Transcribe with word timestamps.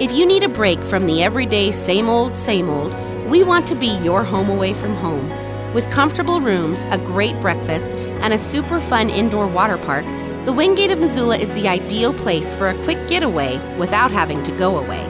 If 0.00 0.12
you 0.12 0.26
need 0.26 0.44
a 0.44 0.48
break 0.48 0.80
from 0.84 1.06
the 1.06 1.24
everyday 1.24 1.72
same 1.72 2.08
old, 2.08 2.36
same 2.36 2.70
old, 2.70 2.94
we 3.28 3.42
want 3.42 3.66
to 3.66 3.74
be 3.74 3.98
your 3.98 4.22
home 4.22 4.48
away 4.48 4.72
from 4.72 4.94
home. 4.94 5.28
With 5.74 5.90
comfortable 5.90 6.40
rooms, 6.40 6.84
a 6.90 6.98
great 6.98 7.40
breakfast, 7.40 7.90
and 7.90 8.32
a 8.32 8.38
super 8.38 8.78
fun 8.78 9.10
indoor 9.10 9.48
water 9.48 9.76
park, 9.76 10.04
the 10.44 10.52
Wingate 10.52 10.92
of 10.92 11.00
Missoula 11.00 11.36
is 11.36 11.48
the 11.48 11.66
ideal 11.66 12.14
place 12.14 12.48
for 12.52 12.68
a 12.68 12.84
quick 12.84 13.08
getaway 13.08 13.58
without 13.76 14.12
having 14.12 14.40
to 14.44 14.56
go 14.56 14.78
away. 14.78 15.04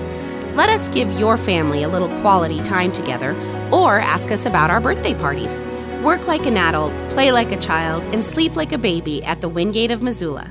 Let 0.55 0.71
us 0.71 0.89
give 0.89 1.13
your 1.21 1.37
family 1.37 1.83
a 1.83 1.89
little 1.89 2.09
quality 2.23 2.63
time 2.63 2.91
together, 2.91 3.33
or 3.71 4.01
ask 4.01 4.31
us 4.31 4.47
about 4.47 4.71
our 4.71 4.81
birthday 4.81 5.13
parties. 5.13 5.63
Work 6.03 6.27
like 6.27 6.47
an 6.47 6.57
adult, 6.57 6.95
play 7.11 7.31
like 7.31 7.53
a 7.53 7.61
child, 7.61 8.03
and 8.15 8.25
sleep 8.25 8.57
like 8.57 8.73
a 8.73 8.79
baby 8.79 9.23
at 9.23 9.43
the 9.43 9.51
Wingate 9.51 9.91
of 9.91 10.03
Missoula. 10.03 10.49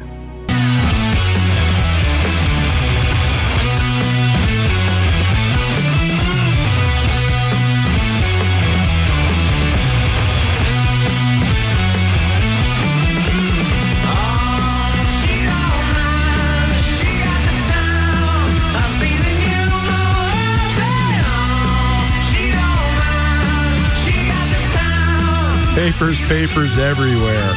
Papers, 25.88 26.20
papers 26.28 26.78
everywhere. 26.78 27.50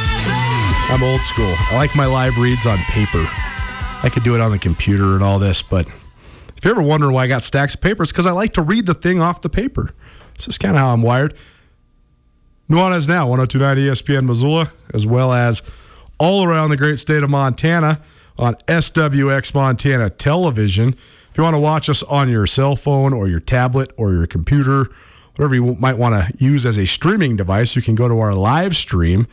I'm 0.89 1.03
old 1.03 1.21
school. 1.21 1.53
I 1.73 1.75
like 1.75 1.97
my 1.97 2.07
live 2.07 2.39
reads 2.39 2.65
on 2.65 2.79
paper. 2.79 3.27
I 4.05 4.09
could 4.09 4.23
do 4.23 4.37
it 4.37 4.41
on 4.41 4.53
the 4.53 4.59
computer 4.59 5.15
and 5.15 5.23
all 5.25 5.41
this, 5.41 5.63
but 5.63 5.89
if 6.57 6.65
you're 6.65 6.75
ever 6.75 6.81
wonder 6.81 7.11
why 7.11 7.25
I 7.25 7.27
got 7.27 7.43
stacks 7.43 7.75
of 7.75 7.81
papers, 7.81 8.13
because 8.13 8.27
I 8.27 8.31
like 8.31 8.53
to 8.53 8.63
read 8.63 8.87
the 8.87 8.95
thing 8.95 9.21
off 9.21 9.41
the 9.41 9.49
paper. 9.49 9.91
This 10.37 10.47
is 10.47 10.59
kind 10.59 10.77
of 10.77 10.81
how 10.81 10.93
I'm 10.93 11.03
wired. 11.03 11.37
Nuanez 12.69 13.09
now, 13.09 13.27
1029 13.27 13.77
ESPN 13.79 14.27
Missoula, 14.27 14.71
as 14.95 15.09
well 15.09 15.33
as 15.33 15.65
all 16.21 16.45
around 16.45 16.71
the 16.71 16.77
great 16.77 17.01
state 17.01 17.25
of 17.25 17.31
Montana 17.31 18.01
on 18.39 18.55
SWX 18.69 19.53
Montana 19.55 20.09
Television. 20.09 20.91
If 21.33 21.37
you 21.37 21.43
want 21.43 21.55
to 21.55 21.61
watch 21.61 21.91
us 21.91 22.05
on 22.05 22.29
your 22.29 22.47
cell 22.47 22.77
phone 22.77 23.13
or 23.13 23.27
your 23.27 23.41
tablet 23.41 23.93
or 23.97 24.13
your 24.13 24.29
computer, 24.29 24.87
whatever 25.41 25.55
you 25.55 25.75
might 25.77 25.97
want 25.97 26.13
to 26.15 26.45
use 26.45 26.67
as 26.67 26.77
a 26.77 26.85
streaming 26.85 27.35
device, 27.35 27.75
you 27.75 27.81
can 27.81 27.95
go 27.95 28.07
to 28.07 28.21
our 28.21 28.35
live 28.35 28.77
stream 28.77 29.27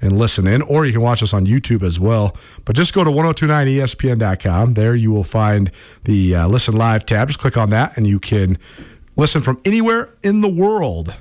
and 0.00 0.18
listen 0.18 0.44
in, 0.44 0.60
or 0.62 0.84
you 0.84 0.90
can 0.90 1.00
watch 1.00 1.22
us 1.22 1.32
on 1.32 1.46
YouTube 1.46 1.84
as 1.84 2.00
well. 2.00 2.36
But 2.64 2.74
just 2.74 2.92
go 2.92 3.04
to 3.04 3.10
1029ESPN.com. 3.10 4.74
There 4.74 4.96
you 4.96 5.12
will 5.12 5.22
find 5.22 5.70
the 6.02 6.34
uh, 6.34 6.48
Listen 6.48 6.74
Live 6.74 7.06
tab. 7.06 7.28
Just 7.28 7.38
click 7.38 7.56
on 7.56 7.70
that, 7.70 7.96
and 7.96 8.08
you 8.08 8.18
can 8.18 8.58
listen 9.14 9.40
from 9.40 9.60
anywhere 9.64 10.12
in 10.24 10.40
the 10.40 10.48
world. 10.48 11.14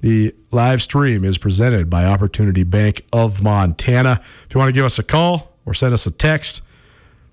The 0.00 0.32
live 0.52 0.80
stream 0.80 1.24
is 1.24 1.36
presented 1.36 1.90
by 1.90 2.04
Opportunity 2.04 2.62
Bank 2.62 3.04
of 3.12 3.42
Montana. 3.42 4.20
If 4.44 4.54
you 4.54 4.60
want 4.60 4.68
to 4.68 4.74
give 4.74 4.84
us 4.84 5.00
a 5.00 5.02
call 5.02 5.56
or 5.66 5.74
send 5.74 5.92
us 5.92 6.06
a 6.06 6.12
text, 6.12 6.62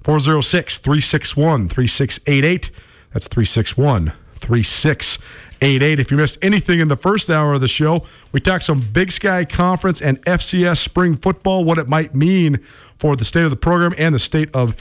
406 0.02 0.80
361 0.80 1.70
3688. 1.70 2.72
That's 3.14 3.28
361 3.28 4.14
3688. 4.40 5.45
If 5.66 6.12
you 6.12 6.18
missed 6.18 6.38
anything 6.44 6.80
in 6.80 6.90
the 6.90 6.96
first 6.96 7.28
hour 7.28 7.56
of 7.56 7.62
the 7.62 7.68
show, 7.68 8.06
we 8.32 8.40
talked 8.40 8.66
some 8.66 8.82
Big 8.82 9.12
Sky 9.12 9.46
Conference 9.46 10.00
and 10.00 10.24
FCS 10.26 10.78
spring 10.78 11.18
football, 11.18 11.64
what 11.66 11.80
it 11.80 11.88
might 11.88 12.14
mean 12.14 12.58
for 13.00 13.16
the 13.16 13.26
state 13.26 13.46
of 13.46 13.50
the 13.50 13.56
program 13.56 13.92
and 13.98 14.14
the 14.14 14.20
state 14.20 14.56
of 14.56 14.76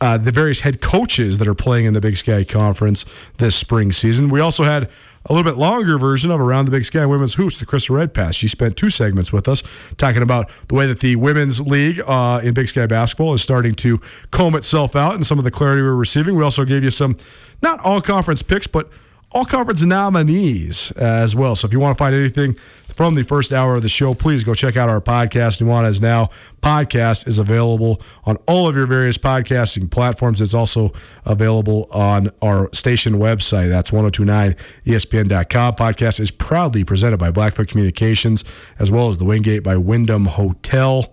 uh, 0.00 0.18
the 0.18 0.32
various 0.32 0.62
head 0.62 0.80
coaches 0.80 1.38
that 1.38 1.46
are 1.46 1.54
playing 1.54 1.86
in 1.86 1.94
the 1.94 2.00
Big 2.00 2.16
Sky 2.16 2.42
Conference 2.42 3.04
this 3.36 3.54
spring 3.54 3.92
season. 3.92 4.28
We 4.28 4.40
also 4.40 4.64
had 4.64 4.90
a 5.24 5.32
little 5.32 5.48
bit 5.48 5.56
longer 5.56 5.98
version 5.98 6.32
of 6.32 6.40
Around 6.40 6.64
the 6.64 6.72
Big 6.72 6.84
Sky 6.84 7.06
Women's 7.06 7.36
Hoops 7.36 7.60
with 7.60 7.68
Krista 7.68 7.90
Redpath. 7.90 8.34
She 8.34 8.48
spent 8.48 8.76
two 8.76 8.90
segments 8.90 9.32
with 9.32 9.46
us 9.46 9.62
talking 9.98 10.20
about 10.20 10.50
the 10.66 10.74
way 10.74 10.88
that 10.88 10.98
the 10.98 11.14
women's 11.14 11.60
league 11.60 12.00
uh, 12.08 12.40
in 12.42 12.54
Big 12.54 12.68
Sky 12.68 12.86
basketball 12.86 13.34
is 13.34 13.42
starting 13.42 13.76
to 13.76 13.98
comb 14.32 14.56
itself 14.56 14.96
out 14.96 15.14
and 15.14 15.24
some 15.24 15.38
of 15.38 15.44
the 15.44 15.52
clarity 15.52 15.80
we're 15.80 15.94
receiving. 15.94 16.34
We 16.34 16.42
also 16.42 16.64
gave 16.64 16.82
you 16.82 16.90
some, 16.90 17.16
not 17.62 17.78
all 17.84 18.00
conference 18.00 18.42
picks, 18.42 18.66
but 18.66 18.90
all 19.34 19.44
conference 19.44 19.82
nominees 19.82 20.92
uh, 20.92 21.00
as 21.00 21.34
well. 21.34 21.56
So 21.56 21.66
if 21.66 21.72
you 21.72 21.80
want 21.80 21.98
to 21.98 22.02
find 22.02 22.14
anything 22.14 22.54
from 22.54 23.16
the 23.16 23.24
first 23.24 23.52
hour 23.52 23.74
of 23.74 23.82
the 23.82 23.88
show, 23.88 24.14
please 24.14 24.44
go 24.44 24.54
check 24.54 24.76
out 24.76 24.88
our 24.88 25.00
podcast. 25.00 25.60
Nuanez 25.60 26.00
Now 26.00 26.30
podcast 26.62 27.26
is 27.26 27.40
available 27.40 28.00
on 28.24 28.36
all 28.46 28.68
of 28.68 28.76
your 28.76 28.86
various 28.86 29.18
podcasting 29.18 29.90
platforms. 29.90 30.40
It's 30.40 30.54
also 30.54 30.92
available 31.24 31.88
on 31.90 32.30
our 32.40 32.72
station 32.72 33.14
website. 33.14 33.68
That's 33.68 33.90
1029ESPN.com. 33.90 35.74
Podcast 35.74 36.20
is 36.20 36.30
proudly 36.30 36.84
presented 36.84 37.18
by 37.18 37.32
Blackfoot 37.32 37.66
Communications 37.66 38.44
as 38.78 38.92
well 38.92 39.08
as 39.08 39.18
the 39.18 39.24
Wingate 39.24 39.64
by 39.64 39.76
Wyndham 39.76 40.26
Hotel. 40.26 41.12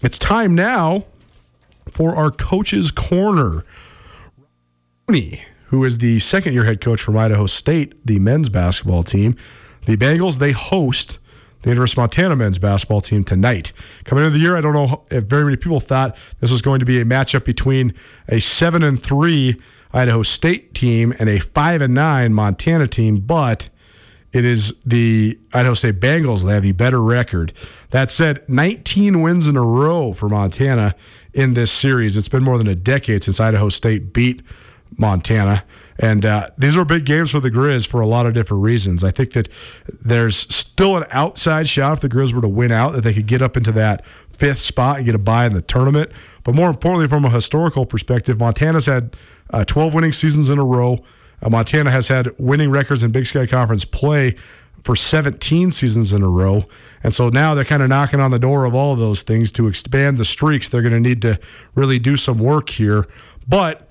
It's 0.00 0.18
time 0.18 0.54
now 0.54 1.06
for 1.90 2.14
our 2.14 2.30
Coach's 2.30 2.92
Corner. 2.92 3.64
Looney, 5.08 5.44
who 5.70 5.84
is 5.84 5.98
the 5.98 6.18
second 6.18 6.52
year 6.52 6.64
head 6.64 6.80
coach 6.80 7.00
from 7.00 7.16
Idaho 7.16 7.46
State, 7.46 7.94
the 8.04 8.18
men's 8.18 8.48
basketball 8.48 9.04
team. 9.04 9.36
The 9.86 9.96
Bengals, 9.96 10.38
they 10.38 10.50
host 10.50 11.20
the 11.62 11.70
University 11.70 11.94
of 11.94 12.02
Montana 12.02 12.36
men's 12.36 12.58
basketball 12.58 13.00
team 13.00 13.22
tonight. 13.22 13.72
Coming 14.04 14.24
into 14.24 14.36
the 14.36 14.42
year, 14.42 14.56
I 14.56 14.60
don't 14.60 14.72
know 14.72 15.04
if 15.10 15.24
very 15.24 15.44
many 15.44 15.56
people 15.56 15.78
thought 15.78 16.16
this 16.40 16.50
was 16.50 16.60
going 16.60 16.80
to 16.80 16.86
be 16.86 17.00
a 17.00 17.04
matchup 17.04 17.44
between 17.44 17.94
a 18.28 18.40
7 18.40 18.82
and 18.82 19.00
3 19.00 19.60
Idaho 19.92 20.22
State 20.24 20.74
team 20.74 21.14
and 21.20 21.28
a 21.28 21.38
5 21.38 21.82
and 21.82 21.94
9 21.94 22.34
Montana 22.34 22.88
team, 22.88 23.18
but 23.18 23.68
it 24.32 24.44
is 24.44 24.76
the 24.84 25.38
Idaho 25.52 25.74
State 25.74 26.00
Bengals 26.00 26.44
that 26.44 26.54
have 26.54 26.62
the 26.64 26.72
better 26.72 27.00
record. 27.00 27.52
That 27.90 28.10
said, 28.10 28.48
19 28.48 29.22
wins 29.22 29.46
in 29.46 29.56
a 29.56 29.62
row 29.62 30.14
for 30.14 30.28
Montana 30.28 30.96
in 31.32 31.54
this 31.54 31.70
series. 31.70 32.16
It's 32.16 32.28
been 32.28 32.42
more 32.42 32.58
than 32.58 32.66
a 32.66 32.74
decade 32.74 33.22
since 33.22 33.38
Idaho 33.38 33.68
State 33.68 34.12
beat 34.12 34.42
Montana. 34.96 35.64
And 35.98 36.24
uh, 36.24 36.48
these 36.56 36.78
are 36.78 36.84
big 36.84 37.04
games 37.04 37.30
for 37.30 37.40
the 37.40 37.50
Grizz 37.50 37.86
for 37.86 38.00
a 38.00 38.06
lot 38.06 38.24
of 38.24 38.32
different 38.32 38.62
reasons. 38.62 39.04
I 39.04 39.10
think 39.10 39.34
that 39.34 39.48
there's 40.00 40.36
still 40.36 40.96
an 40.96 41.04
outside 41.10 41.68
shot 41.68 41.92
if 41.92 42.00
the 42.00 42.08
Grizz 42.08 42.32
were 42.32 42.40
to 42.40 42.48
win 42.48 42.72
out 42.72 42.92
that 42.92 43.02
they 43.02 43.12
could 43.12 43.26
get 43.26 43.42
up 43.42 43.56
into 43.56 43.70
that 43.72 44.06
fifth 44.06 44.60
spot 44.60 44.96
and 44.96 45.04
get 45.04 45.14
a 45.14 45.18
bye 45.18 45.44
in 45.44 45.52
the 45.52 45.60
tournament. 45.60 46.10
But 46.42 46.54
more 46.54 46.70
importantly, 46.70 47.06
from 47.06 47.26
a 47.26 47.30
historical 47.30 47.84
perspective, 47.84 48.40
Montana's 48.40 48.86
had 48.86 49.14
uh, 49.50 49.64
12 49.66 49.92
winning 49.92 50.12
seasons 50.12 50.48
in 50.48 50.58
a 50.58 50.64
row. 50.64 51.04
Uh, 51.42 51.50
Montana 51.50 51.90
has 51.90 52.08
had 52.08 52.30
winning 52.38 52.70
records 52.70 53.04
in 53.04 53.10
Big 53.10 53.26
Sky 53.26 53.46
Conference 53.46 53.84
play 53.84 54.36
for 54.82 54.96
17 54.96 55.70
seasons 55.70 56.14
in 56.14 56.22
a 56.22 56.28
row. 56.28 56.64
And 57.02 57.12
so 57.12 57.28
now 57.28 57.54
they're 57.54 57.64
kind 57.64 57.82
of 57.82 57.90
knocking 57.90 58.20
on 58.20 58.30
the 58.30 58.38
door 58.38 58.64
of 58.64 58.74
all 58.74 58.94
of 58.94 58.98
those 58.98 59.20
things 59.20 59.52
to 59.52 59.66
expand 59.66 60.16
the 60.16 60.24
streaks. 60.24 60.70
They're 60.70 60.80
going 60.80 60.94
to 60.94 61.00
need 61.00 61.20
to 61.22 61.38
really 61.74 61.98
do 61.98 62.16
some 62.16 62.38
work 62.38 62.70
here. 62.70 63.06
But 63.46 63.89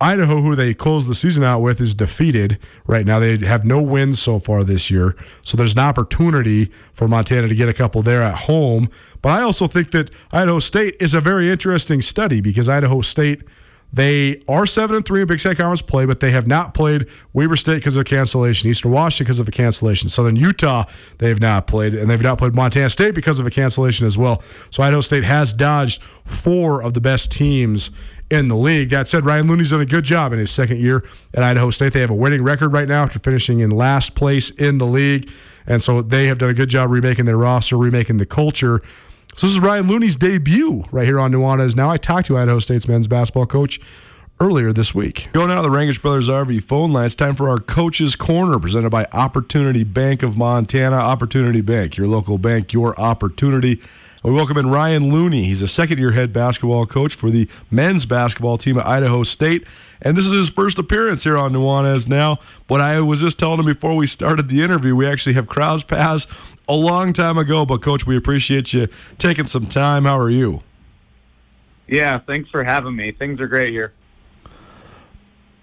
Idaho, 0.00 0.40
who 0.40 0.56
they 0.56 0.74
closed 0.74 1.08
the 1.08 1.14
season 1.14 1.44
out 1.44 1.60
with, 1.60 1.80
is 1.80 1.94
defeated 1.94 2.58
right 2.86 3.06
now. 3.06 3.20
They 3.20 3.38
have 3.38 3.64
no 3.64 3.80
wins 3.80 4.20
so 4.20 4.38
far 4.38 4.64
this 4.64 4.90
year. 4.90 5.14
So 5.42 5.56
there's 5.56 5.74
an 5.74 5.78
opportunity 5.78 6.66
for 6.92 7.06
Montana 7.06 7.46
to 7.48 7.54
get 7.54 7.68
a 7.68 7.72
couple 7.72 8.02
there 8.02 8.22
at 8.22 8.34
home. 8.34 8.88
But 9.22 9.30
I 9.30 9.42
also 9.42 9.66
think 9.68 9.92
that 9.92 10.10
Idaho 10.32 10.58
State 10.58 10.96
is 10.98 11.14
a 11.14 11.20
very 11.20 11.50
interesting 11.50 12.02
study 12.02 12.40
because 12.40 12.68
Idaho 12.68 13.00
State– 13.00 13.42
they 13.92 14.42
are 14.46 14.66
seven 14.66 14.96
and 14.96 15.04
three 15.04 15.22
in 15.22 15.26
Big 15.26 15.40
Sky 15.40 15.54
Conference 15.54 15.82
play, 15.82 16.04
but 16.04 16.20
they 16.20 16.30
have 16.30 16.46
not 16.46 16.74
played 16.74 17.08
Weber 17.32 17.56
State 17.56 17.76
because 17.76 17.96
of 17.96 18.04
cancellation, 18.04 18.70
Eastern 18.70 18.92
Washington 18.92 19.24
because 19.24 19.40
of 19.40 19.48
a 19.48 19.50
cancellation, 19.50 20.08
Southern 20.08 20.36
Utah 20.36 20.84
they 21.18 21.28
have 21.28 21.40
not 21.40 21.66
played, 21.66 21.94
and 21.94 22.08
they've 22.08 22.22
not 22.22 22.38
played 22.38 22.54
Montana 22.54 22.88
State 22.88 23.14
because 23.14 23.40
of 23.40 23.46
a 23.46 23.50
cancellation 23.50 24.06
as 24.06 24.16
well. 24.16 24.42
So 24.70 24.82
Idaho 24.82 25.00
State 25.00 25.24
has 25.24 25.52
dodged 25.52 26.02
four 26.02 26.82
of 26.82 26.94
the 26.94 27.00
best 27.00 27.32
teams 27.32 27.90
in 28.30 28.48
the 28.48 28.56
league. 28.56 28.90
That 28.90 29.08
said, 29.08 29.24
Ryan 29.24 29.48
Looney's 29.48 29.70
done 29.70 29.80
a 29.80 29.86
good 29.86 30.04
job 30.04 30.32
in 30.32 30.38
his 30.38 30.50
second 30.50 30.78
year 30.78 31.04
at 31.34 31.42
Idaho 31.42 31.70
State. 31.70 31.92
They 31.92 32.00
have 32.00 32.10
a 32.10 32.14
winning 32.14 32.42
record 32.42 32.72
right 32.72 32.88
now 32.88 33.02
after 33.02 33.18
finishing 33.18 33.60
in 33.60 33.70
last 33.70 34.14
place 34.14 34.50
in 34.50 34.78
the 34.78 34.86
league, 34.86 35.30
and 35.66 35.82
so 35.82 36.00
they 36.00 36.26
have 36.28 36.38
done 36.38 36.50
a 36.50 36.54
good 36.54 36.68
job 36.68 36.90
remaking 36.90 37.24
their 37.24 37.38
roster, 37.38 37.76
remaking 37.76 38.16
the 38.18 38.26
culture. 38.26 38.80
So 39.36 39.46
this 39.46 39.54
is 39.54 39.60
Ryan 39.60 39.86
Looney's 39.86 40.16
debut 40.16 40.84
right 40.90 41.06
here 41.06 41.20
on 41.20 41.32
Nuanez. 41.32 41.76
Now 41.76 41.90
I 41.90 41.96
talked 41.96 42.26
to 42.28 42.36
Idaho 42.36 42.58
State's 42.58 42.88
men's 42.88 43.08
basketball 43.08 43.46
coach 43.46 43.80
earlier 44.40 44.72
this 44.72 44.94
week. 44.94 45.28
Going 45.32 45.50
out 45.50 45.58
of 45.58 45.64
the 45.64 45.70
Rangitsch 45.70 46.00
Brothers 46.00 46.28
RV 46.28 46.62
phone 46.62 46.92
line, 46.92 47.06
it's 47.06 47.14
time 47.14 47.34
for 47.34 47.48
our 47.48 47.58
Coach's 47.58 48.16
Corner, 48.16 48.58
presented 48.58 48.90
by 48.90 49.06
Opportunity 49.12 49.84
Bank 49.84 50.22
of 50.22 50.36
Montana. 50.36 50.96
Opportunity 50.96 51.60
Bank, 51.60 51.96
your 51.96 52.08
local 52.08 52.38
bank, 52.38 52.72
your 52.72 52.98
opportunity. 52.98 53.80
We 54.22 54.32
welcome 54.32 54.58
in 54.58 54.68
Ryan 54.68 55.10
Looney. 55.10 55.44
He's 55.44 55.62
a 55.62 55.68
second 55.68 55.98
year 55.98 56.12
head 56.12 56.30
basketball 56.30 56.84
coach 56.84 57.14
for 57.14 57.30
the 57.30 57.48
men's 57.70 58.04
basketball 58.04 58.58
team 58.58 58.76
at 58.78 58.84
Idaho 58.84 59.22
State. 59.22 59.66
And 60.02 60.14
this 60.14 60.26
is 60.26 60.32
his 60.32 60.50
first 60.50 60.78
appearance 60.78 61.24
here 61.24 61.38
on 61.38 61.54
Nuanez 61.54 62.06
now. 62.06 62.38
But 62.66 62.82
I 62.82 63.00
was 63.00 63.20
just 63.20 63.38
telling 63.38 63.60
him 63.60 63.64
before 63.64 63.96
we 63.96 64.06
started 64.06 64.48
the 64.48 64.60
interview, 64.60 64.94
we 64.94 65.06
actually 65.06 65.32
have 65.34 65.46
crowds 65.46 65.84
pass 65.84 66.26
a 66.68 66.74
long 66.74 67.14
time 67.14 67.38
ago. 67.38 67.64
But, 67.64 67.80
Coach, 67.80 68.06
we 68.06 68.14
appreciate 68.14 68.74
you 68.74 68.88
taking 69.16 69.46
some 69.46 69.64
time. 69.64 70.04
How 70.04 70.18
are 70.18 70.28
you? 70.28 70.62
Yeah, 71.88 72.18
thanks 72.18 72.50
for 72.50 72.62
having 72.62 72.94
me. 72.94 73.12
Things 73.12 73.40
are 73.40 73.48
great 73.48 73.70
here. 73.70 73.94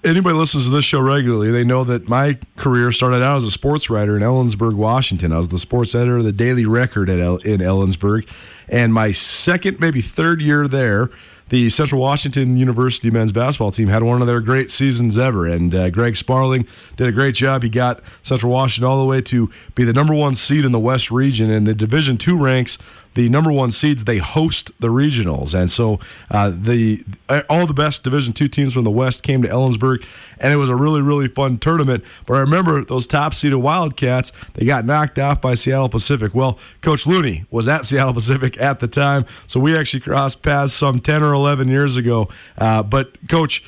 Anybody 0.04 0.38
listens 0.38 0.66
to 0.66 0.72
this 0.72 0.86
show 0.86 1.02
regularly, 1.02 1.52
they 1.52 1.64
know 1.64 1.84
that 1.84 2.08
my 2.08 2.38
career 2.56 2.92
started 2.92 3.24
out 3.24 3.38
as 3.38 3.44
a 3.44 3.52
sports 3.52 3.90
writer 3.90 4.16
in 4.16 4.22
Ellensburg, 4.22 4.76
Washington. 4.76 5.34
I 5.34 5.38
was 5.40 5.48
the 5.48 5.58
sports 5.58 5.96
editor 5.96 6.18
of 6.18 6.24
the 6.24 6.32
Daily 6.32 6.66
Record 6.66 7.10
at 7.10 7.20
El- 7.20 7.38
in 7.38 7.60
Ellensburg, 7.62 8.28
and 8.70 8.94
my 8.94 9.12
second, 9.12 9.80
maybe 9.80 10.02
third 10.02 10.40
year 10.40 10.68
there, 10.68 11.10
the 11.50 11.70
Central 11.70 12.02
Washington 12.02 12.58
University 12.58 13.10
men's 13.10 13.32
basketball 13.32 13.72
team 13.72 13.88
had 13.88 14.04
one 14.04 14.22
of 14.22 14.28
their 14.28 14.42
great 14.42 14.70
seasons 14.70 15.18
ever. 15.18 15.48
And 15.48 15.74
uh, 15.74 15.90
Greg 15.90 16.18
Sparling 16.18 16.68
did 16.98 17.08
a 17.08 17.12
great 17.12 17.36
job. 17.36 17.64
He 17.64 17.70
got 17.70 18.02
Central 18.22 18.52
Washington 18.52 18.90
all 18.90 19.00
the 19.00 19.06
way 19.06 19.22
to 19.22 19.50
be 19.74 19.86
the 19.86 19.94
number 19.94 20.14
one 20.14 20.36
seed 20.36 20.66
in 20.66 20.74
the 20.74 20.80
West 20.80 21.10
region. 21.10 21.50
And 21.50 21.66
the 21.66 21.74
Division 21.74 22.18
two 22.18 22.38
ranks 22.38 22.78
the 23.18 23.28
number 23.30 23.52
one 23.52 23.72
seeds 23.72 24.04
they 24.04 24.20
host 24.20 24.70
the 24.80 24.90
regionals, 24.90 25.56
and 25.60 25.72
so 25.72 26.00
uh, 26.30 26.52
the 26.54 27.04
all 27.50 27.66
the 27.66 27.74
best 27.74 28.04
Division 28.04 28.32
two 28.32 28.48
teams 28.48 28.76
from 28.76 28.84
the 28.84 28.92
West 28.92 29.24
came 29.24 29.42
to 29.42 29.48
Ellensburg, 29.48 30.06
and 30.40 30.54
it 30.54 30.58
was 30.58 30.70
a 30.70 30.76
really 30.76 31.02
really 31.02 31.28
fun 31.28 31.58
tournament. 31.58 32.04
But 32.28 32.36
I 32.36 32.40
remember 32.42 32.86
those 32.86 33.08
top 33.08 33.34
seeded 33.34 33.58
Wildcats 33.58 34.32
they 34.54 34.68
got 34.68 34.86
knocked 34.86 35.18
off 35.18 35.42
by 35.42 35.56
Seattle 35.56 35.90
Pacific. 35.90 36.36
Well, 36.36 36.60
Coach 36.82 37.08
Looney 37.08 37.46
was 37.50 37.68
at 37.68 37.86
Seattle 37.88 38.14
Pacific 38.14 38.56
at 38.62 38.80
the 38.80 38.88
time, 38.88 39.26
so 39.48 39.60
we 39.60 39.76
actually 39.76 40.02
crossed 40.02 40.44
paths 40.44 40.74
some 40.74 41.00
ten 41.00 41.24
or 41.24 41.34
eleven 41.34 41.68
years 41.68 41.98
ago. 41.98 42.30
Uh, 42.56 42.84
but 42.84 43.28
Coach 43.28 43.64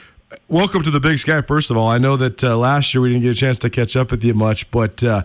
welcome 0.47 0.83
to 0.83 0.91
the 0.91 0.99
Big 0.99 1.17
Sky. 1.17 1.41
First 1.41 1.71
of 1.71 1.77
all, 1.77 1.87
I 1.87 1.97
know 1.97 2.17
that 2.17 2.43
uh, 2.43 2.55
last 2.55 2.93
year 2.93 3.01
we 3.01 3.09
didn't 3.09 3.23
get 3.23 3.31
a 3.31 3.39
chance 3.39 3.57
to 3.59 3.71
catch 3.71 3.95
up 3.95 4.11
with 4.11 4.23
you 4.23 4.35
much, 4.35 4.69
but 4.69 5.03
uh, 5.03 5.23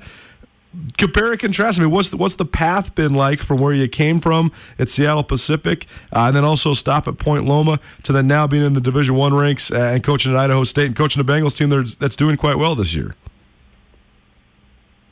compare 0.99 1.33
and 1.33 1.41
contrast. 1.41 1.79
I 1.79 1.83
mean, 1.83 1.91
what's 1.91 2.11
the, 2.11 2.17
what's 2.17 2.37
the 2.37 2.45
path 2.45 2.95
been 2.95 3.15
like 3.15 3.41
from 3.41 3.61
where 3.61 3.73
you 3.75 3.89
came 3.89 4.21
from 4.21 4.53
at 4.79 4.89
Seattle 4.89 5.25
Pacific, 5.25 5.87
uh, 6.13 6.27
and 6.27 6.37
then 6.37 6.45
also 6.45 6.75
stop 6.75 7.09
at 7.09 7.19
Point 7.19 7.45
Loma 7.45 7.81
to 8.05 8.13
then 8.13 8.27
now 8.27 8.47
being 8.47 8.65
in 8.65 8.75
the 8.75 8.81
Division 8.81 9.15
One 9.15 9.35
ranks 9.35 9.71
uh, 9.71 9.77
and 9.77 10.03
coaching 10.03 10.33
at 10.33 10.39
Idaho 10.39 10.65
State 10.65 10.87
and 10.87 10.97
coaching 10.97 11.25
the 11.25 11.33
Bengals 11.33 11.57
team 11.57 11.69
that's 11.99 12.17
doing 12.17 12.37
quite 12.37 12.59
well 12.59 12.75
this 12.75 12.95
year. 12.95 13.15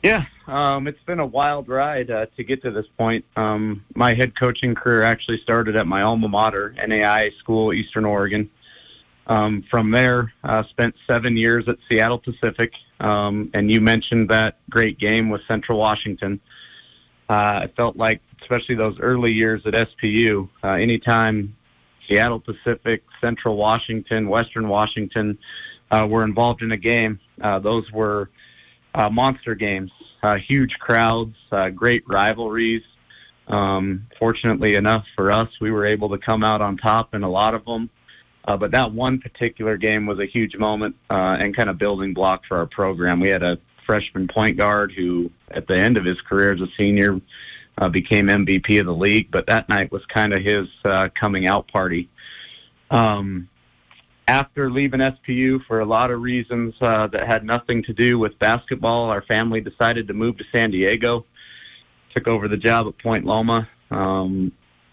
Yeah, 0.03 0.25
um, 0.47 0.87
it's 0.87 1.01
been 1.03 1.19
a 1.19 1.25
wild 1.25 1.69
ride 1.69 2.11
uh, 2.11 2.25
to 2.35 2.43
get 2.43 2.61
to 2.63 2.71
this 2.71 2.85
point. 2.97 3.23
Um, 3.37 3.85
my 3.95 4.13
head 4.13 4.37
coaching 4.37 4.75
career 4.75 5.03
actually 5.03 5.39
started 5.39 5.77
at 5.77 5.87
my 5.87 6.01
alma 6.01 6.27
mater, 6.27 6.75
NAIA 6.77 7.33
School, 7.37 7.71
Eastern 7.71 8.03
Oregon. 8.03 8.49
Um, 9.27 9.63
from 9.71 9.91
there, 9.91 10.33
uh, 10.43 10.63
spent 10.63 10.95
seven 11.07 11.37
years 11.37 11.69
at 11.69 11.77
Seattle 11.89 12.17
Pacific, 12.17 12.73
um, 13.03 13.49
and 13.53 13.69
you 13.69 13.81
mentioned 13.81 14.29
that 14.29 14.57
great 14.69 14.97
game 14.97 15.29
with 15.29 15.41
Central 15.45 15.77
Washington. 15.77 16.39
Uh, 17.29 17.61
I 17.63 17.71
felt 17.75 17.97
like, 17.97 18.21
especially 18.41 18.75
those 18.75 18.97
early 18.99 19.33
years 19.33 19.61
at 19.65 19.73
SPU, 19.73 20.47
uh, 20.63 20.69
anytime 20.69 21.55
Seattle 22.07 22.39
Pacific, 22.39 23.03
Central 23.19 23.57
Washington, 23.57 24.29
Western 24.29 24.69
Washington 24.69 25.37
uh, 25.91 26.07
were 26.09 26.23
involved 26.23 26.61
in 26.61 26.71
a 26.71 26.77
game, 26.77 27.19
uh, 27.41 27.59
those 27.59 27.91
were 27.91 28.29
uh, 28.95 29.09
monster 29.09 29.53
games, 29.53 29.91
uh, 30.23 30.35
huge 30.35 30.79
crowds, 30.79 31.35
great 31.75 32.03
rivalries. 32.07 32.83
Um, 33.49 34.07
fortunately 34.17 34.75
enough 34.75 35.05
for 35.17 35.29
us, 35.29 35.49
we 35.59 35.71
were 35.71 35.85
able 35.85 36.09
to 36.09 36.17
come 36.17 36.43
out 36.45 36.61
on 36.61 36.77
top 36.77 37.13
in 37.13 37.23
a 37.23 37.29
lot 37.29 37.53
of 37.53 37.65
them. 37.65 37.89
Uh, 38.45 38.57
but 38.57 38.71
that 38.71 38.91
one 38.91 39.19
particular 39.19 39.77
game 39.77 40.05
was 40.05 40.19
a 40.19 40.25
huge 40.25 40.57
moment 40.57 40.95
uh, 41.09 41.37
and 41.39 41.55
kind 41.55 41.69
of 41.69 41.77
building 41.77 42.13
block 42.13 42.43
for 42.45 42.57
our 42.57 42.65
program. 42.65 43.19
We 43.19 43.29
had 43.29 43.43
a 43.43 43.57
freshman 43.85 44.27
point 44.27 44.57
guard 44.57 44.91
who, 44.91 45.31
at 45.51 45.67
the 45.67 45.75
end 45.75 45.97
of 45.97 46.05
his 46.05 46.19
career 46.21 46.53
as 46.53 46.61
a 46.61 46.67
senior, 46.77 47.21
uh, 47.77 47.89
became 47.89 48.27
MVP 48.27 48.79
of 48.79 48.85
the 48.85 48.93
league. 48.93 49.31
But 49.31 49.47
that 49.47 49.69
night 49.69 49.91
was 49.91 50.05
kind 50.07 50.33
of 50.33 50.41
his 50.43 50.67
uh, 50.83 51.09
coming 51.19 51.47
out 51.47 51.67
party. 51.69 52.09
Um, 52.91 53.49
after 54.27 54.69
leaving 54.69 54.99
SPU 54.99 55.65
for 55.65 55.79
a 55.79 55.85
lot 55.85 56.11
of 56.11 56.21
reasons 56.21 56.73
uh, 56.81 57.07
that 57.07 57.27
had 57.27 57.43
nothing 57.43 57.83
to 57.83 57.93
do 57.93 58.19
with 58.19 58.37
basketball, 58.39 59.09
our 59.09 59.21
family 59.23 59.61
decided 59.61 60.07
to 60.07 60.13
move 60.13 60.37
to 60.37 60.45
San 60.53 60.71
Diego. 60.71 61.25
Took 62.15 62.27
over 62.27 62.47
the 62.47 62.57
job 62.57 62.87
at 62.87 62.97
Point 62.99 63.25
Loma. 63.25 63.67
Um, 63.91 64.51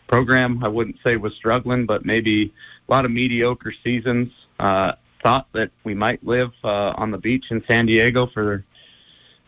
program 0.08 0.62
I 0.64 0.68
wouldn't 0.68 0.96
say 1.04 1.16
was 1.16 1.32
struggling, 1.34 1.86
but 1.86 2.04
maybe 2.04 2.52
a 2.90 2.92
lot 2.92 3.04
of 3.04 3.10
mediocre 3.12 3.72
seasons. 3.84 4.32
Uh, 4.58 4.92
thought 5.22 5.46
that 5.52 5.70
we 5.84 5.94
might 5.94 6.24
live 6.26 6.50
uh, 6.64 6.92
on 6.96 7.10
the 7.10 7.18
beach 7.18 7.46
in 7.50 7.62
San 7.70 7.86
Diego 7.86 8.26
for 8.26 8.64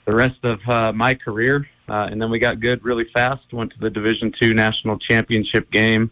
the 0.05 0.15
rest 0.15 0.39
of 0.45 0.61
uh, 0.69 0.93
my 0.93 1.15
career, 1.15 1.69
uh, 1.89 2.09
and 2.11 2.21
then 2.21 2.31
we 2.31 2.39
got 2.39 2.61
good 2.61 2.85
really 2.85 3.07
fast. 3.13 3.53
Went 3.53 3.73
to 3.73 3.79
the 3.79 3.91
Division 3.91 4.33
Two 4.33 4.55
national 4.55 4.99
championship 4.99 5.71
game. 5.71 6.11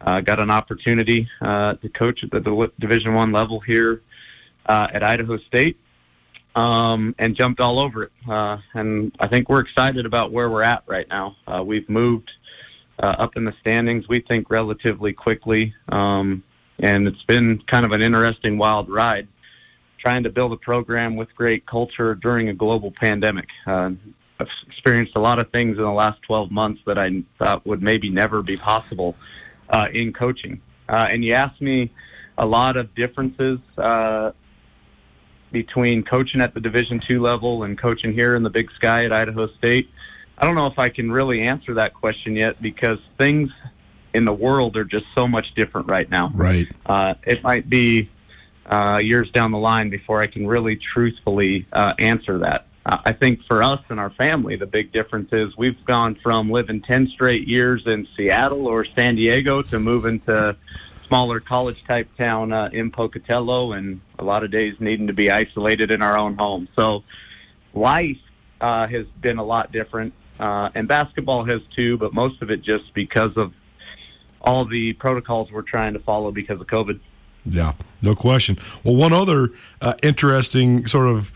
Uh, 0.00 0.20
got 0.20 0.38
an 0.40 0.50
opportunity 0.50 1.28
uh, 1.40 1.74
to 1.74 1.88
coach 1.88 2.22
at 2.22 2.30
the 2.30 2.70
Division 2.78 3.14
One 3.14 3.32
level 3.32 3.60
here 3.60 4.02
uh, 4.66 4.88
at 4.92 5.02
Idaho 5.02 5.38
State, 5.38 5.78
um, 6.54 7.14
and 7.18 7.34
jumped 7.34 7.60
all 7.60 7.80
over 7.80 8.04
it. 8.04 8.12
Uh, 8.28 8.58
and 8.74 9.16
I 9.20 9.28
think 9.28 9.48
we're 9.48 9.60
excited 9.60 10.06
about 10.06 10.32
where 10.32 10.50
we're 10.50 10.62
at 10.62 10.82
right 10.86 11.08
now. 11.08 11.36
Uh, 11.46 11.62
we've 11.64 11.88
moved 11.88 12.32
uh, 12.98 13.14
up 13.18 13.36
in 13.36 13.44
the 13.44 13.54
standings. 13.60 14.08
We 14.08 14.20
think 14.20 14.50
relatively 14.50 15.12
quickly. 15.12 15.74
Um, 15.88 16.42
and 16.78 17.08
it's 17.08 17.22
been 17.24 17.60
kind 17.66 17.84
of 17.84 17.92
an 17.92 18.02
interesting, 18.02 18.58
wild 18.58 18.88
ride 18.88 19.28
trying 19.98 20.22
to 20.22 20.30
build 20.30 20.52
a 20.52 20.56
program 20.56 21.16
with 21.16 21.34
great 21.34 21.66
culture 21.66 22.14
during 22.14 22.48
a 22.48 22.54
global 22.54 22.92
pandemic. 22.92 23.48
Uh, 23.66 23.90
I've 24.40 24.48
experienced 24.66 25.16
a 25.16 25.20
lot 25.20 25.38
of 25.38 25.50
things 25.50 25.76
in 25.76 25.82
the 25.82 25.90
last 25.90 26.22
12 26.22 26.50
months 26.50 26.80
that 26.86 26.98
I 26.98 27.22
thought 27.38 27.66
would 27.66 27.82
maybe 27.82 28.08
never 28.08 28.40
be 28.42 28.56
possible 28.56 29.16
uh, 29.68 29.88
in 29.92 30.12
coaching. 30.12 30.60
Uh, 30.88 31.08
and 31.10 31.24
you 31.24 31.34
asked 31.34 31.60
me 31.60 31.90
a 32.38 32.46
lot 32.46 32.76
of 32.76 32.94
differences 32.94 33.58
uh, 33.76 34.30
between 35.50 36.04
coaching 36.04 36.40
at 36.40 36.54
the 36.54 36.60
Division 36.60 37.00
two 37.00 37.20
level 37.20 37.64
and 37.64 37.76
coaching 37.76 38.12
here 38.12 38.36
in 38.36 38.42
the 38.42 38.50
Big 38.50 38.70
Sky 38.72 39.04
at 39.04 39.12
Idaho 39.12 39.48
State. 39.48 39.90
I 40.38 40.46
don't 40.46 40.54
know 40.54 40.66
if 40.66 40.78
I 40.78 40.88
can 40.88 41.10
really 41.10 41.42
answer 41.42 41.74
that 41.74 41.94
question 41.94 42.36
yet 42.36 42.62
because 42.62 43.00
things 43.18 43.50
in 44.18 44.26
the 44.26 44.32
world 44.32 44.76
are 44.76 44.84
just 44.84 45.06
so 45.14 45.26
much 45.26 45.54
different 45.54 45.88
right 45.88 46.10
now. 46.10 46.30
Right. 46.34 46.68
Uh, 46.84 47.14
it 47.26 47.42
might 47.42 47.70
be 47.70 48.10
uh, 48.66 49.00
years 49.02 49.30
down 49.30 49.52
the 49.52 49.58
line 49.58 49.88
before 49.88 50.20
I 50.20 50.26
can 50.26 50.46
really 50.46 50.76
truthfully 50.76 51.66
uh, 51.72 51.94
answer 51.98 52.38
that. 52.38 52.66
Uh, 52.84 52.98
I 53.06 53.12
think 53.12 53.42
for 53.44 53.62
us 53.62 53.80
and 53.88 53.98
our 53.98 54.10
family, 54.10 54.56
the 54.56 54.66
big 54.66 54.92
difference 54.92 55.32
is 55.32 55.56
we've 55.56 55.82
gone 55.86 56.16
from 56.16 56.50
living 56.50 56.82
10 56.82 57.08
straight 57.08 57.48
years 57.48 57.86
in 57.86 58.06
Seattle 58.16 58.66
or 58.66 58.84
San 58.84 59.14
Diego 59.14 59.62
to 59.62 59.78
moving 59.78 60.20
to 60.20 60.56
smaller 61.06 61.40
college 61.40 61.82
type 61.84 62.08
town 62.16 62.52
uh, 62.52 62.68
in 62.72 62.90
Pocatello, 62.90 63.72
and 63.72 64.00
a 64.18 64.24
lot 64.24 64.44
of 64.44 64.50
days 64.50 64.74
needing 64.78 65.06
to 65.06 65.14
be 65.14 65.30
isolated 65.30 65.90
in 65.90 66.02
our 66.02 66.18
own 66.18 66.36
home. 66.36 66.68
So 66.76 67.02
life 67.72 68.18
uh, 68.60 68.86
has 68.86 69.06
been 69.20 69.38
a 69.38 69.44
lot 69.44 69.72
different, 69.72 70.12
uh, 70.38 70.68
and 70.74 70.86
basketball 70.86 71.44
has 71.44 71.62
too, 71.74 71.96
but 71.96 72.12
most 72.12 72.42
of 72.42 72.50
it 72.50 72.62
just 72.62 72.92
because 72.92 73.36
of 73.36 73.52
all 74.48 74.64
the 74.64 74.94
protocols 74.94 75.52
we're 75.52 75.60
trying 75.60 75.92
to 75.92 75.98
follow 75.98 76.32
because 76.32 76.58
of 76.58 76.66
COVID. 76.66 76.98
Yeah, 77.44 77.74
no 78.00 78.14
question. 78.14 78.58
Well, 78.82 78.96
one 78.96 79.12
other 79.12 79.50
uh, 79.82 79.94
interesting 80.02 80.86
sort 80.86 81.08
of 81.08 81.32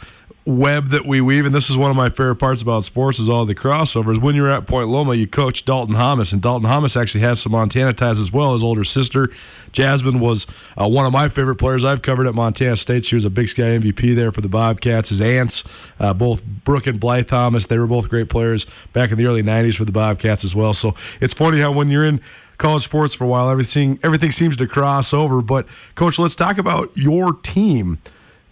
web 0.47 0.88
that 0.88 1.07
we 1.07 1.21
weave, 1.21 1.45
and 1.45 1.54
this 1.54 1.69
is 1.69 1.76
one 1.76 1.90
of 1.90 1.97
my 1.97 2.09
favorite 2.09 2.37
parts 2.37 2.62
about 2.62 2.85
sports, 2.85 3.19
is 3.19 3.28
all 3.28 3.45
the 3.45 3.54
crossovers. 3.54 4.21
When 4.21 4.35
you're 4.35 4.50
at 4.50 4.66
Point 4.66 4.88
Loma, 4.88 5.14
you 5.14 5.26
coach 5.26 5.64
Dalton 5.66 5.95
Thomas, 5.95 6.33
and 6.33 6.40
Dalton 6.40 6.69
Thomas 6.69 6.97
actually 6.97 7.21
has 7.21 7.40
some 7.40 7.52
Montana 7.52 7.92
ties 7.92 8.19
as 8.19 8.33
well. 8.33 8.54
His 8.54 8.62
older 8.62 8.83
sister, 8.83 9.28
Jasmine, 9.73 10.19
was 10.19 10.47
uh, 10.76 10.88
one 10.88 11.04
of 11.04 11.12
my 11.12 11.28
favorite 11.28 11.57
players 11.57 11.85
I've 11.85 12.00
covered 12.00 12.26
at 12.26 12.35
Montana 12.35 12.76
State. 12.76 13.04
She 13.04 13.14
was 13.14 13.26
a 13.26 13.31
Big 13.31 13.49
Sky 13.49 13.62
MVP 13.62 14.14
there 14.16 14.33
for 14.33 14.40
the 14.40 14.49
Bobcats. 14.49 15.11
His 15.11 15.21
aunts, 15.21 15.64
uh, 16.00 16.14
both 16.14 16.42
Brooke 16.45 16.87
and 16.87 16.99
Blythe 16.99 17.28
Thomas, 17.28 17.66
they 17.66 17.78
were 17.78 17.87
both 17.87 18.09
great 18.09 18.31
players 18.31 18.66
back 18.92 19.12
in 19.12 19.19
the 19.19 19.26
early 19.26 19.42
90s 19.42 19.76
for 19.76 19.85
the 19.85 19.92
Bobcats 19.92 20.45
as 20.45 20.54
well. 20.54 20.73
So 20.73 20.95
it's 21.21 21.35
funny 21.35 21.61
how 21.61 21.73
when 21.73 21.88
you're 21.90 22.07
in 22.07 22.21
college 22.62 22.85
sports 22.85 23.12
for 23.12 23.25
a 23.25 23.26
while, 23.26 23.50
everything 23.50 23.99
everything 24.02 24.31
seems 24.31 24.57
to 24.57 24.66
cross 24.66 25.12
over. 25.12 25.42
But 25.42 25.69
coach, 25.97 26.19
let's 26.19 26.37
talk 26.37 26.59
about 26.59 26.97
your 26.97 27.35
team. 27.35 27.99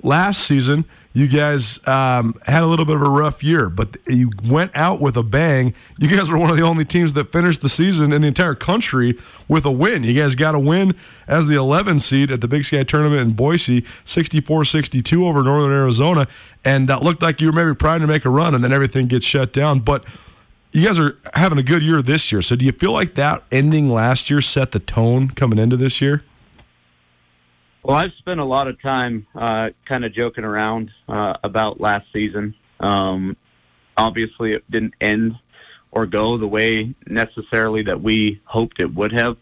Last 0.03 0.41
season, 0.41 0.87
you 1.13 1.29
guys 1.29 1.79
um, 1.87 2.35
had 2.47 2.63
a 2.63 2.67
little 2.67 2.87
bit 2.87 2.97
of 2.97 3.03
a 3.03 3.09
rough 3.09 3.45
year, 3.45 3.69
but 3.69 3.97
you 4.09 4.31
went 4.45 4.71
out 4.75 5.01
with 5.01 5.17
a 5.17 5.23
bang. 5.23 5.75
You 5.99 6.09
guys 6.09 6.31
were 6.31 6.39
one 6.39 6.51
of 6.51 6.57
the 6.57 6.63
only 6.63 6.85
teams 6.85 7.13
that 7.13 7.31
finished 7.31 7.61
the 7.61 7.69
season 7.69 8.13
in 8.13 8.23
the 8.23 8.29
entire 8.29 8.55
country 8.55 9.19
with 9.47 9.65
a 9.65 9.71
win. 9.71 10.05
You 10.05 10.21
guys 10.21 10.35
got 10.35 10.55
a 10.55 10.59
win 10.59 10.95
as 11.29 11.47
the 11.47 11.57
11 11.57 12.01
seed 12.01 12.31
at 12.31 12.41
the 12.41 12.49
Big 12.49 12.65
Sky 12.65 12.83
tournament 12.83 13.21
in 13.21 13.33
Boise, 13.33 13.85
64 14.05 14.65
62 14.65 15.27
over 15.27 15.43
Northern 15.43 15.73
Arizona. 15.73 16.27
And 16.65 16.89
that 16.89 17.03
looked 17.03 17.23
like 17.23 17.41
you 17.41 17.49
were 17.49 17.53
maybe 17.53 17.77
trying 17.77 18.01
to 18.01 18.07
make 18.07 18.25
a 18.25 18.31
run, 18.31 18.55
and 18.55 18.65
then 18.65 18.73
everything 18.73 19.07
gets 19.07 19.27
shut 19.27 19.53
down. 19.53 19.81
But 19.81 20.05
you 20.73 20.87
guys 20.87 20.99
are 20.99 21.19
having 21.35 21.59
a 21.59 21.63
good 21.63 21.83
year 21.83 22.03
this 22.03 22.31
year. 22.31 22.43
So 22.43 22.57
do 22.57 22.65
you 22.65 22.73
feel 22.73 22.93
like 22.93 23.15
that 23.15 23.43
ending 23.51 23.89
last 23.89 24.31
year 24.31 24.41
set 24.41 24.73
the 24.73 24.79
tone 24.79 25.31
coming 25.31 25.59
into 25.59 25.77
this 25.77 26.01
year? 26.01 26.23
Well, 27.83 27.97
I've 27.97 28.13
spent 28.19 28.41
a 28.41 28.45
lot 28.45 28.69
of 28.69 28.81
time 28.83 29.27
uh, 29.35 29.71
kind 29.87 30.05
of 30.05 30.13
joking 30.13 30.45
around 30.45 30.91
uh, 31.09 31.35
about 31.43 31.81
last 31.81 32.07
season. 32.13 32.55
Um, 32.79 33.37
obviously, 33.97 34.53
it 34.53 34.71
didn't 34.71 34.95
end 35.01 35.35
or 35.91 36.07
go 36.07 36.37
the 36.37 36.47
way 36.47 36.95
necessarily 37.07 37.83
that 37.83 38.01
we 38.01 38.41
hoped 38.45 38.81
it 38.81 38.95
would 38.95 39.13
have, 39.13 39.37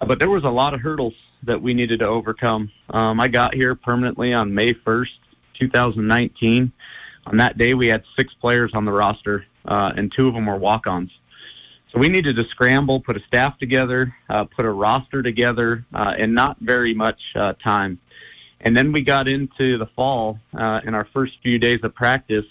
but 0.00 0.18
there 0.18 0.30
was 0.30 0.44
a 0.44 0.50
lot 0.50 0.74
of 0.74 0.80
hurdles 0.80 1.14
that 1.44 1.60
we 1.60 1.74
needed 1.74 2.00
to 2.00 2.06
overcome. 2.06 2.70
Um, 2.90 3.20
I 3.20 3.28
got 3.28 3.54
here 3.54 3.74
permanently 3.74 4.32
on 4.32 4.54
May 4.54 4.72
1st, 4.72 5.08
2019. 5.60 6.72
On 7.26 7.36
that 7.36 7.58
day, 7.58 7.74
we 7.74 7.86
had 7.86 8.02
six 8.18 8.32
players 8.40 8.72
on 8.74 8.84
the 8.84 8.92
roster, 8.92 9.46
uh, 9.64 9.92
and 9.96 10.12
two 10.12 10.28
of 10.28 10.34
them 10.34 10.46
were 10.46 10.56
walk-ons. 10.56 11.10
So 11.92 12.00
we 12.00 12.08
needed 12.08 12.34
to 12.36 12.44
scramble, 12.46 12.98
put 13.00 13.16
a 13.16 13.20
staff 13.20 13.56
together, 13.58 14.14
uh, 14.28 14.44
put 14.44 14.64
a 14.64 14.70
roster 14.70 15.22
together, 15.22 15.84
uh, 15.94 16.14
in 16.18 16.34
not 16.34 16.56
very 16.60 16.92
much 16.92 17.20
uh, 17.36 17.52
time. 17.62 18.00
And 18.62 18.76
then 18.76 18.90
we 18.90 19.02
got 19.02 19.28
into 19.28 19.78
the 19.78 19.86
fall. 19.94 20.40
Uh, 20.52 20.80
in 20.84 20.94
our 20.94 21.06
first 21.12 21.34
few 21.42 21.58
days 21.58 21.80
of 21.84 21.94
practice, 21.94 22.46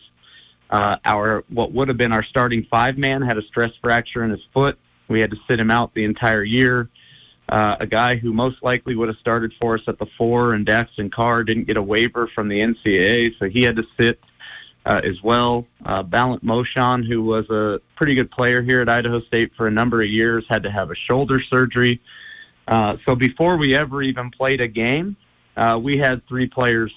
uh, 0.70 0.96
our 1.04 1.44
what 1.50 1.72
would 1.74 1.88
have 1.88 1.98
been 1.98 2.14
our 2.14 2.24
starting 2.24 2.66
five 2.70 2.98
man 2.98 3.22
had 3.22 3.38
a 3.38 3.42
stress 3.44 3.72
fracture 3.82 4.24
in 4.24 4.32
his 4.32 4.44
foot. 4.54 4.78
We 5.08 5.20
had 5.20 5.32
to 5.32 5.38
sit 5.48 5.60
him 5.60 5.70
out 5.70 5.94
the 5.94 6.06
entire 6.06 6.44
year. 6.44 6.90
Uh, 7.50 7.76
a 7.80 7.86
guy 7.86 8.16
who 8.16 8.32
most 8.32 8.64
likely 8.64 8.96
would 8.96 9.10
have 9.10 9.18
started 9.18 9.54
for 9.60 9.76
us 9.76 9.82
at 9.88 10.00
the 10.00 10.08
four 10.18 10.54
and 10.54 10.66
Daxton 10.66 11.12
Carr 11.12 11.44
didn't 11.44 11.66
get 11.66 11.76
a 11.76 11.82
waiver 11.82 12.30
from 12.34 12.48
the 12.48 12.60
NCAA, 12.62 13.38
so 13.38 13.50
he 13.50 13.64
had 13.64 13.76
to 13.76 13.84
sit 14.00 14.20
uh, 14.86 15.02
as 15.04 15.22
well. 15.24 15.66
Uh, 15.86 16.04
Balint 16.04 16.44
Mocsan, 16.44 17.08
who 17.08 17.24
was 17.24 17.50
a 17.50 17.80
pretty 17.96 18.16
good 18.16 18.32
player 18.32 18.62
here 18.62 18.82
at 18.82 18.90
Idaho 18.90 19.22
State 19.22 19.52
for 19.56 19.68
a 19.68 19.72
number 19.72 20.02
of 20.02 20.10
years, 20.10 20.46
had 20.50 20.64
to 20.64 20.72
have 20.72 20.92
a 20.92 20.96
shoulder 20.96 21.42
surgery. 21.42 22.02
Uh, 22.68 22.98
so 23.06 23.16
before 23.16 23.58
we 23.58 23.76
ever 23.76 24.02
even 24.02 24.32
played 24.32 24.62
a 24.62 24.68
game, 24.68 25.16
uh, 25.58 25.80
we 25.82 25.98
had 25.98 26.26
three 26.28 26.48
players 26.48 26.94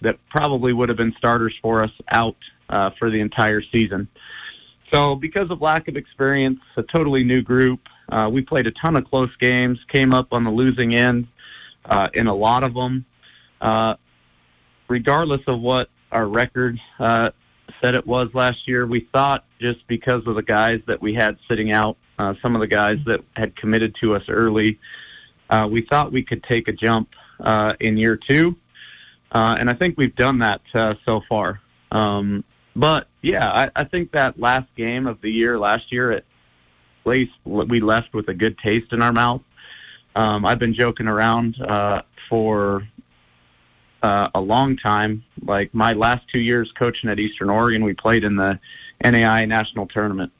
that 0.00 0.18
probably 0.30 0.72
would 0.72 0.88
have 0.88 0.98
been 0.98 1.14
starters 1.16 1.54
for 1.62 1.82
us 1.82 1.92
out 2.10 2.36
uh, 2.68 2.90
for 2.98 3.10
the 3.10 3.20
entire 3.20 3.62
season. 3.72 4.08
So 4.92 5.14
because 5.14 5.50
of 5.50 5.62
lack 5.62 5.88
of 5.88 5.96
experience, 5.96 6.60
a 6.76 6.82
totally 6.82 7.24
new 7.24 7.40
group, 7.40 7.80
uh, 8.10 8.28
we 8.30 8.42
played 8.42 8.66
a 8.66 8.72
ton 8.72 8.96
of 8.96 9.04
close 9.08 9.34
games, 9.36 9.78
came 9.88 10.12
up 10.12 10.28
on 10.32 10.44
the 10.44 10.50
losing 10.50 10.94
end 10.94 11.28
uh, 11.86 12.08
in 12.14 12.26
a 12.26 12.34
lot 12.34 12.62
of 12.62 12.74
them. 12.74 13.04
Uh, 13.60 13.94
regardless 14.88 15.40
of 15.46 15.60
what 15.60 15.88
our 16.12 16.26
record 16.26 16.78
uh, 17.00 17.30
said 17.80 17.94
it 17.94 18.06
was 18.06 18.28
last 18.34 18.68
year. 18.68 18.86
We 18.86 19.08
thought 19.12 19.44
just 19.60 19.86
because 19.88 20.26
of 20.26 20.36
the 20.36 20.42
guys 20.42 20.80
that 20.86 21.00
we 21.00 21.14
had 21.14 21.36
sitting 21.48 21.72
out, 21.72 21.96
uh, 22.18 22.34
some 22.42 22.54
of 22.54 22.60
the 22.60 22.66
guys 22.66 22.98
that 23.06 23.20
had 23.36 23.56
committed 23.56 23.96
to 24.02 24.14
us 24.14 24.22
early, 24.28 24.78
uh, 25.50 25.68
we 25.70 25.82
thought 25.82 26.12
we 26.12 26.22
could 26.22 26.42
take 26.44 26.68
a 26.68 26.72
jump 26.72 27.08
uh, 27.40 27.72
in 27.80 27.96
year 27.96 28.16
two. 28.16 28.56
Uh, 29.32 29.56
and 29.58 29.68
I 29.70 29.72
think 29.72 29.96
we've 29.96 30.14
done 30.14 30.38
that 30.40 30.60
uh, 30.74 30.94
so 31.04 31.22
far. 31.28 31.60
Um, 31.90 32.44
but 32.76 33.08
yeah, 33.22 33.50
I, 33.50 33.70
I 33.76 33.84
think 33.84 34.12
that 34.12 34.38
last 34.38 34.68
game 34.76 35.06
of 35.06 35.20
the 35.20 35.30
year 35.30 35.58
last 35.58 35.90
year, 35.90 36.12
at 36.12 36.24
least 37.04 37.32
we 37.44 37.80
left 37.80 38.14
with 38.14 38.28
a 38.28 38.34
good 38.34 38.56
taste 38.58 38.92
in 38.92 39.02
our 39.02 39.12
mouth. 39.12 39.42
Um, 40.14 40.44
I've 40.44 40.58
been 40.58 40.74
joking 40.74 41.08
around 41.08 41.60
uh, 41.60 42.02
for 42.28 42.86
uh, 44.02 44.28
a 44.34 44.40
long 44.40 44.76
time. 44.76 45.24
Like 45.44 45.72
my 45.74 45.92
last 45.92 46.26
two 46.32 46.40
years 46.40 46.72
coaching 46.72 47.10
at 47.10 47.18
Eastern 47.18 47.50
Oregon, 47.50 47.84
we 47.84 47.94
played 47.94 48.24
in 48.24 48.36
the 48.36 48.58
NAIA 49.04 49.48
national 49.48 49.86
tournament. 49.86 50.32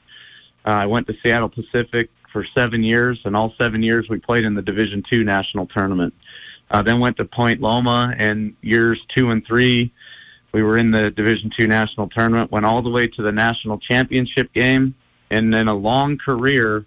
Uh, 0.65 0.69
I 0.69 0.85
went 0.85 1.07
to 1.07 1.15
Seattle 1.23 1.49
Pacific 1.49 2.09
for 2.31 2.45
seven 2.55 2.83
years, 2.83 3.19
and 3.25 3.35
all 3.35 3.53
seven 3.57 3.83
years 3.83 4.09
we 4.09 4.17
played 4.17 4.43
in 4.43 4.53
the 4.53 4.61
Division 4.61 5.03
two 5.09 5.23
national 5.23 5.67
tournament. 5.67 6.13
Uh, 6.71 6.81
then 6.81 6.99
went 6.99 7.17
to 7.17 7.25
Point 7.25 7.61
Loma, 7.61 8.13
and 8.17 8.55
years 8.61 9.03
two 9.07 9.29
and 9.29 9.45
three, 9.45 9.91
we 10.53 10.63
were 10.63 10.77
in 10.77 10.91
the 10.91 11.11
Division 11.11 11.49
two 11.49 11.67
national 11.67 12.09
tournament. 12.09 12.51
Went 12.51 12.65
all 12.65 12.81
the 12.81 12.89
way 12.89 13.07
to 13.07 13.21
the 13.21 13.31
national 13.31 13.79
championship 13.79 14.51
game, 14.53 14.95
and 15.29 15.53
then 15.53 15.67
a 15.67 15.73
long 15.73 16.17
career. 16.17 16.85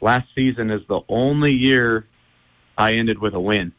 Last 0.00 0.28
season 0.34 0.70
is 0.70 0.82
the 0.88 1.00
only 1.08 1.52
year 1.52 2.06
I 2.76 2.94
ended 2.94 3.18
with 3.18 3.34
a 3.34 3.40
win. 3.40 3.72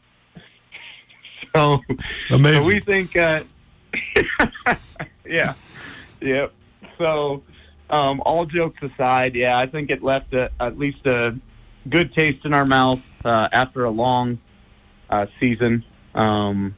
So, 1.56 1.80
Amazing. 2.30 2.60
so 2.60 2.66
we 2.68 2.80
think, 2.80 3.16
uh, 3.16 3.42
yeah, 5.24 5.54
yep. 6.20 6.52
So, 6.98 7.42
um, 7.88 8.20
all 8.26 8.44
jokes 8.44 8.82
aside, 8.82 9.34
yeah, 9.34 9.56
I 9.58 9.66
think 9.66 9.90
it 9.90 10.02
left 10.02 10.34
a, 10.34 10.50
at 10.60 10.78
least 10.78 11.06
a 11.06 11.34
good 11.88 12.12
taste 12.14 12.44
in 12.44 12.52
our 12.52 12.66
mouth 12.66 13.00
uh, 13.24 13.48
after 13.52 13.84
a 13.84 13.90
long 13.90 14.38
uh, 15.08 15.26
season. 15.40 15.82
Um, 16.14 16.74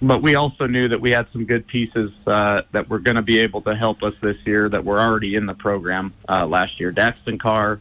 but 0.00 0.22
we 0.22 0.36
also 0.36 0.66
knew 0.66 0.88
that 0.88 1.00
we 1.00 1.10
had 1.10 1.26
some 1.32 1.44
good 1.44 1.66
pieces 1.66 2.12
uh, 2.26 2.62
that 2.72 2.88
were 2.88 2.98
going 2.98 3.16
to 3.16 3.22
be 3.22 3.38
able 3.38 3.60
to 3.62 3.74
help 3.74 4.02
us 4.02 4.14
this 4.22 4.36
year 4.46 4.68
that 4.70 4.84
were 4.84 5.00
already 5.00 5.34
in 5.34 5.44
the 5.44 5.54
program 5.54 6.14
uh, 6.28 6.46
last 6.46 6.80
year. 6.80 6.92
Daxton 6.92 7.38
Carr 7.38 7.80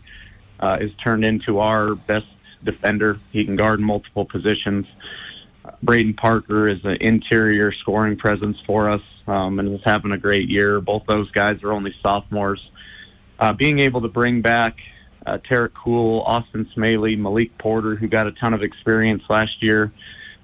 uh, 0.60 0.78
is 0.80 0.92
turned 1.02 1.24
into 1.24 1.60
our 1.60 1.96
best 1.96 2.28
defender. 2.64 3.20
He 3.32 3.46
can 3.46 3.56
guard 3.56 3.80
multiple 3.80 4.26
positions. 4.26 4.88
Brayden 5.86 6.18
Parker 6.18 6.68
is 6.68 6.84
an 6.84 6.98
interior 7.02 7.72
scoring 7.72 8.18
presence 8.18 8.58
for 8.66 8.90
us 8.90 9.02
um, 9.28 9.60
and 9.60 9.76
is 9.76 9.82
having 9.86 10.12
a 10.12 10.18
great 10.18 10.50
year. 10.50 10.82
Both 10.82 11.06
those 11.06 11.30
guys 11.32 11.64
are 11.64 11.72
only 11.72 11.96
sophomores. 12.02 12.70
Uh, 13.40 13.54
being 13.54 13.80
able 13.80 14.02
to 14.02 14.08
bring 14.08 14.42
back 14.42 14.80
uh, 15.26 15.38
Tarik 15.38 15.74
Cool, 15.74 16.22
Austin 16.22 16.70
Smellie, 16.76 17.18
Malik 17.18 17.58
Porter, 17.58 17.96
who 17.96 18.08
got 18.08 18.28
a 18.28 18.32
ton 18.32 18.54
of 18.54 18.64
experience 18.64 19.24
last 19.30 19.62
year, 19.62 19.92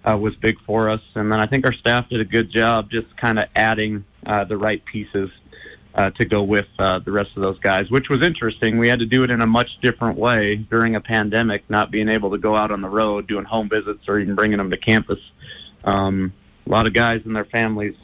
uh, 0.04 0.18
was 0.18 0.36
big 0.36 0.60
for 0.62 0.90
us. 0.90 1.02
And 1.16 1.32
then 1.32 1.40
I 1.40 1.46
think 1.46 1.66
our 1.66 1.74
staff 1.74 2.10
did 2.10 2.20
a 2.20 2.26
good 2.26 2.50
job 2.50 2.90
just 2.90 3.16
kind 3.18 3.40
of 3.40 3.46
adding 3.56 4.04
uh, 4.26 4.44
the 4.44 4.58
right 4.58 4.84
pieces 4.86 5.30
uh, 5.96 6.10
to 6.12 6.26
go 6.26 6.44
with 6.44 6.68
uh, 6.80 7.00
the 7.00 7.12
rest 7.12 7.32
of 7.36 7.42
those 7.42 7.60
guys, 7.60 7.90
which 7.92 8.10
was 8.10 8.24
interesting. 8.24 8.78
We 8.78 8.88
had 8.88 9.00
to 9.00 9.06
do 9.06 9.24
it 9.24 9.32
in 9.32 9.42
a 9.42 9.48
much 9.48 9.80
different 9.82 10.18
way 10.18 10.56
during 10.56 10.96
a 10.96 11.02
pandemic, 11.02 11.70
not 11.70 11.92
being 11.92 12.10
able 12.10 12.32
to 12.32 12.38
go 12.38 12.56
out 12.56 12.72
on 12.72 12.82
the 12.82 12.90
road, 12.90 13.28
doing 13.28 13.46
home 13.46 13.70
visits, 13.70 14.08
or 14.08 14.20
even 14.20 14.36
bringing 14.36 14.58
them 14.58 14.72
to 14.72 14.78
campus. 14.78 15.20
Um, 15.84 16.34
a 16.66 16.70
lot 16.70 16.88
of 16.88 16.94
guys 16.94 17.22
and 17.26 17.36
their 17.36 17.46
families 17.46 17.96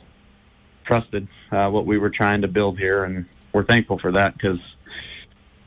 trusted 0.85 1.27
uh, 1.51 1.69
what 1.69 1.85
we 1.85 1.97
were 1.97 2.09
trying 2.09 2.41
to 2.41 2.47
build 2.47 2.77
here, 2.77 3.03
and 3.03 3.25
we're 3.53 3.63
thankful 3.63 3.99
for 3.99 4.11
that 4.13 4.33
because 4.33 4.59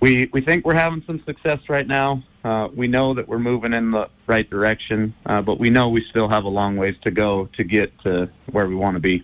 we 0.00 0.28
we 0.32 0.40
think 0.40 0.64
we're 0.64 0.74
having 0.74 1.02
some 1.06 1.22
success 1.24 1.60
right 1.68 1.86
now. 1.86 2.22
Uh, 2.42 2.68
we 2.74 2.88
know 2.88 3.14
that 3.14 3.28
we're 3.28 3.38
moving 3.38 3.74
in 3.74 3.90
the 3.90 4.08
right 4.26 4.48
direction, 4.48 5.14
uh, 5.26 5.42
but 5.42 5.58
we 5.58 5.68
know 5.68 5.90
we 5.90 6.04
still 6.08 6.28
have 6.28 6.44
a 6.44 6.48
long 6.48 6.76
ways 6.76 6.96
to 7.02 7.10
go 7.10 7.46
to 7.56 7.64
get 7.64 7.96
to 8.00 8.28
where 8.50 8.66
we 8.66 8.74
want 8.74 8.96
to 8.96 9.00
be. 9.00 9.22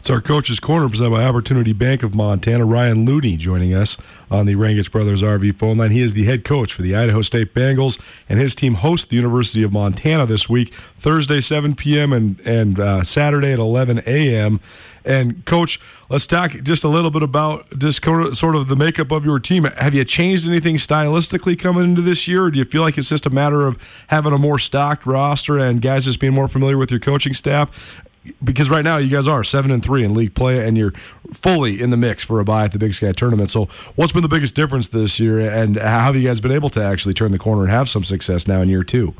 It's 0.00 0.08
our 0.08 0.22
coach's 0.22 0.60
corner 0.60 0.88
presented 0.88 1.10
by 1.10 1.24
Opportunity 1.24 1.74
Bank 1.74 2.02
of 2.02 2.14
Montana. 2.14 2.64
Ryan 2.64 3.04
Looney 3.04 3.36
joining 3.36 3.74
us 3.74 3.98
on 4.30 4.46
the 4.46 4.54
Rangitsch 4.54 4.90
Brothers 4.90 5.22
RV 5.22 5.58
phone 5.58 5.76
line. 5.76 5.90
He 5.90 6.00
is 6.00 6.14
the 6.14 6.24
head 6.24 6.42
coach 6.42 6.72
for 6.72 6.80
the 6.80 6.96
Idaho 6.96 7.20
State 7.20 7.52
Bengals, 7.52 8.00
and 8.26 8.40
his 8.40 8.54
team 8.54 8.76
hosts 8.76 9.06
the 9.06 9.16
University 9.16 9.62
of 9.62 9.72
Montana 9.72 10.24
this 10.24 10.48
week, 10.48 10.72
Thursday 10.72 11.42
7 11.42 11.74
p.m. 11.74 12.14
and 12.14 12.40
and 12.46 12.80
uh, 12.80 13.04
Saturday 13.04 13.52
at 13.52 13.58
11 13.58 14.00
a.m. 14.06 14.60
And 15.04 15.44
coach, 15.44 15.78
let's 16.08 16.26
talk 16.26 16.52
just 16.62 16.82
a 16.82 16.88
little 16.88 17.10
bit 17.10 17.22
about 17.22 17.78
just 17.78 18.02
sort 18.02 18.56
of 18.56 18.68
the 18.68 18.76
makeup 18.76 19.10
of 19.10 19.26
your 19.26 19.38
team. 19.38 19.64
Have 19.64 19.94
you 19.94 20.04
changed 20.04 20.48
anything 20.48 20.76
stylistically 20.76 21.58
coming 21.58 21.84
into 21.84 22.00
this 22.00 22.26
year, 22.26 22.44
or 22.44 22.50
do 22.50 22.58
you 22.58 22.64
feel 22.64 22.80
like 22.80 22.96
it's 22.96 23.10
just 23.10 23.26
a 23.26 23.30
matter 23.30 23.66
of 23.66 23.76
having 24.06 24.32
a 24.32 24.38
more 24.38 24.58
stocked 24.58 25.04
roster 25.04 25.58
and 25.58 25.82
guys 25.82 26.06
just 26.06 26.20
being 26.20 26.32
more 26.32 26.48
familiar 26.48 26.78
with 26.78 26.90
your 26.90 27.00
coaching 27.00 27.34
staff? 27.34 28.02
Because 28.42 28.70
right 28.70 28.84
now 28.84 28.96
you 28.96 29.10
guys 29.10 29.28
are 29.28 29.44
seven 29.44 29.70
and 29.70 29.82
three 29.82 30.04
in 30.04 30.14
league 30.14 30.34
play, 30.34 30.66
and 30.66 30.76
you're 30.76 30.92
fully 31.32 31.80
in 31.80 31.90
the 31.90 31.96
mix 31.96 32.24
for 32.24 32.40
a 32.40 32.44
bye 32.44 32.64
at 32.64 32.72
the 32.72 32.78
Big 32.78 32.94
Sky 32.94 33.12
tournament. 33.12 33.50
So, 33.50 33.66
what's 33.96 34.12
been 34.12 34.22
the 34.22 34.28
biggest 34.28 34.54
difference 34.54 34.88
this 34.88 35.20
year, 35.20 35.40
and 35.40 35.76
how 35.76 36.00
have 36.00 36.16
you 36.16 36.26
guys 36.26 36.40
been 36.40 36.52
able 36.52 36.70
to 36.70 36.82
actually 36.82 37.14
turn 37.14 37.32
the 37.32 37.38
corner 37.38 37.62
and 37.62 37.70
have 37.70 37.88
some 37.88 38.04
success 38.04 38.46
now 38.46 38.60
in 38.60 38.68
year 38.68 38.84
two? 38.84 39.14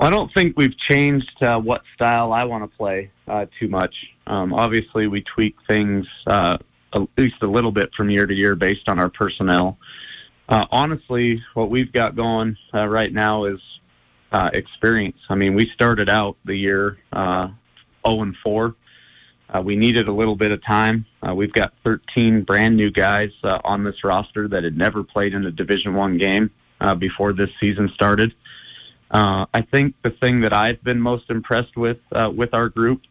I 0.00 0.10
don't 0.10 0.32
think 0.34 0.56
we've 0.56 0.76
changed 0.76 1.42
uh, 1.42 1.58
what 1.58 1.82
style 1.94 2.32
I 2.32 2.44
want 2.44 2.68
to 2.68 2.76
play 2.76 3.10
uh, 3.28 3.46
too 3.58 3.68
much. 3.68 3.94
Um, 4.26 4.52
obviously, 4.52 5.06
we 5.06 5.22
tweak 5.22 5.56
things 5.66 6.06
uh, 6.26 6.58
at 6.94 7.02
least 7.16 7.36
a 7.42 7.46
little 7.46 7.72
bit 7.72 7.92
from 7.94 8.10
year 8.10 8.26
to 8.26 8.34
year 8.34 8.54
based 8.54 8.88
on 8.88 8.98
our 8.98 9.08
personnel. 9.08 9.78
Uh, 10.48 10.64
honestly, 10.70 11.42
what 11.54 11.70
we've 11.70 11.92
got 11.92 12.16
going 12.16 12.56
uh, 12.74 12.86
right 12.86 13.12
now 13.12 13.44
is 13.44 13.60
uh, 14.34 14.50
experience. 14.52 15.16
I 15.30 15.36
mean, 15.36 15.54
we 15.54 15.70
started 15.74 16.10
out 16.10 16.36
the 16.44 16.56
year 16.56 16.98
uh, 17.12 17.48
0 18.04 18.22
and 18.22 18.36
4. 18.42 18.74
Uh, 19.48 19.60
we 19.60 19.76
needed 19.76 20.08
a 20.08 20.12
little 20.12 20.34
bit 20.34 20.50
of 20.50 20.62
time. 20.64 21.06
Uh, 21.26 21.32
we've 21.32 21.52
got 21.52 21.72
13 21.84 22.42
brand 22.42 22.76
new 22.76 22.90
guys 22.90 23.30
uh, 23.44 23.60
on 23.64 23.84
this 23.84 24.02
roster 24.02 24.48
that 24.48 24.64
had 24.64 24.76
never 24.76 25.04
played 25.04 25.34
in 25.34 25.46
a 25.46 25.52
Division 25.52 25.94
One 25.94 26.18
game 26.18 26.50
uh, 26.80 26.96
before 26.96 27.32
this 27.32 27.50
season 27.60 27.88
started. 27.94 28.34
Uh, 29.12 29.46
I 29.54 29.60
think 29.60 29.94
the 30.02 30.10
thing 30.10 30.40
that 30.40 30.52
I've 30.52 30.82
been 30.82 31.00
most 31.00 31.30
impressed 31.30 31.76
with 31.76 31.98
uh, 32.10 32.32
with 32.34 32.54
our 32.54 32.68
group, 32.68 33.02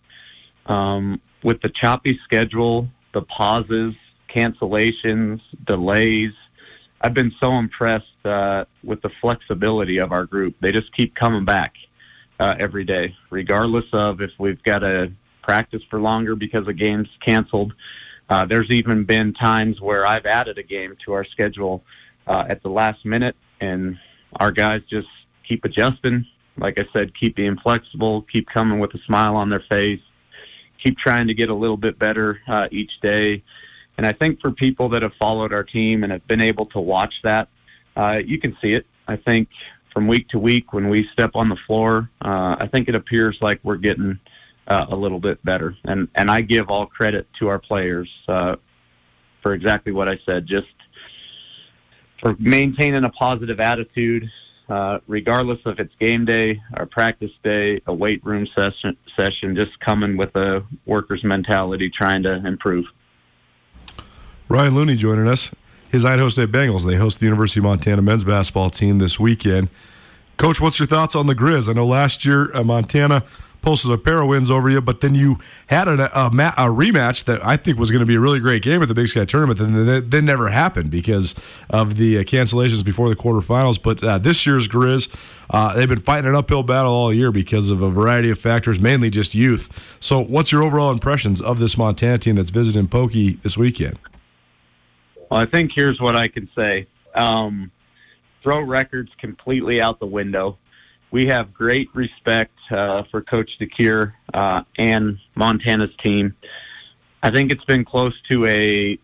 um, 0.66 1.22
with 1.42 1.62
the 1.62 1.70
choppy 1.70 2.20
schedule, 2.26 2.90
the 3.14 3.22
pauses, 3.22 3.94
cancellations, 4.28 5.40
delays, 5.64 6.34
I've 7.00 7.14
been 7.14 7.32
so 7.40 7.54
impressed 7.54 8.13
uh, 8.26 8.66
with 8.84 9.02
the 9.02 9.10
flexibility 9.22 9.98
of 9.98 10.12
our 10.12 10.26
group. 10.26 10.56
They 10.62 10.72
just 10.72 10.94
keep 10.96 11.16
coming 11.16 11.46
back 11.46 11.74
uh, 12.40 12.56
every 12.60 12.84
day, 12.84 13.16
regardless 13.30 13.86
of 13.94 14.22
if 14.22 14.32
we've 14.38 14.62
got 14.64 14.80
to 14.80 15.12
practice 15.42 15.82
for 15.90 16.00
longer 16.00 16.36
because 16.36 16.68
a 16.68 16.74
game's 16.74 17.10
canceled. 17.26 17.74
Uh, 18.30 18.46
there's 18.46 18.70
even 18.70 19.04
been 19.04 19.34
times 19.34 19.80
where 19.82 20.06
I've 20.06 20.26
added 20.26 20.58
a 20.58 20.64
game 20.64 20.96
to 21.06 21.14
our 21.14 21.26
schedule 21.26 21.84
uh, 22.28 22.46
at 22.48 22.64
the 22.64 22.70
last 22.70 23.06
minute, 23.06 23.36
and 23.60 23.98
our 24.40 24.52
guys 24.52 24.82
just 24.90 25.08
keep 25.48 25.66
adjusting. 25.66 26.26
Like 26.58 26.80
I 26.80 26.86
said, 26.94 27.18
keep 27.20 27.36
being 27.36 27.58
flexible, 27.58 28.24
keep 28.24 28.48
coming 28.48 28.80
with 28.80 28.94
a 28.94 29.00
smile 29.00 29.36
on 29.36 29.50
their 29.50 29.64
face, 29.70 30.00
keep 30.82 30.98
trying 30.98 31.28
to 31.28 31.34
get 31.34 31.50
a 31.50 31.54
little 31.54 31.78
bit 31.78 32.00
better 32.00 32.40
uh, 32.48 32.68
each 32.72 32.92
day. 33.02 33.44
And 33.98 34.08
I 34.08 34.14
think 34.14 34.40
for 34.40 34.52
people 34.52 34.90
that 34.90 35.02
have 35.02 35.14
followed 35.20 35.54
our 35.54 35.64
team 35.64 36.04
and 36.04 36.12
have 36.12 36.28
been 36.28 36.42
able 36.42 36.66
to 36.68 36.80
watch 36.80 37.22
that, 37.24 37.50
uh, 37.96 38.22
you 38.26 38.40
can 38.40 38.56
see 38.62 38.74
it. 38.74 38.86
I 39.08 39.16
think 39.16 39.50
from 39.94 40.08
week 40.08 40.28
to 40.30 40.40
week 40.40 40.74
when 40.74 40.90
we 40.90 41.08
step 41.14 41.32
on 41.36 41.50
the 41.50 41.58
floor, 41.68 42.10
uh, 42.22 42.56
I 42.60 42.68
think 42.68 42.90
it 42.90 42.96
appears 42.96 43.38
like 43.42 43.60
we're 43.64 43.78
getting 43.78 44.20
uh, 44.68 44.86
a 44.90 44.96
little 44.96 45.20
bit 45.20 45.44
better. 45.44 45.76
And 45.86 46.08
and 46.16 46.32
I 46.32 46.42
give 46.42 46.70
all 46.70 46.86
credit 46.86 47.28
to 47.40 47.48
our 47.48 47.60
players 47.60 48.10
uh, 48.28 48.56
for 49.42 49.54
exactly 49.54 49.92
what 49.92 50.08
I 50.10 50.20
said. 50.26 50.48
Just 50.48 50.68
for 52.22 52.36
maintaining 52.40 53.04
a 53.04 53.10
positive 53.10 53.60
attitude, 53.60 54.30
uh, 54.70 55.00
regardless 55.08 55.60
if 55.66 55.80
it's 55.80 55.94
game 56.00 56.26
day 56.26 56.62
or 56.78 56.86
practice 56.86 57.32
day, 57.44 57.82
a 57.86 57.94
weight 57.94 58.24
room 58.26 58.48
session, 58.56 58.98
session, 59.16 59.56
just 59.56 59.78
coming 59.80 60.18
with 60.18 60.36
a 60.36 60.64
worker's 60.86 61.24
mentality, 61.24 61.90
trying 61.90 62.24
to 62.24 62.36
improve. 62.48 62.86
Ryan 64.48 64.76
Looney 64.76 64.96
joining 64.96 65.28
us. 65.28 65.52
His 65.94 66.06
Idaho 66.06 66.28
State 66.28 66.52
Bengals. 66.52 66.88
They 66.88 66.96
host 66.96 67.20
the 67.20 67.28
University 67.28 67.60
of 67.60 67.66
Montana 67.66 68.02
men's 68.02 68.24
basketball 68.24 68.72
team 68.72 68.98
this 68.98 69.20
weekend. 69.20 69.70
Coach, 70.38 70.60
what's 70.60 70.80
your 70.80 70.88
thoughts 70.88 71.16
on 71.16 71.28
the 71.28 71.36
Grizz? 71.36 71.70
I 71.70 71.74
know 71.74 71.86
last 71.86 72.26
year 72.26 72.54
uh, 72.56 72.64
Montana 72.64 73.24
posted 73.62 73.92
a 73.92 73.98
pair 74.00 74.24
of 74.24 74.28
wins 74.28 74.50
over 74.50 74.72
you, 74.72 74.82
but 74.82 75.02
then 75.02 75.14
you 75.14 75.38
had 75.68 75.88
a, 75.88 75.92
a, 76.20 76.26
a 76.26 76.68
rematch 76.74 77.26
that 77.26 77.46
I 77.46 77.58
think 77.58 77.78
was 77.78 77.92
going 77.92 78.00
to 78.00 78.08
be 78.08 78.16
a 78.16 78.20
really 78.20 78.40
great 78.40 78.64
game 78.64 78.82
at 78.82 78.88
the 78.88 78.96
Big 78.96 79.08
Sky 79.08 79.24
tournament. 79.26 79.60
And 79.60 80.12
that 80.12 80.22
never 80.24 80.50
happened 80.50 80.90
because 80.90 81.36
of 81.70 81.94
the 81.94 82.18
uh, 82.18 82.24
cancellations 82.24 82.84
before 82.84 83.08
the 83.08 83.16
quarterfinals. 83.16 83.80
But 83.80 84.04
uh, 84.04 84.18
this 84.18 84.48
year's 84.48 84.68
Grizz, 84.68 85.16
uh, 85.52 85.76
they've 85.76 85.88
been 85.88 86.02
fighting 86.02 86.28
an 86.28 86.34
uphill 86.36 86.64
battle 86.64 86.92
all 86.92 87.14
year 87.14 87.32
because 87.32 87.70
of 87.70 87.84
a 87.84 87.90
variety 87.92 88.32
of 88.32 88.40
factors, 88.40 88.82
mainly 88.82 89.12
just 89.12 89.36
youth. 89.36 89.96
So, 90.00 90.20
what's 90.20 90.52
your 90.52 90.64
overall 90.64 90.90
impressions 90.90 91.40
of 91.40 91.60
this 91.60 91.78
Montana 91.78 92.18
team 92.18 92.34
that's 92.34 92.50
visiting 92.50 92.88
Pokey 92.88 93.34
this 93.44 93.60
weekend? 93.60 94.00
Well, 95.34 95.42
I 95.42 95.48
think 95.48 95.72
here's 95.74 96.00
what 96.00 96.16
I 96.16 96.28
can 96.28 96.48
say. 96.56 96.86
Um, 97.16 97.72
throw 98.44 98.62
records 98.62 99.12
completely 99.18 99.82
out 99.82 100.00
the 100.00 100.06
window. 100.06 100.60
We 101.10 101.26
have 101.26 101.52
great 101.52 101.90
respect 101.96 102.56
uh, 102.70 103.02
for 103.10 103.24
Coach 103.24 103.50
DeCuire 103.60 104.14
uh, 104.36 104.62
and 104.78 105.18
Montana's 105.34 105.90
team. 106.04 106.36
I 107.24 107.32
think 107.32 107.52
it's 107.52 107.66
been 107.66 107.84
close 107.84 108.14
to 108.30 108.46
a 108.46 109.00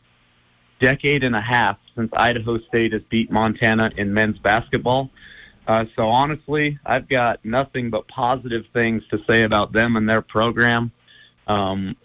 decade 0.80 1.24
and 1.24 1.36
a 1.36 1.42
half 1.42 1.80
since 1.96 2.12
Idaho 2.14 2.60
State 2.60 2.94
has 2.94 3.02
beat 3.10 3.32
Montana 3.32 3.90
in 3.98 4.14
men's 4.14 4.38
basketball. 4.38 5.10
Uh, 5.68 5.86
so 5.96 6.10
honestly, 6.10 6.78
I've 6.86 7.10
got 7.10 7.44
nothing 7.44 7.90
but 7.90 8.08
positive 8.08 8.66
things 8.72 9.02
to 9.10 9.18
say 9.28 9.46
about 9.46 9.74
them 9.74 9.96
and 9.96 10.08
their 10.08 10.22
program. 10.22 10.92
Um, 11.48 11.96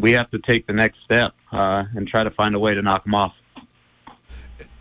we 0.00 0.12
have 0.12 0.30
to 0.30 0.38
take 0.38 0.66
the 0.66 0.72
next 0.72 1.00
step 1.04 1.34
uh, 1.52 1.84
and 1.94 2.08
try 2.08 2.24
to 2.24 2.30
find 2.30 2.54
a 2.54 2.58
way 2.58 2.72
to 2.72 2.80
knock 2.80 3.04
them 3.04 3.14
off. 3.14 3.34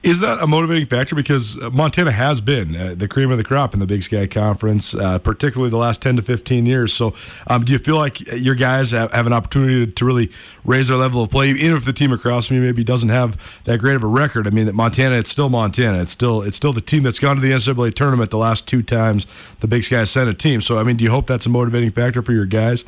Is 0.06 0.20
that 0.20 0.40
a 0.40 0.46
motivating 0.46 0.86
factor? 0.86 1.16
Because 1.16 1.58
Montana 1.58 2.12
has 2.12 2.40
been 2.40 2.76
uh, 2.76 2.94
the 2.96 3.08
cream 3.08 3.32
of 3.32 3.40
the 3.40 3.44
crop 3.44 3.74
in 3.74 3.80
the 3.80 3.88
Big 3.88 4.04
Sky 4.04 4.28
Conference, 4.28 4.94
uh, 4.94 5.18
particularly 5.18 5.72
the 5.72 5.78
last 5.78 6.00
10 6.04 6.18
to 6.18 6.22
15 6.22 6.68
years. 6.68 6.94
So, 6.94 7.16
um, 7.48 7.66
do 7.66 7.74
you 7.74 7.80
feel 7.80 7.96
like 7.96 8.20
your 8.32 8.54
guys 8.54 8.92
have, 8.92 9.12
have 9.14 9.26
an 9.26 9.34
opportunity 9.34 9.92
to, 9.92 10.06
really 10.06 10.32
raise 10.64 10.90
their 10.90 10.98
level 10.98 11.24
of 11.24 11.32
play, 11.32 11.50
even 11.50 11.76
if 11.76 11.86
the 11.86 11.94
team 11.94 12.12
across 12.14 12.46
from 12.46 12.58
you 12.58 12.62
maybe 12.62 12.84
doesn't 12.84 13.10
have 13.10 13.64
that 13.64 13.80
great 13.80 13.96
of 13.96 14.04
a 14.04 14.08
record? 14.08 14.46
I 14.46 14.52
mean, 14.52 14.68
that 14.68 14.76
Montana, 14.76 15.16
it's 15.16 15.32
still 15.32 15.50
Montana. 15.50 16.04
It's 16.04 16.12
still 16.12 16.44
it's 16.44 16.56
still 16.56 16.72
the 16.72 16.82
team 16.82 17.02
that's 17.02 17.18
gone 17.18 17.38
to 17.38 17.42
the 17.42 17.50
NCAA 17.50 17.96
tournament 17.96 18.30
the 18.30 18.38
last 18.38 18.68
two 18.68 18.84
times 18.84 19.26
the 19.62 19.68
Big 19.68 19.84
Sky 19.84 20.04
sent 20.04 20.30
a 20.30 20.36
team. 20.36 20.62
So, 20.62 20.78
I 20.78 20.84
mean, 20.84 20.98
do 20.98 21.04
you 21.04 21.10
hope 21.10 21.26
that's 21.26 21.48
a 21.48 21.50
motivating 21.50 21.90
factor 21.90 22.22
for 22.22 22.32
your 22.32 22.46
guys? 22.46 22.84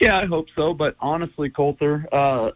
Yeah, 0.00 0.18
I 0.18 0.26
hope 0.26 0.48
so. 0.56 0.74
But 0.74 0.96
honestly, 0.98 1.48
Colter, 1.48 2.08
uh, 2.10 2.50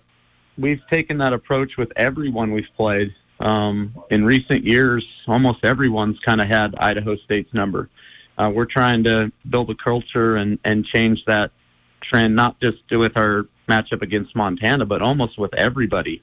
we've 0.61 0.83
taken 0.88 1.18
that 1.18 1.33
approach 1.33 1.77
with 1.77 1.90
everyone 1.96 2.53
we've 2.53 2.68
played. 2.77 3.14
Um, 3.40 3.94
in 4.11 4.25
recent 4.25 4.64
years, 4.64 5.05
almost 5.27 5.64
everyone's 5.64 6.18
kind 6.20 6.40
of 6.40 6.49
had 6.49 6.75
Idaho 6.77 7.16
State's 7.16 7.53
number. 7.55 7.88
Uh, 8.37 8.51
we're 8.55 8.66
trying 8.66 9.03
to 9.05 9.33
build 9.49 9.70
a 9.70 9.75
culture 9.75 10.37
and, 10.37 10.59
and 10.64 10.85
change 10.85 11.25
that 11.27 11.51
trend, 12.03 12.37
not 12.37 12.61
just 12.61 12.79
with 12.90 13.16
our 13.16 13.46
matchup 13.68 14.03
against 14.03 14.37
Montana, 14.37 14.85
but 14.85 15.01
almost 15.01 15.38
with 15.38 15.55
everybody 15.55 16.23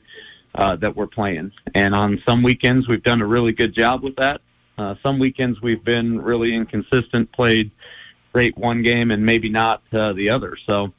uh, 0.56 0.76
that 0.76 0.96
we're 0.96 1.08
playing. 1.08 1.52
And 1.74 1.96
on 1.96 2.22
some 2.28 2.44
weekends, 2.44 2.88
we've 2.88 3.04
done 3.04 3.22
a 3.22 3.26
really 3.26 3.52
good 3.52 3.74
job 3.74 4.04
with 4.04 4.16
that. 4.18 4.42
Uh, 4.78 4.96
some 5.02 5.18
weekends, 5.18 5.60
we've 5.62 5.84
been 5.84 6.22
really 6.22 6.54
inconsistent, 6.54 7.32
played 7.32 7.72
great 8.32 8.56
one 8.58 8.84
game 8.84 9.10
and 9.10 9.26
maybe 9.26 9.50
not 9.50 9.82
uh, 9.94 10.14
the 10.14 10.30
other. 10.30 10.56
So 10.68 10.94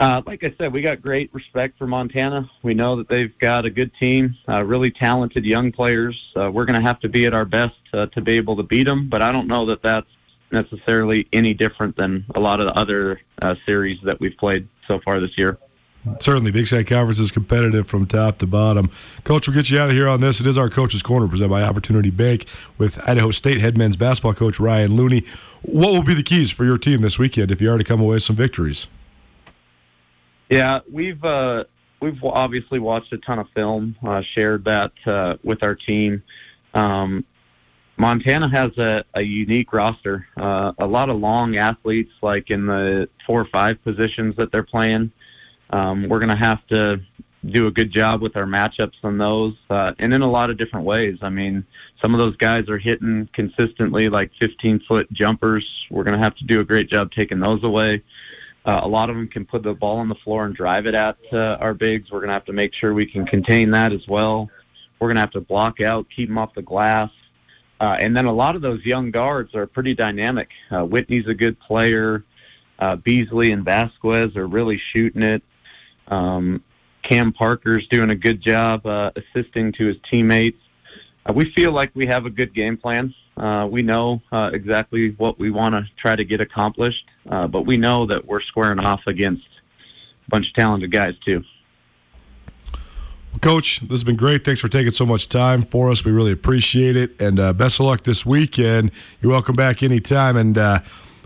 uh, 0.00 0.22
like 0.26 0.42
I 0.42 0.54
said, 0.56 0.72
we 0.72 0.80
got 0.80 1.02
great 1.02 1.32
respect 1.34 1.76
for 1.76 1.86
Montana. 1.86 2.50
We 2.62 2.72
know 2.72 2.96
that 2.96 3.08
they've 3.08 3.38
got 3.38 3.66
a 3.66 3.70
good 3.70 3.92
team, 4.00 4.34
uh, 4.48 4.64
really 4.64 4.90
talented 4.90 5.44
young 5.44 5.70
players. 5.70 6.18
Uh, 6.34 6.50
we're 6.50 6.64
going 6.64 6.80
to 6.80 6.86
have 6.86 7.00
to 7.00 7.08
be 7.08 7.26
at 7.26 7.34
our 7.34 7.44
best 7.44 7.76
uh, 7.92 8.06
to 8.06 8.22
be 8.22 8.32
able 8.32 8.56
to 8.56 8.62
beat 8.62 8.86
them, 8.86 9.10
but 9.10 9.20
I 9.20 9.30
don't 9.30 9.46
know 9.46 9.66
that 9.66 9.82
that's 9.82 10.08
necessarily 10.50 11.28
any 11.34 11.52
different 11.52 11.96
than 11.96 12.24
a 12.34 12.40
lot 12.40 12.60
of 12.60 12.68
the 12.68 12.78
other 12.78 13.20
uh, 13.42 13.54
series 13.66 13.98
that 14.04 14.18
we've 14.20 14.36
played 14.38 14.66
so 14.88 15.00
far 15.04 15.20
this 15.20 15.36
year. 15.36 15.58
Certainly, 16.18 16.52
Big 16.52 16.66
Sky 16.66 16.82
Conference 16.82 17.18
is 17.18 17.30
competitive 17.30 17.86
from 17.86 18.06
top 18.06 18.38
to 18.38 18.46
bottom. 18.46 18.90
Coach, 19.24 19.46
we'll 19.46 19.54
get 19.54 19.68
you 19.68 19.78
out 19.78 19.90
of 19.90 19.94
here 19.94 20.08
on 20.08 20.22
this. 20.22 20.40
It 20.40 20.46
is 20.46 20.56
our 20.56 20.70
Coach's 20.70 21.02
Corner 21.02 21.28
presented 21.28 21.50
by 21.50 21.62
Opportunity 21.62 22.10
Bank 22.10 22.46
with 22.78 23.06
Idaho 23.06 23.30
State 23.32 23.60
head 23.60 23.76
men's 23.76 23.98
basketball 23.98 24.32
coach 24.32 24.58
Ryan 24.58 24.96
Looney. 24.96 25.26
What 25.60 25.92
will 25.92 26.02
be 26.02 26.14
the 26.14 26.22
keys 26.22 26.50
for 26.50 26.64
your 26.64 26.78
team 26.78 27.02
this 27.02 27.18
weekend 27.18 27.50
if 27.50 27.60
you 27.60 27.70
are 27.70 27.76
to 27.76 27.84
come 27.84 28.00
away 28.00 28.14
with 28.14 28.22
some 28.22 28.34
victories? 28.34 28.86
Yeah, 30.50 30.80
we've 30.90 31.24
uh, 31.24 31.64
we've 32.00 32.22
obviously 32.24 32.80
watched 32.80 33.12
a 33.12 33.18
ton 33.18 33.38
of 33.38 33.48
film, 33.54 33.96
uh, 34.04 34.22
shared 34.34 34.64
that 34.64 34.92
uh, 35.06 35.36
with 35.44 35.62
our 35.62 35.76
team. 35.76 36.24
Um, 36.74 37.24
Montana 37.96 38.48
has 38.50 38.76
a, 38.78 39.04
a 39.14 39.22
unique 39.22 39.72
roster. 39.72 40.26
Uh, 40.36 40.72
a 40.78 40.86
lot 40.86 41.08
of 41.08 41.18
long 41.18 41.56
athletes, 41.56 42.12
like 42.20 42.50
in 42.50 42.66
the 42.66 43.08
four 43.26 43.40
or 43.40 43.44
five 43.44 43.82
positions 43.84 44.36
that 44.36 44.50
they're 44.50 44.64
playing. 44.64 45.12
Um, 45.70 46.08
we're 46.08 46.18
going 46.18 46.36
to 46.36 46.44
have 46.44 46.66
to 46.68 47.00
do 47.44 47.68
a 47.68 47.70
good 47.70 47.92
job 47.92 48.20
with 48.20 48.36
our 48.36 48.44
matchups 48.44 48.96
on 49.04 49.18
those, 49.18 49.54
uh, 49.70 49.92
and 49.98 50.12
in 50.12 50.22
a 50.22 50.30
lot 50.30 50.50
of 50.50 50.58
different 50.58 50.84
ways. 50.84 51.18
I 51.22 51.28
mean, 51.28 51.64
some 52.02 52.12
of 52.12 52.18
those 52.18 52.36
guys 52.36 52.68
are 52.68 52.78
hitting 52.78 53.28
consistently 53.32 54.08
like 54.08 54.32
15 54.40 54.80
foot 54.80 55.10
jumpers. 55.12 55.86
We're 55.90 56.04
going 56.04 56.18
to 56.18 56.22
have 56.22 56.34
to 56.36 56.44
do 56.44 56.60
a 56.60 56.64
great 56.64 56.90
job 56.90 57.12
taking 57.12 57.38
those 57.38 57.62
away. 57.62 58.02
Uh, 58.64 58.80
a 58.82 58.88
lot 58.88 59.08
of 59.08 59.16
them 59.16 59.26
can 59.26 59.44
put 59.44 59.62
the 59.62 59.72
ball 59.72 59.98
on 59.98 60.08
the 60.08 60.14
floor 60.16 60.44
and 60.44 60.54
drive 60.54 60.86
it 60.86 60.94
at 60.94 61.16
uh, 61.32 61.56
our 61.60 61.72
bigs. 61.72 62.10
We're 62.10 62.20
going 62.20 62.28
to 62.28 62.34
have 62.34 62.44
to 62.46 62.52
make 62.52 62.74
sure 62.74 62.92
we 62.92 63.06
can 63.06 63.26
contain 63.26 63.70
that 63.70 63.92
as 63.92 64.06
well. 64.06 64.50
We're 64.98 65.08
going 65.08 65.16
to 65.16 65.22
have 65.22 65.30
to 65.32 65.40
block 65.40 65.80
out, 65.80 66.06
keep 66.14 66.28
them 66.28 66.36
off 66.36 66.54
the 66.54 66.62
glass. 66.62 67.10
Uh, 67.80 67.96
and 67.98 68.14
then 68.14 68.26
a 68.26 68.32
lot 68.32 68.56
of 68.56 68.62
those 68.62 68.84
young 68.84 69.10
guards 69.10 69.54
are 69.54 69.66
pretty 69.66 69.94
dynamic. 69.94 70.50
Uh, 70.70 70.84
Whitney's 70.84 71.26
a 71.26 71.34
good 71.34 71.58
player. 71.60 72.24
Uh, 72.78 72.96
Beasley 72.96 73.52
and 73.52 73.64
Vazquez 73.64 74.36
are 74.36 74.46
really 74.46 74.80
shooting 74.92 75.22
it. 75.22 75.42
Um, 76.08 76.62
Cam 77.02 77.32
Parker's 77.32 77.86
doing 77.88 78.10
a 78.10 78.14
good 78.14 78.42
job 78.42 78.84
uh, 78.86 79.10
assisting 79.16 79.72
to 79.72 79.86
his 79.86 79.96
teammates. 80.10 80.60
Uh, 81.26 81.32
we 81.32 81.50
feel 81.52 81.72
like 81.72 81.90
we 81.94 82.06
have 82.06 82.26
a 82.26 82.30
good 82.30 82.54
game 82.54 82.76
plan. 82.76 83.14
Uh, 83.36 83.66
we 83.70 83.82
know 83.82 84.20
uh, 84.32 84.50
exactly 84.52 85.10
what 85.18 85.38
we 85.38 85.50
want 85.50 85.74
to 85.74 85.84
try 85.96 86.14
to 86.14 86.24
get 86.24 86.40
accomplished, 86.40 87.06
uh, 87.30 87.46
but 87.46 87.62
we 87.62 87.76
know 87.76 88.06
that 88.06 88.26
we're 88.26 88.40
squaring 88.40 88.78
off 88.78 89.00
against 89.06 89.46
a 90.26 90.30
bunch 90.30 90.48
of 90.48 90.54
talented 90.54 90.90
guys 90.90 91.14
too. 91.24 91.42
Well, 93.30 93.38
Coach, 93.40 93.80
this 93.80 93.90
has 93.90 94.04
been 94.04 94.16
great. 94.16 94.44
Thanks 94.44 94.60
for 94.60 94.68
taking 94.68 94.90
so 94.90 95.06
much 95.06 95.28
time 95.28 95.62
for 95.62 95.90
us. 95.90 96.04
We 96.04 96.12
really 96.12 96.32
appreciate 96.32 96.96
it, 96.96 97.18
and 97.20 97.38
uh, 97.38 97.52
best 97.52 97.78
of 97.78 97.86
luck 97.86 98.02
this 98.02 98.26
weekend. 98.26 98.90
You're 99.22 99.32
welcome 99.32 99.54
back 99.54 99.82
anytime, 99.82 100.36
and 100.36 100.58
uh, 100.58 100.80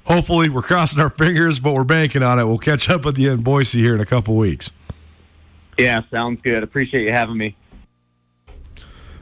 hopefully 0.04 0.48
we're 0.48 0.62
crossing 0.62 1.00
our 1.00 1.10
fingers, 1.10 1.58
but 1.58 1.72
we're 1.72 1.84
banking 1.84 2.22
on 2.22 2.38
it. 2.38 2.44
We'll 2.44 2.58
catch 2.58 2.88
up 2.90 3.04
with 3.04 3.18
you 3.18 3.32
in 3.32 3.42
Boise 3.42 3.80
here 3.80 3.94
in 3.94 4.00
a 4.00 4.06
couple 4.06 4.36
weeks. 4.36 4.70
Yeah, 5.78 6.02
sounds 6.10 6.40
good. 6.42 6.62
Appreciate 6.62 7.02
you 7.02 7.12
having 7.12 7.36
me. 7.36 7.56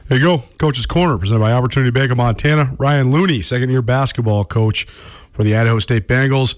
There 0.07 0.17
you 0.17 0.23
go. 0.23 0.43
Coach's 0.57 0.85
Corner, 0.85 1.17
presented 1.17 1.39
by 1.39 1.53
Opportunity 1.53 1.89
Bank 1.89 2.11
of 2.11 2.17
Montana. 2.17 2.75
Ryan 2.77 3.11
Looney, 3.11 3.41
second 3.41 3.69
year 3.69 3.81
basketball 3.81 4.43
coach 4.43 4.83
for 4.85 5.43
the 5.43 5.55
Idaho 5.55 5.79
State 5.79 6.09
Bengals. 6.09 6.55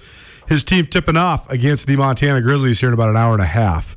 His 0.48 0.64
team 0.64 0.88
tipping 0.88 1.16
off 1.16 1.50
against 1.50 1.86
the 1.86 1.96
Montana 1.96 2.42
Grizzlies 2.42 2.80
here 2.80 2.90
in 2.90 2.94
about 2.94 3.10
an 3.10 3.18
hour 3.18 3.34
and 3.34 3.42
a 3.42 3.48
half. 3.48 3.96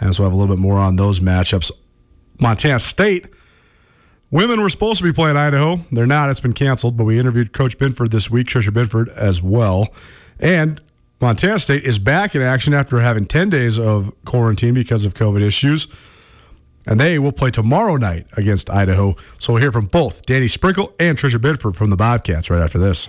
And 0.00 0.16
so 0.16 0.24
I 0.24 0.26
have 0.26 0.32
a 0.32 0.36
little 0.36 0.54
bit 0.54 0.60
more 0.60 0.78
on 0.78 0.96
those 0.96 1.20
matchups. 1.20 1.70
Montana 2.40 2.80
State. 2.80 3.26
Women 4.30 4.60
were 4.60 4.68
supposed 4.68 4.98
to 4.98 5.04
be 5.04 5.12
playing 5.12 5.36
Idaho. 5.36 5.76
They're 5.90 6.06
not. 6.06 6.28
It's 6.28 6.40
been 6.40 6.52
canceled. 6.52 6.96
But 6.96 7.04
we 7.04 7.18
interviewed 7.18 7.52
Coach 7.52 7.78
Binford 7.78 8.10
this 8.10 8.30
week, 8.30 8.48
Tricia 8.48 8.72
Binford 8.72 9.08
as 9.10 9.42
well. 9.42 9.88
And 10.40 10.80
Montana 11.20 11.58
State 11.60 11.84
is 11.84 11.98
back 11.98 12.34
in 12.34 12.42
action 12.42 12.74
after 12.74 13.00
having 13.00 13.26
10 13.26 13.48
days 13.48 13.78
of 13.78 14.12
quarantine 14.24 14.74
because 14.74 15.04
of 15.04 15.14
COVID 15.14 15.40
issues. 15.40 15.88
And 16.88 16.98
they 16.98 17.18
will 17.18 17.32
play 17.32 17.50
tomorrow 17.50 17.96
night 17.96 18.26
against 18.36 18.70
Idaho. 18.70 19.14
So 19.38 19.52
we'll 19.52 19.62
hear 19.62 19.72
from 19.72 19.86
both 19.86 20.26
Danny 20.26 20.48
Sprinkle 20.48 20.92
and 20.98 21.16
Tricia 21.16 21.40
Binford 21.40 21.76
from 21.76 21.90
the 21.90 21.96
Bobcats 21.96 22.50
right 22.50 22.62
after 22.62 22.78
this. 22.78 23.08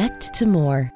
to 0.33 0.47
more. 0.47 0.91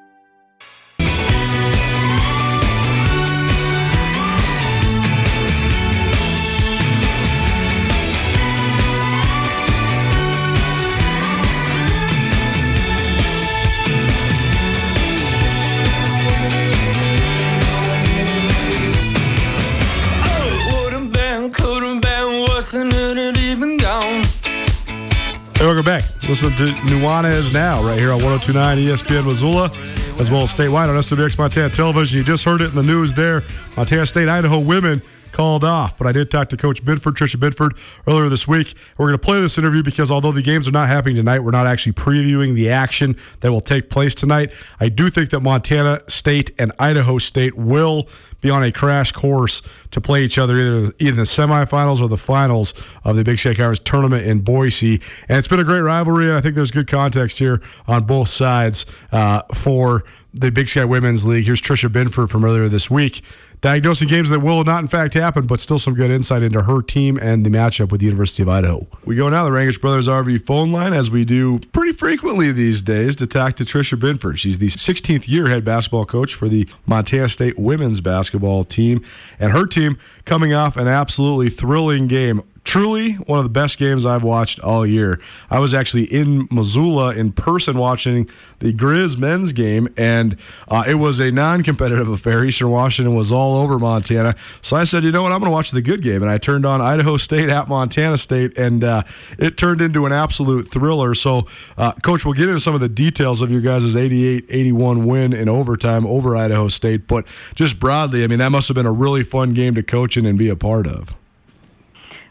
Welcome 25.66 25.84
back. 25.84 26.04
Listen 26.28 26.52
to 26.52 26.66
Nuanez 26.86 27.52
now, 27.52 27.82
right 27.82 27.98
here 27.98 28.12
on 28.12 28.22
1029 28.22 28.78
ESPN 28.78 29.26
Missoula, 29.26 29.72
as 30.20 30.30
well 30.30 30.42
as 30.42 30.54
statewide 30.54 30.88
on 30.88 30.94
SWX 30.94 31.36
Montana 31.36 31.70
Television. 31.70 32.18
You 32.18 32.24
just 32.24 32.44
heard 32.44 32.60
it 32.60 32.66
in 32.66 32.76
the 32.76 32.84
news 32.84 33.14
there. 33.14 33.42
Montana 33.76 34.06
State 34.06 34.28
Idaho 34.28 34.60
women 34.60 35.02
called 35.32 35.64
off. 35.64 35.98
But 35.98 36.06
I 36.06 36.12
did 36.12 36.30
talk 36.30 36.48
to 36.50 36.56
Coach 36.56 36.84
Binford, 36.84 37.16
Tricia 37.16 37.40
Binford, 37.40 37.72
earlier 38.06 38.28
this 38.28 38.46
week. 38.46 38.74
We're 38.96 39.08
going 39.08 39.18
to 39.18 39.24
play 39.24 39.40
this 39.40 39.58
interview 39.58 39.82
because 39.82 40.10
although 40.10 40.30
the 40.30 40.40
games 40.40 40.68
are 40.68 40.72
not 40.72 40.86
happening 40.86 41.16
tonight, 41.16 41.40
we're 41.40 41.50
not 41.50 41.66
actually 41.66 41.94
previewing 41.94 42.54
the 42.54 42.70
action 42.70 43.16
that 43.40 43.50
will 43.50 43.60
take 43.60 43.90
place 43.90 44.14
tonight. 44.14 44.52
I 44.78 44.88
do 44.88 45.10
think 45.10 45.30
that 45.30 45.40
Montana 45.40 46.00
State 46.08 46.52
and 46.60 46.72
Idaho 46.78 47.18
State 47.18 47.56
will 47.56 48.08
be 48.40 48.50
on 48.50 48.62
a 48.62 48.70
crash 48.70 49.12
course 49.12 49.62
to 49.90 50.00
play 50.00 50.24
each 50.24 50.38
other 50.38 50.56
either 50.56 50.92
either 50.98 51.16
the 51.16 51.22
semifinals 51.22 52.00
or 52.00 52.08
the 52.08 52.16
finals 52.16 52.74
of 53.04 53.16
the 53.16 53.24
Big 53.24 53.38
Sky 53.38 53.54
Conference 53.54 53.80
tournament 53.80 54.26
in 54.26 54.40
Boise. 54.40 55.00
And 55.28 55.38
it's 55.38 55.48
been 55.48 55.60
a 55.60 55.64
great 55.64 55.80
rivalry. 55.80 56.34
I 56.34 56.40
think 56.40 56.54
there's 56.54 56.70
good 56.70 56.86
context 56.86 57.38
here 57.38 57.60
on 57.86 58.04
both 58.04 58.28
sides 58.28 58.86
uh, 59.12 59.42
for 59.54 60.04
the 60.32 60.50
Big 60.50 60.68
Sky 60.68 60.84
Women's 60.84 61.24
League. 61.24 61.46
Here's 61.46 61.62
Tricia 61.62 61.90
Binford 61.90 62.30
from 62.30 62.44
earlier 62.44 62.68
this 62.68 62.90
week 62.90 63.22
diagnosing 63.60 64.06
games 64.06 64.30
that 64.30 64.40
will 64.40 64.62
not, 64.64 64.80
in 64.80 64.88
fact, 64.88 65.14
happen, 65.14 65.46
but 65.46 65.58
still 65.58 65.78
some 65.78 65.94
good 65.94 66.10
insight 66.10 66.42
into 66.42 66.62
her 66.62 66.82
team 66.82 67.18
and 67.20 67.44
the 67.44 67.50
matchup 67.50 67.90
with 67.90 68.00
the 68.00 68.06
University 68.06 68.42
of 68.42 68.48
Idaho. 68.48 68.86
We 69.04 69.16
go 69.16 69.28
now 69.28 69.44
to 69.44 69.50
the 69.50 69.56
Rangitsch 69.56 69.80
Brothers 69.80 70.08
RV 70.08 70.42
phone 70.46 70.72
line, 70.72 70.92
as 70.92 71.10
we 71.10 71.24
do 71.24 71.58
pretty 71.72 71.92
frequently 71.92 72.52
these 72.52 72.82
days, 72.82 73.16
to 73.16 73.26
talk 73.26 73.54
to 73.56 73.64
Tricia 73.64 73.98
Binford. 73.98 74.38
She's 74.38 74.58
the 74.58 74.68
16th 74.68 75.28
year 75.28 75.48
head 75.48 75.64
basketball 75.64 76.04
coach 76.04 76.34
for 76.34 76.48
the 76.48 76.68
Montana 76.86 77.28
State 77.28 77.58
women's 77.58 78.00
basketball 78.00 78.25
team, 78.64 79.04
and 79.38 79.52
her 79.52 79.66
team 79.66 79.98
coming 80.24 80.52
off 80.52 80.76
an 80.76 80.88
absolutely 80.88 81.48
thrilling 81.48 82.06
game 82.06 82.42
truly 82.66 83.12
one 83.12 83.38
of 83.38 83.44
the 83.44 83.50
best 83.50 83.78
games 83.78 84.04
I've 84.04 84.24
watched 84.24 84.60
all 84.60 84.84
year. 84.84 85.20
I 85.48 85.60
was 85.60 85.72
actually 85.72 86.04
in 86.04 86.48
Missoula 86.50 87.14
in 87.14 87.32
person 87.32 87.78
watching 87.78 88.28
the 88.58 88.72
Grizz 88.72 89.16
men's 89.16 89.52
game, 89.52 89.88
and 89.96 90.36
uh, 90.68 90.84
it 90.86 90.96
was 90.96 91.20
a 91.20 91.30
non 91.30 91.62
competitive 91.62 92.08
affair. 92.08 92.44
Eastern 92.44 92.70
Washington 92.70 93.14
was 93.14 93.30
all 93.30 93.56
over 93.56 93.78
Montana. 93.78 94.34
So 94.60 94.76
I 94.76 94.84
said, 94.84 95.04
you 95.04 95.12
know 95.12 95.22
what, 95.22 95.32
I'm 95.32 95.38
going 95.38 95.48
to 95.48 95.54
watch 95.54 95.70
the 95.70 95.80
good 95.80 96.02
game. 96.02 96.22
And 96.22 96.30
I 96.30 96.38
turned 96.38 96.66
on 96.66 96.80
Idaho 96.80 97.16
State 97.16 97.48
at 97.48 97.68
Montana 97.68 98.18
State, 98.18 98.58
and 98.58 98.82
uh, 98.82 99.04
it 99.38 99.56
turned 99.56 99.80
into 99.80 100.04
an 100.04 100.12
absolute 100.12 100.68
thriller. 100.68 101.14
So, 101.14 101.46
uh, 101.78 101.92
Coach, 102.02 102.24
we'll 102.24 102.34
get 102.34 102.48
into 102.48 102.60
some 102.60 102.74
of 102.74 102.80
the 102.80 102.88
details 102.88 103.40
of 103.42 103.50
your 103.50 103.60
guys' 103.60 103.94
88 103.96 104.44
81 104.48 105.06
win 105.06 105.32
in 105.32 105.48
overtime 105.48 106.04
over 106.06 106.34
Idaho 106.36 106.66
State. 106.66 107.06
But 107.06 107.26
just 107.54 107.78
broadly, 107.78 108.24
I 108.24 108.26
mean, 108.26 108.40
that 108.40 108.50
must 108.50 108.66
have 108.68 108.74
been 108.74 108.86
a 108.86 108.92
really 108.92 109.22
fun 109.22 109.54
game 109.54 109.76
to 109.76 109.84
coach 109.84 110.16
in 110.16 110.26
and 110.26 110.36
be 110.36 110.48
a 110.48 110.56
part 110.56 110.88
of. 110.88 111.14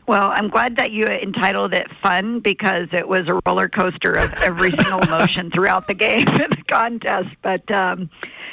Well, 0.07 0.31
I'm 0.31 0.49
glad 0.49 0.77
that 0.77 0.91
you 0.91 1.05
entitled 1.05 1.73
it 1.73 1.87
fun 2.03 2.39
because 2.39 2.87
it 2.91 3.07
was 3.07 3.27
a 3.27 3.39
roller 3.45 3.67
coaster 3.67 4.13
of 4.13 4.31
every 4.43 4.69
single 4.69 4.99
emotion 5.07 5.49
throughout 5.49 5.87
the 5.87 5.95
game 5.95 6.27
and 6.27 6.51
the 6.51 6.63
contest. 6.67 7.29
But, 7.41 7.69
um, 7.71 8.09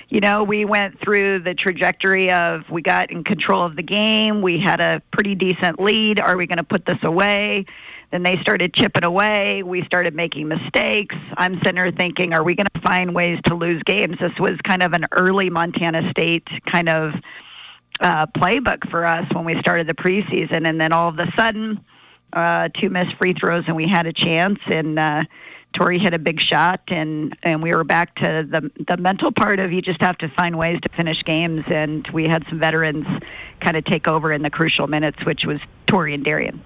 you 0.09 0.21
know, 0.21 0.45
we 0.45 0.65
went 0.65 0.99
through 1.01 1.41
the 1.41 1.55
trajectory 1.55 2.31
of 2.31 2.69
we 2.71 2.81
got 2.81 3.11
in 3.11 3.23
control 3.23 3.63
of 3.63 3.77
the 3.77 3.83
game. 3.83 4.41
We 4.41 4.59
had 4.61 4.81
a 4.81 5.03
pretty 5.13 5.35
decent 5.35 5.79
lead. 5.79 6.21
Are 6.21 6.39
we 6.39 6.47
going 6.47 6.59
to 6.59 6.65
put 6.65 6.87
this 6.87 7.03
away? 7.03 7.67
Then 8.13 8.23
they 8.23 8.37
started 8.43 8.73
chipping 8.73 9.05
away. 9.05 9.63
We 9.63 9.85
started 9.85 10.15
making 10.15 10.49
mistakes. 10.49 11.17
I'm 11.37 11.57
sitting 11.59 11.77
there 11.77 11.91
thinking, 11.91 12.33
are 12.35 12.45
we 12.45 12.55
going 12.55 12.69
to 12.75 12.81
find 12.81 13.15
ways 13.15 13.39
to 13.47 13.55
lose 13.55 13.83
games? 13.85 14.17
This 14.21 14.39
was 14.39 14.59
kind 14.65 14.83
of 14.83 14.93
an 14.93 15.07
early 15.13 15.51
Montana 15.51 16.11
State 16.11 16.47
kind 16.71 16.89
of 16.89 17.15
uh, 18.03 18.27
playbook 18.27 18.91
for 18.91 19.05
us 19.05 19.27
when 19.33 19.45
we 19.45 19.59
started 19.61 19.87
the 19.87 19.95
preseason, 19.95 20.67
and 20.67 20.81
then 20.81 20.93
all 20.93 21.09
of 21.09 21.19
a 21.19 21.33
sudden, 21.37 21.83
uh, 22.33 22.69
two 22.75 22.91
missed 22.91 23.17
free 23.17 23.33
throws, 23.33 23.65
and 23.67 23.77
we 23.77 23.87
had 23.87 24.07
a 24.07 24.13
chance. 24.13 24.59
And 24.67 24.99
uh, 24.99 25.23
Tori 25.73 25.99
hit 25.99 26.13
a 26.13 26.19
big 26.19 26.41
shot, 26.41 26.83
and 26.89 27.37
and 27.43 27.63
we 27.63 27.75
were 27.75 27.85
back 27.85 28.15
to 28.17 28.47
the 28.49 28.71
the 28.87 28.97
mental 28.97 29.33
part 29.33 29.59
of 29.61 29.73
you 29.73 29.81
just 29.81 30.01
have 30.03 30.19
to 30.19 30.29
find 30.29 30.59
ways 30.59 30.81
to 30.83 30.89
finish 30.91 31.23
games. 31.25 31.65
And 31.69 32.07
we 32.09 32.27
had 32.27 32.45
some 32.49 32.59
veterans 32.59 33.07
kind 33.61 33.77
of 33.77 33.85
take 33.85 34.09
over 34.09 34.33
in 34.33 34.43
the 34.43 34.51
crucial 34.51 34.87
minutes, 34.87 35.25
which 35.25 35.45
was 35.47 35.61
Tori 35.87 36.15
and 36.15 36.25
Darian. 36.25 36.63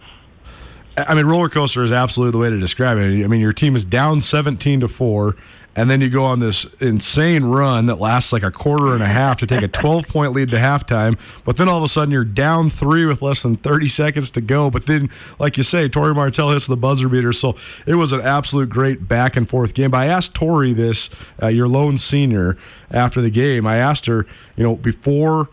I 0.97 1.15
mean, 1.15 1.27
roller 1.27 1.51
coaster 1.51 1.83
is 1.83 1.93
absolutely 1.93 2.33
the 2.33 2.39
way 2.39 2.49
to 2.49 2.59
describe 2.59 2.97
it. 2.97 3.23
I 3.23 3.27
mean, 3.27 3.41
your 3.41 3.53
team 3.53 3.77
is 3.77 3.85
down 3.85 4.23
17 4.23 4.81
to 4.81 4.89
4, 4.89 5.37
and 5.77 5.91
then 5.91 6.01
you 6.01 6.09
go 6.09 6.25
on 6.25 6.41
this 6.41 6.65
insane 6.81 7.45
run 7.45 7.87
that 7.87 8.01
lasts 8.01 8.33
like 8.33 8.43
a 8.43 8.51
quarter 8.51 8.95
and 8.95 9.03
a 9.03 9.07
half 9.07 9.39
to 9.39 9.47
take 9.47 9.63
a 9.63 9.69
12 9.69 10.09
point 10.09 10.33
lead 10.33 10.51
to 10.51 10.57
halftime. 10.57 11.19
But 11.45 11.59
then 11.59 11.69
all 11.69 11.79
of 11.79 11.85
a 11.85 11.89
sudden 11.89 12.11
you're 12.11 12.25
down 12.25 12.71
three 12.71 13.05
with 13.05 13.23
less 13.23 13.43
than 13.43 13.57
30 13.57 13.87
seconds 13.89 14.31
to 14.33 14.41
go. 14.41 14.71
But 14.71 14.87
then, 14.87 15.11
like 15.39 15.57
you 15.57 15.63
say, 15.63 15.89
Tori 15.89 16.15
Martell 16.15 16.51
hits 16.51 16.67
the 16.67 16.77
buzzer 16.77 17.09
beater. 17.09 17.35
So 17.35 17.57
it 17.87 17.95
was 17.95 18.13
an 18.13 18.23
absolute 18.23 18.71
great 18.71 19.07
back 19.07 19.37
and 19.37 19.49
forth 19.49 19.75
game. 19.75 19.91
But 19.91 19.99
I 19.99 20.07
asked 20.07 20.35
Tori 20.35 20.73
this, 20.73 21.11
uh, 21.43 21.49
your 21.49 21.69
lone 21.69 21.99
senior, 21.99 22.57
after 22.91 23.21
the 23.21 23.31
game. 23.31 23.67
I 23.67 23.77
asked 23.77 24.07
her, 24.07 24.27
you 24.57 24.65
know, 24.65 24.77
before 24.77 25.49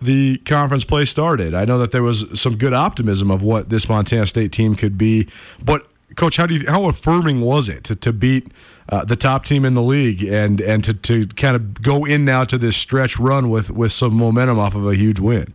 the 0.00 0.38
conference 0.38 0.84
play 0.84 1.04
started. 1.04 1.54
I 1.54 1.64
know 1.64 1.78
that 1.78 1.92
there 1.92 2.02
was 2.02 2.38
some 2.38 2.56
good 2.56 2.74
optimism 2.74 3.30
of 3.30 3.42
what 3.42 3.68
this 3.68 3.88
Montana 3.88 4.26
State 4.26 4.52
team 4.52 4.74
could 4.74 4.98
be, 4.98 5.28
but 5.64 5.86
coach, 6.16 6.36
how 6.36 6.46
do 6.46 6.54
you 6.54 6.66
how 6.68 6.86
affirming 6.86 7.40
was 7.40 7.68
it 7.68 7.84
to, 7.84 7.94
to 7.96 8.12
beat 8.12 8.48
uh, 8.88 9.04
the 9.04 9.16
top 9.16 9.44
team 9.44 9.64
in 9.64 9.74
the 9.74 9.82
league 9.82 10.22
and 10.22 10.60
and 10.60 10.84
to, 10.84 10.94
to 10.94 11.26
kind 11.26 11.56
of 11.56 11.82
go 11.82 12.04
in 12.04 12.24
now 12.24 12.44
to 12.44 12.58
this 12.58 12.76
stretch 12.76 13.18
run 13.18 13.50
with 13.50 13.70
with 13.70 13.92
some 13.92 14.14
momentum 14.14 14.58
off 14.58 14.74
of 14.74 14.86
a 14.86 14.94
huge 14.94 15.20
win? 15.20 15.54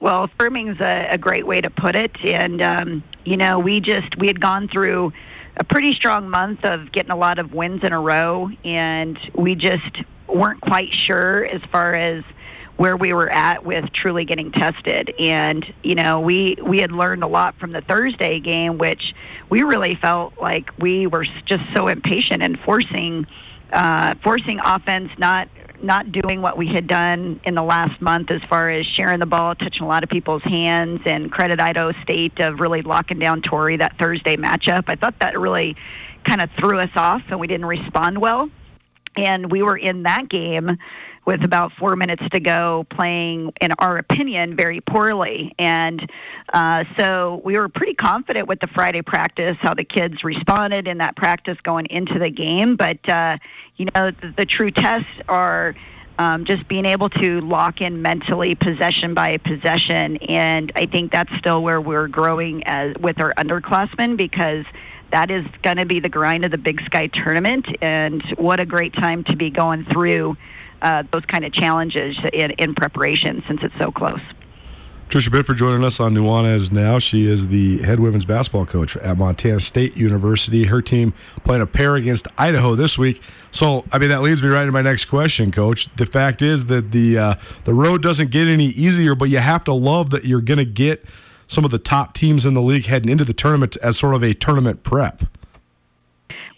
Well, 0.00 0.24
affirming 0.24 0.68
is 0.68 0.80
a, 0.80 1.08
a 1.10 1.18
great 1.18 1.46
way 1.46 1.60
to 1.60 1.68
put 1.68 1.94
it, 1.94 2.16
and 2.24 2.62
um, 2.62 3.02
you 3.24 3.36
know 3.36 3.58
we 3.58 3.80
just 3.80 4.16
we 4.18 4.26
had 4.26 4.40
gone 4.40 4.68
through 4.68 5.12
a 5.56 5.64
pretty 5.64 5.92
strong 5.92 6.28
month 6.30 6.64
of 6.64 6.90
getting 6.92 7.10
a 7.10 7.16
lot 7.16 7.38
of 7.38 7.52
wins 7.52 7.82
in 7.84 7.92
a 7.92 8.00
row, 8.00 8.50
and 8.64 9.18
we 9.34 9.54
just 9.54 9.98
weren't 10.26 10.60
quite 10.60 10.92
sure 10.94 11.44
as 11.44 11.60
far 11.70 11.94
as 11.94 12.24
where 12.80 12.96
we 12.96 13.12
were 13.12 13.28
at 13.30 13.62
with 13.62 13.92
truly 13.92 14.24
getting 14.24 14.50
tested. 14.50 15.12
And 15.18 15.70
you 15.82 15.94
know, 15.94 16.18
we 16.18 16.56
we 16.62 16.78
had 16.78 16.90
learned 16.90 17.22
a 17.22 17.26
lot 17.26 17.54
from 17.56 17.72
the 17.72 17.82
Thursday 17.82 18.40
game, 18.40 18.78
which 18.78 19.14
we 19.50 19.62
really 19.64 19.96
felt 19.96 20.32
like 20.40 20.70
we 20.78 21.06
were 21.06 21.26
just 21.44 21.62
so 21.76 21.88
impatient 21.88 22.42
and 22.42 22.58
forcing 22.60 23.26
uh, 23.70 24.14
forcing 24.22 24.60
offense 24.64 25.10
not 25.18 25.48
not 25.82 26.10
doing 26.10 26.40
what 26.40 26.56
we 26.56 26.68
had 26.68 26.86
done 26.86 27.38
in 27.44 27.54
the 27.54 27.62
last 27.62 28.00
month 28.00 28.30
as 28.30 28.42
far 28.44 28.70
as 28.70 28.86
sharing 28.86 29.18
the 29.18 29.26
ball, 29.26 29.54
touching 29.54 29.82
a 29.82 29.86
lot 29.86 30.02
of 30.02 30.08
people's 30.08 30.42
hands, 30.44 31.02
and 31.04 31.30
credit 31.30 31.60
Idaho 31.60 31.92
State 32.02 32.40
of 32.40 32.60
really 32.60 32.80
locking 32.80 33.18
down 33.18 33.42
Tori 33.42 33.76
that 33.76 33.98
Thursday 33.98 34.38
matchup. 34.38 34.84
I 34.86 34.96
thought 34.96 35.18
that 35.20 35.38
really 35.38 35.76
kind 36.24 36.40
of 36.40 36.48
threw 36.58 36.78
us 36.78 36.90
off, 36.96 37.20
and 37.28 37.38
we 37.38 37.46
didn't 37.46 37.66
respond 37.66 38.22
well. 38.22 38.48
And 39.16 39.50
we 39.50 39.62
were 39.62 39.76
in 39.76 40.04
that 40.04 40.30
game 40.30 40.78
with 41.30 41.44
about 41.44 41.70
four 41.78 41.94
minutes 41.94 42.24
to 42.32 42.40
go, 42.40 42.84
playing, 42.90 43.52
in 43.60 43.70
our 43.78 43.96
opinion, 43.96 44.56
very 44.56 44.80
poorly. 44.80 45.54
And 45.60 46.10
uh, 46.52 46.82
so 46.98 47.40
we 47.44 47.56
were 47.56 47.68
pretty 47.68 47.94
confident 47.94 48.48
with 48.48 48.58
the 48.58 48.66
Friday 48.66 49.00
practice, 49.00 49.56
how 49.60 49.74
the 49.74 49.84
kids 49.84 50.24
responded 50.24 50.88
in 50.88 50.98
that 50.98 51.14
practice 51.14 51.56
going 51.62 51.86
into 51.86 52.18
the 52.18 52.30
game. 52.30 52.74
But, 52.74 53.08
uh, 53.08 53.38
you 53.76 53.86
know, 53.94 54.10
the, 54.10 54.34
the 54.38 54.44
true 54.44 54.72
tests 54.72 55.08
are. 55.28 55.76
Um, 56.18 56.44
just 56.44 56.68
being 56.68 56.84
able 56.84 57.08
to 57.08 57.40
lock 57.40 57.80
in 57.80 58.02
mentally 58.02 58.54
possession 58.54 59.14
by 59.14 59.38
possession 59.38 60.18
and 60.28 60.70
i 60.76 60.84
think 60.84 61.12
that's 61.12 61.34
still 61.38 61.62
where 61.62 61.80
we're 61.80 62.08
growing 62.08 62.62
as 62.66 62.94
with 63.00 63.18
our 63.22 63.32
underclassmen 63.38 64.18
because 64.18 64.66
that 65.12 65.30
is 65.30 65.46
going 65.62 65.78
to 65.78 65.86
be 65.86 65.98
the 65.98 66.10
grind 66.10 66.44
of 66.44 66.50
the 66.50 66.58
big 66.58 66.84
sky 66.84 67.06
tournament 67.06 67.66
and 67.80 68.22
what 68.36 68.60
a 68.60 68.66
great 68.66 68.92
time 68.92 69.24
to 69.24 69.36
be 69.36 69.48
going 69.48 69.86
through 69.86 70.36
uh, 70.82 71.02
those 71.12 71.24
kind 71.26 71.44
of 71.44 71.52
challenges 71.52 72.18
in, 72.32 72.52
in 72.52 72.74
preparation 72.74 73.42
since 73.46 73.60
it's 73.62 73.76
so 73.78 73.90
close. 73.90 74.20
Tricia 75.10 75.32
Binford 75.32 75.56
joining 75.56 75.82
us 75.82 75.98
on 75.98 76.14
Nuanez 76.14 76.70
now. 76.70 77.00
She 77.00 77.26
is 77.26 77.48
the 77.48 77.78
head 77.82 77.98
women's 77.98 78.24
basketball 78.24 78.64
coach 78.64 78.96
at 78.98 79.18
Montana 79.18 79.58
State 79.58 79.96
University. 79.96 80.66
Her 80.66 80.80
team 80.80 81.14
playing 81.42 81.62
a 81.62 81.66
pair 81.66 81.96
against 81.96 82.28
Idaho 82.38 82.76
this 82.76 82.96
week. 82.96 83.20
So, 83.50 83.84
I 83.90 83.98
mean, 83.98 84.10
that 84.10 84.22
leads 84.22 84.40
me 84.40 84.48
right 84.50 84.64
to 84.64 84.70
my 84.70 84.82
next 84.82 85.06
question, 85.06 85.50
Coach. 85.50 85.92
The 85.96 86.06
fact 86.06 86.42
is 86.42 86.66
that 86.66 86.92
the 86.92 87.18
uh, 87.18 87.34
the 87.64 87.74
road 87.74 88.04
doesn't 88.04 88.30
get 88.30 88.46
any 88.46 88.66
easier, 88.66 89.16
but 89.16 89.30
you 89.30 89.38
have 89.38 89.64
to 89.64 89.74
love 89.74 90.10
that 90.10 90.26
you're 90.26 90.40
going 90.40 90.58
to 90.58 90.64
get 90.64 91.04
some 91.48 91.64
of 91.64 91.72
the 91.72 91.80
top 91.80 92.14
teams 92.14 92.46
in 92.46 92.54
the 92.54 92.62
league 92.62 92.84
heading 92.84 93.10
into 93.10 93.24
the 93.24 93.34
tournament 93.34 93.76
as 93.82 93.98
sort 93.98 94.14
of 94.14 94.22
a 94.22 94.32
tournament 94.32 94.84
prep. 94.84 95.24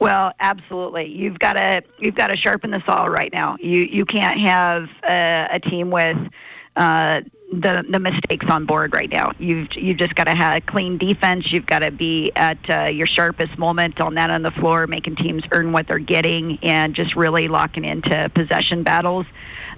Well, 0.03 0.33
absolutely. 0.41 1.07
You've 1.07 1.38
got 1.38 1.53
to 1.53 1.81
you've 2.01 2.17
got 2.17 2.27
to 2.27 2.37
sharpen 2.37 2.73
the 2.73 2.83
saw 2.85 3.05
right 3.05 3.33
now. 3.33 3.57
You 3.61 3.87
you 3.88 4.05
can't 4.05 4.41
have 4.41 4.88
a, 5.09 5.47
a 5.53 5.61
team 5.61 5.93
with 5.93 6.19
uh, 6.75 7.21
the 7.53 7.85
the 7.88 8.01
mistakes 8.01 8.47
on 8.49 8.67
board 8.67 8.95
right 8.95 9.09
now. 9.09 9.31
You've 9.38 9.69
you've 9.77 9.99
just 9.99 10.17
got 10.17 10.25
to 10.25 10.35
have 10.35 10.67
clean 10.67 10.99
defense. 10.99 11.53
You've 11.53 11.67
got 11.67 11.81
to 11.81 11.93
be 11.93 12.33
at 12.35 12.59
uh, 12.69 12.91
your 12.91 13.07
sharpest 13.07 13.57
moment 13.59 14.01
on 14.01 14.17
that 14.17 14.33
on 14.33 14.43
the 14.43 14.51
floor, 14.51 14.88
making 14.88 15.15
teams 15.15 15.45
earn 15.53 15.71
what 15.71 15.87
they're 15.87 15.99
getting, 16.01 16.59
and 16.65 16.97
just 16.97 17.15
really 17.15 17.47
locking 17.47 17.85
into 17.85 18.29
possession 18.35 18.83
battles 18.83 19.27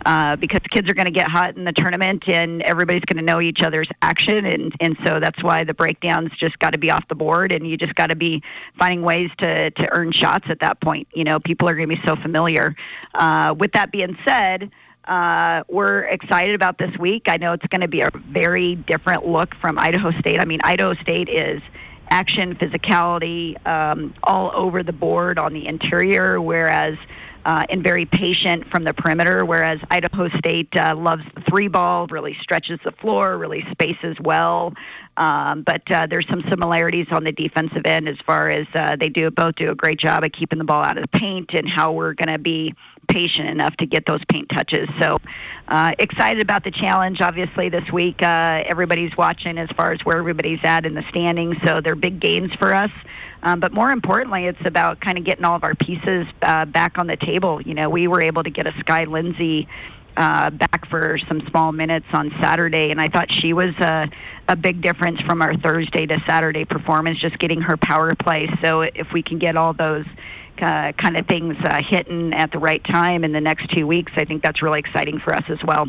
uh, 0.04 0.36
because 0.36 0.60
kids 0.70 0.90
are 0.90 0.94
going 0.94 1.06
to 1.06 1.12
get 1.12 1.28
hot 1.28 1.56
in 1.56 1.64
the 1.64 1.72
tournament 1.72 2.28
and 2.28 2.62
everybody's 2.62 3.04
going 3.04 3.16
to 3.16 3.22
know 3.22 3.40
each 3.40 3.62
other's 3.62 3.88
action. 4.02 4.44
And, 4.46 4.72
and 4.80 4.96
so 5.04 5.20
that's 5.20 5.42
why 5.42 5.64
the 5.64 5.74
breakdowns 5.74 6.30
just 6.38 6.58
got 6.58 6.72
to 6.74 6.78
be 6.78 6.90
off 6.90 7.06
the 7.08 7.14
board 7.14 7.52
and 7.52 7.66
you 7.66 7.76
just 7.76 7.94
got 7.94 8.08
to 8.08 8.16
be 8.16 8.42
finding 8.78 9.02
ways 9.02 9.30
to, 9.38 9.70
to 9.70 9.92
earn 9.92 10.12
shots 10.12 10.46
at 10.48 10.60
that 10.60 10.80
point. 10.80 11.08
You 11.14 11.24
know, 11.24 11.40
people 11.40 11.68
are 11.68 11.74
going 11.74 11.88
to 11.88 11.96
be 11.96 12.02
so 12.06 12.16
familiar. 12.16 12.74
Uh, 13.14 13.54
with 13.58 13.72
that 13.72 13.90
being 13.90 14.16
said, 14.26 14.70
uh, 15.06 15.64
we're 15.68 16.00
excited 16.04 16.54
about 16.54 16.78
this 16.78 16.96
week. 16.98 17.24
I 17.28 17.36
know 17.36 17.52
it's 17.52 17.66
going 17.66 17.82
to 17.82 17.88
be 17.88 18.00
a 18.00 18.10
very 18.30 18.74
different 18.74 19.26
look 19.26 19.54
from 19.56 19.78
Idaho 19.78 20.12
State. 20.18 20.40
I 20.40 20.44
mean, 20.44 20.60
Idaho 20.64 20.94
State 20.94 21.28
is 21.28 21.62
action, 22.08 22.54
physicality, 22.54 23.64
um, 23.66 24.14
all 24.22 24.50
over 24.54 24.82
the 24.82 24.92
board 24.92 25.38
on 25.38 25.52
the 25.52 25.66
interior, 25.66 26.40
whereas 26.40 26.96
uh, 27.44 27.64
and 27.68 27.82
very 27.82 28.06
patient 28.06 28.68
from 28.70 28.84
the 28.84 28.94
perimeter, 28.94 29.44
whereas 29.44 29.78
Idaho 29.90 30.28
State 30.30 30.74
uh, 30.76 30.94
loves 30.96 31.22
the 31.34 31.42
three 31.42 31.68
ball, 31.68 32.06
really 32.06 32.36
stretches 32.40 32.80
the 32.84 32.92
floor, 32.92 33.36
really 33.36 33.64
spaces 33.70 34.16
well. 34.20 34.72
Um, 35.16 35.62
but 35.62 35.88
uh, 35.90 36.06
there's 36.08 36.26
some 36.28 36.42
similarities 36.48 37.06
on 37.10 37.22
the 37.22 37.32
defensive 37.32 37.86
end 37.86 38.08
as 38.08 38.16
far 38.26 38.50
as 38.50 38.66
uh, 38.74 38.96
they 38.96 39.08
do 39.08 39.30
both 39.30 39.54
do 39.54 39.70
a 39.70 39.74
great 39.74 39.98
job 39.98 40.24
of 40.24 40.32
keeping 40.32 40.58
the 40.58 40.64
ball 40.64 40.82
out 40.82 40.96
of 40.96 41.02
the 41.02 41.18
paint 41.18 41.52
and 41.54 41.68
how 41.68 41.92
we're 41.92 42.14
going 42.14 42.32
to 42.32 42.38
be 42.38 42.74
patient 43.06 43.48
enough 43.48 43.76
to 43.76 43.86
get 43.86 44.06
those 44.06 44.24
paint 44.28 44.48
touches. 44.48 44.88
So 44.98 45.20
uh, 45.68 45.92
excited 45.98 46.42
about 46.42 46.64
the 46.64 46.70
challenge. 46.70 47.20
Obviously, 47.20 47.68
this 47.68 47.88
week 47.92 48.22
uh, 48.22 48.62
everybody's 48.66 49.16
watching 49.16 49.58
as 49.58 49.68
far 49.76 49.92
as 49.92 50.04
where 50.04 50.18
everybody's 50.18 50.60
at 50.64 50.84
in 50.84 50.94
the 50.94 51.04
standings. 51.10 51.56
So 51.64 51.80
they're 51.80 51.94
big 51.94 52.18
gains 52.18 52.52
for 52.54 52.74
us. 52.74 52.90
Um, 53.44 53.60
but 53.60 53.72
more 53.72 53.90
importantly, 53.90 54.46
it's 54.46 54.64
about 54.64 55.00
kind 55.00 55.18
of 55.18 55.24
getting 55.24 55.44
all 55.44 55.54
of 55.54 55.64
our 55.64 55.74
pieces 55.74 56.26
uh, 56.42 56.64
back 56.64 56.98
on 56.98 57.06
the 57.06 57.16
table. 57.16 57.60
You 57.60 57.74
know, 57.74 57.90
we 57.90 58.06
were 58.06 58.22
able 58.22 58.42
to 58.42 58.50
get 58.50 58.66
a 58.66 58.72
Sky 58.80 59.04
Lindsay 59.04 59.68
uh, 60.16 60.48
back 60.48 60.88
for 60.88 61.18
some 61.28 61.46
small 61.50 61.70
minutes 61.70 62.06
on 62.12 62.30
Saturday, 62.40 62.90
and 62.90 63.00
I 63.00 63.08
thought 63.08 63.30
she 63.30 63.52
was 63.52 63.74
a, 63.80 64.08
a 64.48 64.56
big 64.56 64.80
difference 64.80 65.20
from 65.22 65.42
our 65.42 65.54
Thursday 65.56 66.06
to 66.06 66.18
Saturday 66.26 66.64
performance, 66.64 67.18
just 67.18 67.38
getting 67.38 67.60
her 67.60 67.76
power 67.76 68.14
play. 68.14 68.48
So 68.62 68.80
if 68.80 69.12
we 69.12 69.22
can 69.22 69.38
get 69.38 69.56
all 69.56 69.74
those 69.74 70.06
uh, 70.58 70.92
kind 70.92 71.16
of 71.18 71.26
things 71.26 71.56
uh, 71.64 71.82
hitting 71.86 72.32
at 72.32 72.50
the 72.50 72.58
right 72.58 72.82
time 72.82 73.24
in 73.24 73.32
the 73.32 73.40
next 73.40 73.70
two 73.72 73.86
weeks, 73.86 74.12
I 74.16 74.24
think 74.24 74.42
that's 74.42 74.62
really 74.62 74.78
exciting 74.78 75.18
for 75.18 75.34
us 75.34 75.44
as 75.48 75.62
well 75.64 75.88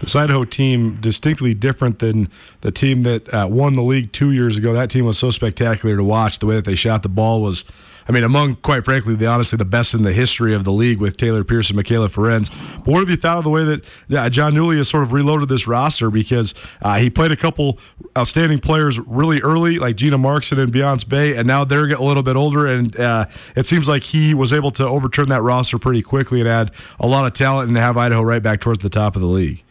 this 0.00 0.14
Idaho 0.14 0.44
team 0.44 0.96
distinctly 1.00 1.54
different 1.54 2.00
than 2.00 2.28
the 2.60 2.70
team 2.70 3.02
that 3.04 3.32
uh, 3.32 3.48
won 3.50 3.74
the 3.74 3.82
league 3.82 4.12
two 4.12 4.32
years 4.32 4.56
ago. 4.56 4.72
That 4.72 4.90
team 4.90 5.06
was 5.06 5.18
so 5.18 5.30
spectacular 5.30 5.96
to 5.96 6.04
watch. 6.04 6.38
The 6.38 6.46
way 6.46 6.56
that 6.56 6.64
they 6.64 6.74
shot 6.74 7.02
the 7.02 7.08
ball 7.08 7.40
was, 7.42 7.64
I 8.06 8.12
mean, 8.12 8.22
among 8.22 8.56
quite 8.56 8.84
frankly, 8.84 9.16
the 9.16 9.26
honestly 9.26 9.56
the 9.56 9.64
best 9.64 9.94
in 9.94 10.02
the 10.02 10.12
history 10.12 10.54
of 10.54 10.64
the 10.64 10.72
league 10.72 11.00
with 11.00 11.16
Taylor 11.16 11.44
Pierce 11.44 11.70
and 11.70 11.78
Mikayla 11.78 12.08
Ferenz. 12.08 12.50
But 12.78 12.88
what 12.88 13.00
have 13.00 13.08
you 13.08 13.16
thought 13.16 13.38
of 13.38 13.44
the 13.44 13.50
way 13.50 13.64
that 13.64 14.32
Jon 14.32 14.52
Newlee 14.52 14.76
has 14.76 14.88
sort 14.88 15.02
of 15.02 15.12
reloaded 15.12 15.48
this 15.48 15.66
roster 15.66 16.10
because 16.10 16.54
uh, 16.82 16.98
he 16.98 17.08
played 17.08 17.32
a 17.32 17.36
couple 17.36 17.78
outstanding 18.16 18.60
players 18.60 19.00
really 19.00 19.40
early, 19.40 19.78
like 19.78 19.96
Gina 19.96 20.18
Marxen 20.18 20.60
and 20.60 20.72
Beyonce 20.72 21.08
Bea, 21.08 21.34
and 21.34 21.48
now 21.48 21.64
they're 21.64 21.86
getting 21.86 22.04
a 22.04 22.06
little 22.06 22.22
bit 22.22 22.36
older, 22.36 22.66
and 22.66 22.94
uh, 22.98 23.26
it 23.56 23.66
seems 23.66 23.88
like 23.88 24.02
he 24.02 24.34
was 24.34 24.52
able 24.52 24.70
to 24.72 24.86
overturn 24.86 25.30
that 25.30 25.42
roster 25.42 25.78
pretty 25.78 26.02
quickly 26.02 26.40
and 26.40 26.48
add 26.48 26.70
a 27.00 27.06
lot 27.06 27.26
of 27.26 27.32
talent 27.32 27.68
and 27.68 27.76
have 27.78 27.96
Idaho 27.96 28.22
right 28.22 28.42
back 28.42 28.60
towards 28.60 28.80
the 28.80 28.90
top 28.90 29.16
of 29.16 29.22
the 29.22 29.28
league. 29.28 29.62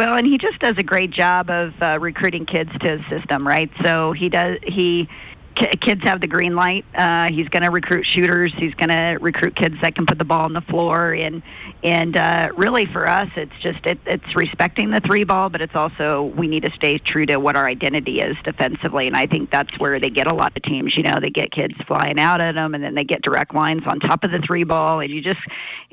Well, 0.00 0.16
and 0.16 0.26
he 0.26 0.38
just 0.38 0.58
does 0.60 0.76
a 0.78 0.82
great 0.82 1.10
job 1.10 1.50
of 1.50 1.74
uh, 1.82 1.98
recruiting 2.00 2.46
kids 2.46 2.70
to 2.80 2.96
his 2.96 3.06
system, 3.10 3.46
right? 3.46 3.70
So 3.84 4.12
he 4.12 4.30
does 4.30 4.56
he 4.62 5.10
kids 5.54 6.02
have 6.04 6.22
the 6.22 6.26
green 6.26 6.54
light. 6.54 6.86
Uh, 6.94 7.28
he's 7.30 7.48
going 7.48 7.62
to 7.62 7.70
recruit 7.70 8.06
shooters. 8.06 8.50
He's 8.56 8.72
going 8.74 8.88
to 8.88 9.18
recruit 9.20 9.56
kids 9.56 9.74
that 9.82 9.94
can 9.94 10.06
put 10.06 10.18
the 10.18 10.24
ball 10.24 10.46
on 10.46 10.54
the 10.54 10.62
floor. 10.62 11.12
And 11.12 11.42
and 11.82 12.16
uh, 12.16 12.50
really 12.56 12.86
for 12.86 13.06
us, 13.06 13.28
it's 13.36 13.52
just 13.60 13.84
it, 13.84 13.98
it's 14.06 14.34
respecting 14.34 14.90
the 14.90 15.00
three 15.00 15.24
ball, 15.24 15.50
but 15.50 15.60
it's 15.60 15.74
also 15.74 16.32
we 16.34 16.48
need 16.48 16.64
to 16.64 16.70
stay 16.72 16.96
true 16.96 17.26
to 17.26 17.36
what 17.36 17.54
our 17.54 17.66
identity 17.66 18.20
is 18.20 18.38
defensively. 18.42 19.06
And 19.06 19.14
I 19.14 19.26
think 19.26 19.50
that's 19.50 19.78
where 19.78 20.00
they 20.00 20.08
get 20.08 20.26
a 20.26 20.34
lot 20.34 20.56
of 20.56 20.62
teams. 20.62 20.96
You 20.96 21.02
know, 21.02 21.18
they 21.20 21.28
get 21.28 21.50
kids 21.50 21.74
flying 21.86 22.18
out 22.18 22.40
at 22.40 22.54
them, 22.54 22.74
and 22.74 22.82
then 22.82 22.94
they 22.94 23.04
get 23.04 23.20
direct 23.20 23.54
lines 23.54 23.82
on 23.86 24.00
top 24.00 24.24
of 24.24 24.30
the 24.30 24.38
three 24.38 24.64
ball, 24.64 25.00
and 25.00 25.10
you 25.10 25.20
just 25.20 25.40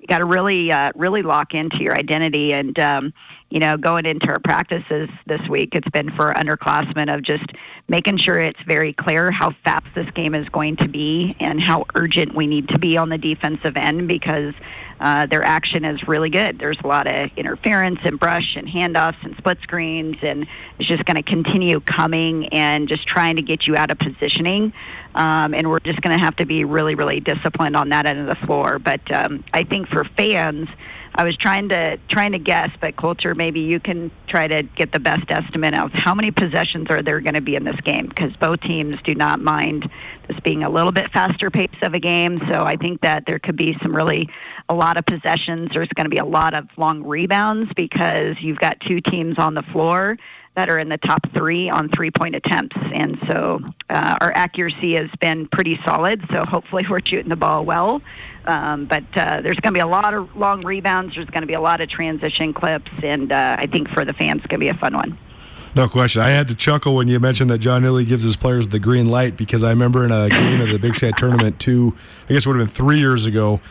got 0.07 0.19
to 0.19 0.25
really 0.25 0.71
uh, 0.71 0.91
really 0.95 1.21
lock 1.21 1.53
into 1.53 1.77
your 1.77 1.93
identity 1.97 2.53
and 2.53 2.77
um, 2.79 3.13
you 3.49 3.59
know 3.59 3.77
going 3.77 4.05
into 4.05 4.29
our 4.29 4.39
practices 4.39 5.09
this 5.25 5.41
week 5.49 5.69
it's 5.73 5.89
been 5.89 6.09
for 6.11 6.33
underclassmen 6.33 7.13
of 7.13 7.21
just 7.21 7.45
making 7.87 8.17
sure 8.17 8.39
it's 8.39 8.61
very 8.67 8.93
clear 8.93 9.31
how 9.31 9.51
fast 9.63 9.87
this 9.95 10.09
game 10.11 10.33
is 10.33 10.47
going 10.49 10.75
to 10.75 10.87
be 10.87 11.35
and 11.39 11.61
how 11.61 11.85
urgent 11.95 12.33
we 12.35 12.47
need 12.47 12.67
to 12.69 12.79
be 12.79 12.97
on 12.97 13.09
the 13.09 13.17
defensive 13.17 13.75
end 13.77 14.07
because 14.07 14.53
uh, 14.99 15.25
their 15.27 15.43
action 15.43 15.85
is 15.85 16.07
really 16.07 16.29
good. 16.29 16.57
There's 16.59 16.77
a 16.83 16.87
lot 16.87 17.11
of 17.11 17.29
interference 17.37 17.99
and 18.03 18.19
brush 18.19 18.55
and 18.55 18.67
handoffs 18.67 19.23
and 19.23 19.35
split 19.37 19.59
screens, 19.61 20.17
and 20.21 20.47
it's 20.79 20.87
just 20.87 21.05
going 21.05 21.17
to 21.17 21.23
continue 21.23 21.79
coming 21.81 22.47
and 22.47 22.87
just 22.87 23.07
trying 23.07 23.35
to 23.35 23.41
get 23.41 23.67
you 23.67 23.75
out 23.75 23.91
of 23.91 23.99
positioning. 23.99 24.73
Um, 25.17 25.55
and 25.55 25.67
we're 25.67 25.79
just 25.79 25.99
going 26.01 26.15
to 26.15 26.23
have 26.23 26.35
to 26.35 26.45
be 26.45 26.63
really, 26.63 26.93
really 26.93 27.19
disciplined 27.19 27.75
on 27.75 27.89
that 27.89 28.05
end 28.05 28.19
of 28.19 28.27
the 28.27 28.45
floor. 28.45 28.77
But 28.77 29.01
um, 29.11 29.43
I 29.51 29.63
think 29.63 29.87
for 29.87 30.03
fans, 30.03 30.69
I 31.15 31.23
was 31.23 31.35
trying 31.35 31.69
to 31.69 31.97
trying 32.07 32.33
to 32.33 32.39
guess, 32.39 32.69
but 32.79 32.95
Colter, 32.95 33.33
maybe 33.33 33.61
you 33.61 33.79
can 33.79 34.11
try 34.27 34.47
to 34.47 34.61
get 34.61 34.91
the 34.91 34.99
best 34.99 35.23
estimate 35.29 35.73
of 35.73 35.91
how 35.91 36.13
many 36.13 36.29
possessions 36.29 36.87
are 36.91 37.01
there 37.01 37.19
going 37.21 37.33
to 37.33 37.41
be 37.41 37.55
in 37.55 37.63
this 37.63 37.79
game 37.81 38.05
because 38.07 38.35
both 38.35 38.61
teams 38.61 38.97
do 39.03 39.15
not 39.15 39.41
mind 39.41 39.89
this 40.27 40.39
being 40.41 40.61
a 40.61 40.69
little 40.69 40.91
bit 40.91 41.11
faster 41.11 41.49
pace 41.49 41.69
of 41.81 41.95
a 41.95 41.99
game. 41.99 42.39
So 42.51 42.63
I 42.63 42.75
think 42.75 43.01
that 43.01 43.25
there 43.25 43.39
could 43.39 43.55
be 43.55 43.75
some 43.81 43.95
really 43.95 44.29
a 44.69 44.75
lot 44.75 44.97
of 44.97 45.07
possessions. 45.07 45.71
There's 45.73 45.87
going 45.89 46.05
to 46.05 46.11
be 46.11 46.19
a 46.19 46.25
lot 46.25 46.53
of 46.53 46.67
long 46.77 47.03
rebounds 47.03 47.71
because 47.75 48.35
you've 48.39 48.59
got 48.59 48.79
two 48.81 49.01
teams 49.01 49.39
on 49.39 49.55
the 49.55 49.63
floor 49.63 50.17
that 50.57 50.69
are 50.69 50.79
in 50.79 50.89
the 50.89 50.97
top 50.97 51.21
three 51.33 51.69
on 51.69 51.87
three 51.89 52.09
point 52.09 52.35
attempts. 52.35 52.75
And 52.95 53.19
so 53.29 53.59
uh, 53.91 54.17
our 54.19 54.31
accuracy 54.33 54.95
has 54.95 55.07
been 55.21 55.47
pretty 55.47 55.79
solid. 55.85 56.25
So 56.33 56.43
hopefully 56.45 56.83
we're 56.89 56.99
shooting 57.05 57.29
the 57.29 57.35
ball 57.35 57.63
well. 57.63 58.01
Um, 58.45 58.85
but 58.85 59.03
uh, 59.15 59.41
there's 59.41 59.57
going 59.57 59.73
to 59.73 59.77
be 59.77 59.81
a 59.81 59.87
lot 59.87 60.15
of 60.15 60.35
long 60.35 60.65
rebounds. 60.65 61.13
There's 61.13 61.29
going 61.29 61.41
to 61.41 61.47
be 61.47 61.53
a 61.53 61.61
lot 61.61 61.79
of 61.79 61.89
transition 61.89 62.53
clips. 62.53 62.91
And 63.03 63.31
uh, 63.31 63.57
I 63.59 63.67
think 63.67 63.89
for 63.89 64.03
the 64.03 64.13
fans, 64.13 64.39
it's 64.39 64.47
going 64.47 64.59
to 64.59 64.65
be 64.65 64.69
a 64.69 64.79
fun 64.79 64.95
one. 64.95 65.17
No 65.75 65.87
question. 65.87 66.23
I 66.23 66.29
had 66.29 66.47
to 66.47 66.55
chuckle 66.55 66.95
when 66.95 67.07
you 67.07 67.19
mentioned 67.19 67.51
that 67.51 67.59
Jon 67.59 67.83
Newlee 67.83 68.07
gives 68.07 68.23
his 68.23 68.35
players 68.35 68.67
the 68.69 68.79
green 68.79 69.11
light 69.11 69.37
because 69.37 69.61
I 69.61 69.69
remember 69.69 70.05
in 70.05 70.11
a 70.11 70.27
game 70.27 70.59
of 70.59 70.69
the 70.69 70.79
Big 70.79 70.95
Sky 70.95 71.11
tournament 71.15 71.59
two, 71.59 71.95
I 72.27 72.33
guess 72.33 72.47
it 72.47 72.49
would 72.49 72.57
have 72.57 72.67
been 72.67 72.73
three 72.73 72.97
years 72.97 73.27
ago, 73.27 73.61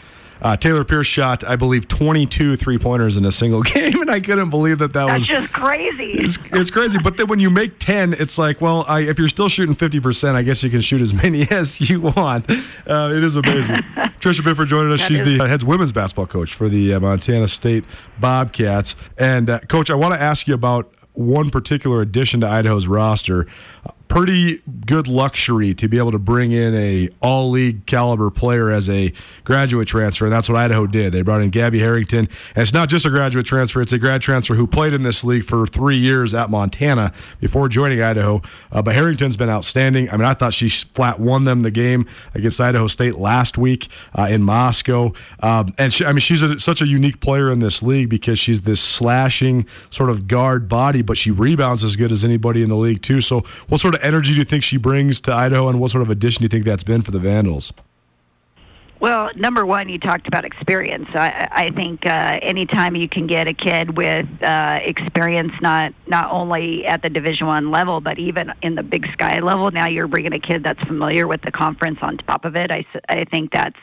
uh, 0.43 0.57
Taylor 0.57 0.85
Pierce 0.85 1.07
shot, 1.07 1.45
I 1.45 1.57
believe, 1.57 1.89
22 1.89 2.57
three 2.57 2.79
pointers 2.79 3.17
in 3.17 3.25
a 3.25 3.33
single 3.33 3.63
game, 3.63 4.01
and 4.01 4.11
I 4.11 4.21
couldn't 4.21 4.51
believe 4.51 4.79
that 4.79 4.93
that 4.93 5.07
That's 5.07 5.21
was 5.21 5.27
just 5.27 5.53
crazy. 5.53 6.13
It's, 6.13 6.39
it's 6.53 6.71
crazy. 6.71 6.99
But 7.03 7.17
then 7.17 7.27
when 7.27 7.41
you 7.41 7.51
make 7.51 7.79
10, 7.79 8.15
it's 8.15 8.39
like, 8.39 8.61
well, 8.61 8.85
I, 8.89 9.01
if 9.01 9.19
you're 9.19 9.29
still 9.29 9.49
shooting 9.49 9.75
50%, 9.75 10.35
I 10.35 10.43
guess 10.43 10.63
you 10.63 10.71
can 10.71 10.81
shoot 10.81 11.01
as 11.01 11.15
many 11.15 11.43
as 11.51 11.81
you 11.89 12.01
want. 12.01 12.49
Uh, 12.87 13.13
it 13.15 13.25
is 13.25 13.37
amazing. 13.37 13.77
Tricia 14.21 14.45
Binford 14.45 14.69
joining 14.69 14.93
us. 14.93 15.01
That 15.01 15.09
She's 15.09 15.21
is- 15.21 15.39
the 15.39 15.49
head 15.49 15.63
women's 15.63 15.93
basketball 15.93 16.27
coach 16.27 16.55
for 16.55 16.69
the 16.69 16.95
uh, 16.95 17.01
Montana 17.01 17.49
State 17.49 17.85
Bobcats. 18.21 18.97
And, 19.19 19.49
uh, 19.51 19.61
Coach, 19.61 19.91
I 19.91 19.95
want 19.95 20.15
to 20.15 20.21
ask 20.21 20.47
you 20.49 20.55
about 20.55 20.93
one 21.13 21.49
particular 21.51 22.01
addition 22.03 22.41
to 22.43 22.47
Idaho's 22.47 22.87
roster. 22.87 23.47
Pretty 24.09 24.63
good 24.87 25.09
luxury 25.09 25.75
to 25.75 25.89
be 25.89 25.99
able 25.99 26.13
to 26.13 26.19
bring 26.19 26.53
in 26.53 26.75
a 26.75 27.09
all 27.21 27.51
league 27.51 27.87
caliber 27.87 28.31
player 28.31 28.71
as 28.71 28.89
a 28.89 29.13
graduate 29.45 29.89
transfer, 29.89 30.27
and 30.27 30.33
that's 30.33 30.49
what 30.49 30.57
Idaho 30.57 30.87
did. 30.87 31.13
They 31.13 31.23
brought 31.23 31.43
in 31.43 31.51
Gabby 31.51 31.81
Harrington, 31.81 32.29
and 32.55 32.63
it's 32.63 32.73
not 32.73 32.89
just 32.89 33.05
a 33.05 33.11
graduate 33.11 33.47
transfer; 33.47 33.81
it's 33.81 33.93
a 33.93 33.99
grad 33.99 34.23
transfer 34.23 34.55
who 34.55 34.67
played 34.67 34.95
in 34.95 35.03
this 35.03 35.25
league 35.25 35.45
for 35.45 35.67
three 35.67 35.97
years 35.97 36.35
at 36.35 36.51
Montana 36.51 37.13
before 37.41 37.69
joining 37.69 38.01
Idaho. 38.01 38.43
Uh, 38.71 38.81
but 38.81 38.95
Harrington's 38.95 39.37
been 39.37 39.51
outstanding. 39.51 40.09
I 40.11 40.17
mean, 40.17 40.27
I 40.27 40.35
thought 40.35 40.55
she 40.55 40.69
flat 40.69 41.19
won 41.19 41.45
them 41.45 41.63
the 41.63 41.71
game 41.71 42.07
against 42.35 42.61
Idaho 42.61 42.87
State 42.87 43.17
last 43.17 43.59
week 43.59 43.89
uh, 44.15 44.29
in 44.31 44.43
Moscow, 44.43 45.13
um, 45.41 45.75
and 45.79 45.93
she, 45.93 46.05
I 46.05 46.13
mean, 46.13 46.21
she's 46.21 46.43
a, 46.43 46.59
such 46.61 46.81
a 46.81 46.87
unique 46.87 47.21
player 47.21 47.51
in 47.51 47.59
this 47.59 47.83
league 47.83 48.09
because 48.09 48.39
she's 48.39 48.63
this 48.63 48.81
slashing 48.81 49.67
sort 49.91 50.11
of 50.11 50.29
guard 50.29 50.69
body, 50.69 51.03
but 51.03 51.17
she 51.17 51.31
rebounds 51.31 51.83
as 51.83 51.97
good 51.97 52.13
as 52.13 52.25
anybody 52.25 52.63
in 52.63 52.69
the 52.69 52.77
league 52.77 53.03
too. 53.03 53.21
So, 53.21 53.41
what 53.69 53.81
sort 53.81 53.95
of 53.95 53.96
energy 54.03 54.33
do 54.33 54.39
you 54.39 54.45
think 54.45 54.63
she 54.65 54.77
brings 54.77 55.21
to 55.23 55.33
Idaho, 55.33 55.69
and 55.69 55.81
what 55.81 55.91
sort 55.91 56.03
of 56.03 56.11
addition 56.11 56.41
do 56.41 56.45
you 56.45 56.49
think 56.49 56.65
that's 56.65 56.85
been 56.85 57.03
for 57.03 57.11
the 57.11 57.19
Vandals? 57.19 57.73
Well, 58.99 59.31
number 59.37 59.67
one, 59.67 59.91
you 59.91 59.99
talked 59.99 60.27
about 60.27 60.47
experience. 60.47 61.09
I, 61.13 61.49
I 61.53 61.69
think 61.71 62.07
uh, 62.07 62.39
anytime 62.41 62.97
you 62.97 63.09
can 63.09 63.27
get 63.27 63.47
a 63.47 63.53
kid 63.53 63.95
with 63.95 64.27
uh, 64.43 64.79
experience, 64.83 65.53
not 65.61 65.93
not 66.07 66.31
only 66.31 66.87
at 66.87 67.03
the 67.03 67.11
Division 67.11 67.47
One 67.47 67.71
level, 67.71 68.01
but 68.01 68.19
even 68.19 68.55
in 68.63 68.75
the 68.75 68.83
Big 68.83 69.07
Sky 69.13 69.41
level, 69.41 69.71
now 69.71 69.87
you're 69.87 70.09
bringing 70.09 70.33
a 70.33 70.39
kid 70.39 70.65
that's 70.65 70.83
familiar 70.85 71.27
with 71.27 71.43
the 71.43 71.53
conference 71.53 71.99
on 72.01 72.17
top 72.19 72.47
of 72.47 72.57
it. 72.57 72.71
I, 72.71 72.87
I 73.09 73.25
think 73.27 73.53
that's 73.53 73.79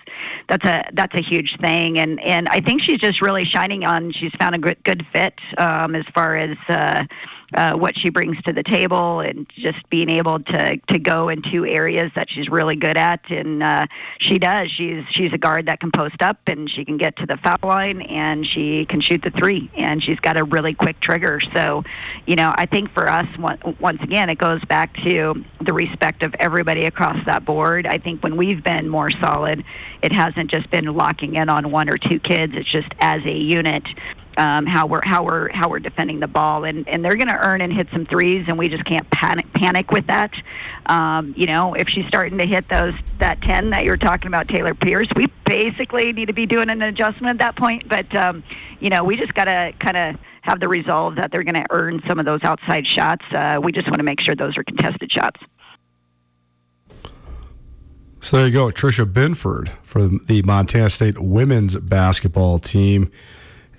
that's 0.50 0.66
a 0.66 0.90
that's 0.94 1.14
a 1.14 1.22
huge 1.22 1.60
thing, 1.62 2.00
and 2.00 2.20
and 2.22 2.48
I 2.50 2.60
think 2.60 2.82
she's 2.82 3.00
just 3.00 3.22
really 3.22 3.46
shining 3.46 3.86
on. 3.86 4.12
She's 4.14 4.34
found 4.40 4.56
a 4.56 4.60
good 4.60 4.84
good 4.84 5.06
fit 5.14 5.40
um, 5.60 5.96
as 5.96 6.06
far 6.16 6.38
as. 6.38 6.58
Uh, 6.68 7.04
uh, 7.54 7.74
what 7.74 7.98
she 7.98 8.10
brings 8.10 8.42
to 8.44 8.54
the 8.54 8.64
table 8.64 9.20
and 9.20 9.48
just 9.56 9.88
being 9.90 10.10
able 10.10 10.40
to 10.40 10.78
to 10.78 11.00
go 11.00 11.30
into 11.30 11.66
areas 11.66 12.12
that 12.16 12.30
she's 12.30 12.50
really 12.50 12.76
good 12.76 12.98
at. 12.98 13.30
And 13.30 13.64
uh, 13.64 13.86
she 14.20 14.40
does. 14.40 14.72
She's 14.72 15.04
she's 15.10 15.34
a 15.34 15.38
guard 15.38 15.68
that 15.68 15.80
can 15.80 15.92
post 15.92 16.22
up 16.22 16.40
and 16.48 16.70
she 16.70 16.86
can 16.86 16.98
get 16.98 17.16
to 17.18 17.26
the 17.26 17.38
foul 17.38 17.58
line 17.64 18.02
and 18.04 18.46
she 18.46 18.86
can 18.86 19.02
shoot 19.02 19.22
the 19.22 19.32
three. 19.32 19.70
And 19.76 20.04
she's 20.04 20.20
got 20.20 20.38
a 20.38 20.44
really 20.44 20.74
quick 20.74 21.00
trigger. 21.00 21.40
So 21.54 21.84
you 22.26 22.36
know 22.36 22.54
I 22.56 22.66
think 22.66 22.92
for 22.94 23.10
us 23.10 23.28
once 23.80 24.02
again 24.02 24.30
it 24.30 24.38
goes 24.38 24.64
back 24.66 24.96
to 25.04 25.44
the 25.62 25.74
respect 25.74 26.24
of 26.24 26.34
everybody 26.40 26.86
across 26.86 27.24
that 27.26 27.46
board. 27.46 27.88
I 27.88 27.98
think 27.98 28.24
when 28.24 28.38
we've 28.38 28.64
been 28.64 28.90
more 28.90 29.10
solid 29.12 29.64
it 30.02 30.12
hasn't 30.12 30.52
just 30.52 30.70
been 30.70 30.86
locking 30.86 31.36
in 31.36 31.50
on 31.50 31.72
one 31.72 31.90
or 31.90 31.98
two 31.98 32.20
kids. 32.20 32.54
It's 32.56 32.70
just 32.70 32.90
as 33.00 33.24
a 33.26 33.34
unit 33.34 33.88
um, 34.38 34.66
how 34.66 34.88
we're 34.88 35.02
how 35.04 35.24
we're 35.24 35.52
how 35.52 35.70
we're 35.70 35.80
defending 35.80 36.20
the 36.20 36.28
ball, 36.28 36.64
and 36.64 36.88
and 36.88 37.04
they're 37.04 37.16
going 37.16 37.28
to 37.28 37.38
earn 37.38 37.62
and 37.62 37.72
hit 37.72 37.88
some 37.92 38.06
threes, 38.06 38.46
and 38.48 38.58
we 38.58 38.70
just 38.70 38.86
can't 38.86 39.10
panic 39.12 39.52
panic 39.54 39.92
with 39.92 40.08
that. 40.08 40.34
Um, 40.86 41.34
you 41.38 41.46
know, 41.46 41.74
if 41.74 41.90
she's 41.90 42.06
starting 42.08 42.38
to 42.38 42.46
hit 42.46 42.68
those 42.70 42.94
that 43.20 43.42
ten 43.42 43.70
that 43.72 43.86
you're 43.86 43.98
talking 43.98 44.28
about, 44.28 44.48
Taylor 44.48 44.74
Pierce, 44.74 45.08
we 45.16 45.28
basically 45.46 46.14
need 46.14 46.28
to 46.28 46.34
be 46.34 46.46
doing 46.46 46.70
an 46.70 46.82
adjustment 46.82 47.32
at 47.32 47.40
that 47.40 47.56
point. 47.56 47.88
But 47.88 48.14
um, 48.16 48.44
you 48.80 48.90
know, 48.90 49.04
we 49.04 49.16
just 49.16 49.34
got 49.34 49.46
to 49.46 49.74
kind 49.80 49.98
of 49.98 50.16
have 50.42 50.60
the 50.60 50.68
resolve 50.68 51.16
that 51.16 51.32
they're 51.32 51.44
going 51.44 51.56
to 51.56 51.66
earn 51.70 52.02
some 52.08 52.20
of 52.20 52.26
those 52.26 52.44
outside 52.44 52.86
shots. 52.86 53.26
Uh, 53.32 53.60
we 53.64 53.72
just 53.72 53.88
want 53.88 53.98
to 53.98 54.04
make 54.04 54.20
sure 54.20 54.36
those 54.36 54.58
are 54.58 54.64
contested 54.64 55.12
shots. 55.12 55.40
So 58.24 58.38
there 58.38 58.48
you 58.48 58.54
go, 58.54 58.68
Tricia 58.68 59.12
Binford 59.12 59.70
for 59.84 60.08
the 60.08 60.42
Montana 60.44 60.90
State 60.90 61.20
women's 61.20 61.76
basketball 61.76 62.58
team, 62.58 63.12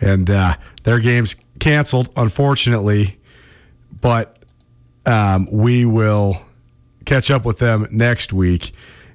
and 0.00 0.28
uh, 0.30 0.57
their 0.83 1.00
game's 1.00 1.37
canceled, 1.59 2.09
unfortunately. 2.16 3.18
But 4.00 4.38
um, 5.07 5.48
we 5.50 5.85
will 5.85 6.42
catch 7.04 7.30
up 7.30 7.44
with 7.44 7.59
them 7.59 7.87
next 7.90 8.33
week. 8.33 8.72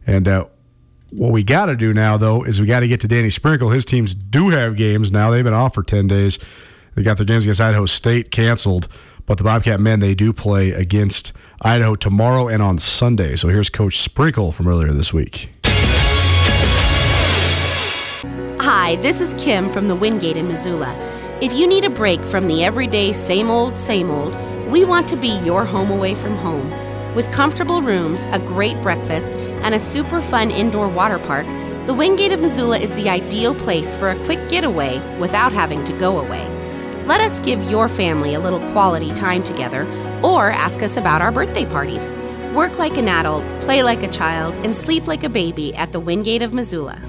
And 0.08 0.28
uh, 0.28 0.46
what 1.12 1.32
we 1.32 1.44
got 1.44 1.68
to 1.68 1.76
do 1.76 1.94
now, 1.94 2.18
though, 2.18 2.44
is 2.44 2.60
we 2.60 2.68
got 2.68 2.80
to 2.82 2.88
get 2.88 3.02
to 3.02 3.08
Danny 3.08 3.30
Sprinkle. 3.30 3.70
His 3.70 3.86
teams 3.86 4.16
do 4.16 4.50
have 4.50 4.76
games 4.76 5.12
now. 5.12 5.30
They've 5.30 5.44
been 5.44 5.54
off 5.54 5.74
for 5.74 5.84
ten 5.84 6.08
days. 6.08 6.40
They 6.96 7.04
got 7.04 7.18
their 7.18 7.26
games 7.26 7.46
against 7.46 7.62
Idaho 7.62 7.86
State 7.86 8.32
canceled, 8.32 8.88
but 9.26 9.38
the 9.38 9.44
Bobcat 9.44 9.80
men 9.80 10.00
they 10.00 10.16
do 10.16 10.34
play 10.34 10.72
against 10.72 11.32
Idaho 11.62 11.96
tomorrow 11.96 12.48
and 12.48 12.62
on 12.62 12.78
Sunday. 12.78 13.36
So 13.36 13.48
here's 13.48 13.70
Coach 13.70 14.00
Sprinkle 14.00 14.52
from 14.52 14.68
earlier 14.68 14.92
this 14.92 15.14
week. 15.14 15.52
Hi, 18.62 18.98
this 18.98 19.22
is 19.22 19.34
Kim 19.42 19.72
from 19.72 19.88
the 19.88 19.96
Wingate 19.96 20.36
in 20.36 20.50
Missoula. 20.50 20.94
If 21.42 21.54
you 21.54 21.66
need 21.66 21.86
a 21.86 21.90
break 21.90 22.22
from 22.26 22.48
the 22.48 22.62
everyday 22.62 23.14
same 23.14 23.50
old, 23.50 23.80
same 23.80 24.12
old, 24.12 24.36
we 24.70 24.84
want 24.84 25.08
to 25.08 25.16
be 25.16 25.30
your 25.46 25.64
home 25.64 25.90
away 25.90 26.14
from 26.14 26.36
home. 26.36 26.70
With 27.16 27.32
comfortable 27.32 27.82
rooms, 27.82 28.26
a 28.34 28.40
great 28.40 28.80
breakfast, 28.82 29.32
and 29.32 29.74
a 29.74 29.80
super 29.80 30.22
fun 30.22 30.52
indoor 30.52 30.90
water 30.90 31.20
park, 31.20 31.48
the 31.86 31.94
Wingate 31.94 32.34
of 32.34 32.42
Missoula 32.42 32.80
is 32.80 32.90
the 32.92 33.08
ideal 33.08 33.56
place 33.56 33.94
for 33.94 34.10
a 34.10 34.26
quick 34.26 34.50
getaway 34.50 35.00
without 35.20 35.54
having 35.54 35.86
to 35.86 35.98
go 35.98 36.20
away. 36.20 36.46
Let 37.06 37.22
us 37.22 37.40
give 37.40 37.64
your 37.64 37.88
family 37.88 38.34
a 38.34 38.42
little 38.42 38.60
quality 38.74 39.14
time 39.14 39.42
together, 39.42 39.84
or 40.22 40.52
ask 40.52 40.84
us 40.84 40.98
about 40.98 41.22
our 41.22 41.32
birthday 41.32 41.66
parties. 41.66 42.14
Work 42.54 42.78
like 42.78 42.98
an 42.98 43.08
adult, 43.08 43.46
play 43.62 43.84
like 43.84 44.04
a 44.04 44.12
child, 44.12 44.54
and 44.66 44.76
sleep 44.76 45.08
like 45.08 45.24
a 45.24 45.30
baby 45.30 45.74
at 45.76 45.94
the 45.94 46.02
Wingate 46.02 46.42
of 46.42 46.54
Missoula. 46.54 47.02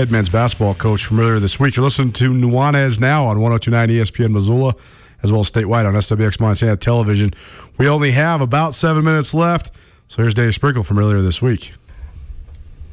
Head 0.00 0.10
men's 0.10 0.30
basketball 0.30 0.74
coach 0.74 1.04
from 1.04 1.20
earlier 1.20 1.38
this 1.38 1.60
week. 1.60 1.76
You're 1.76 1.84
listening 1.84 2.12
to 2.12 2.30
Nuanez 2.30 2.98
now 2.98 3.26
on 3.26 3.38
1029 3.38 3.90
ESPN 3.90 4.32
Missoula, 4.32 4.74
as 5.22 5.30
well 5.30 5.42
as 5.42 5.50
statewide 5.50 5.86
on 5.86 5.92
SWX 5.92 6.40
Montana 6.40 6.74
Television. 6.78 7.34
We 7.76 7.86
only 7.86 8.12
have 8.12 8.40
about 8.40 8.72
seven 8.72 9.04
minutes 9.04 9.34
left, 9.34 9.70
so 10.08 10.22
here's 10.22 10.32
Dave 10.32 10.54
Sprinkle 10.54 10.84
from 10.84 10.98
earlier 10.98 11.20
this 11.20 11.42
week. 11.42 11.74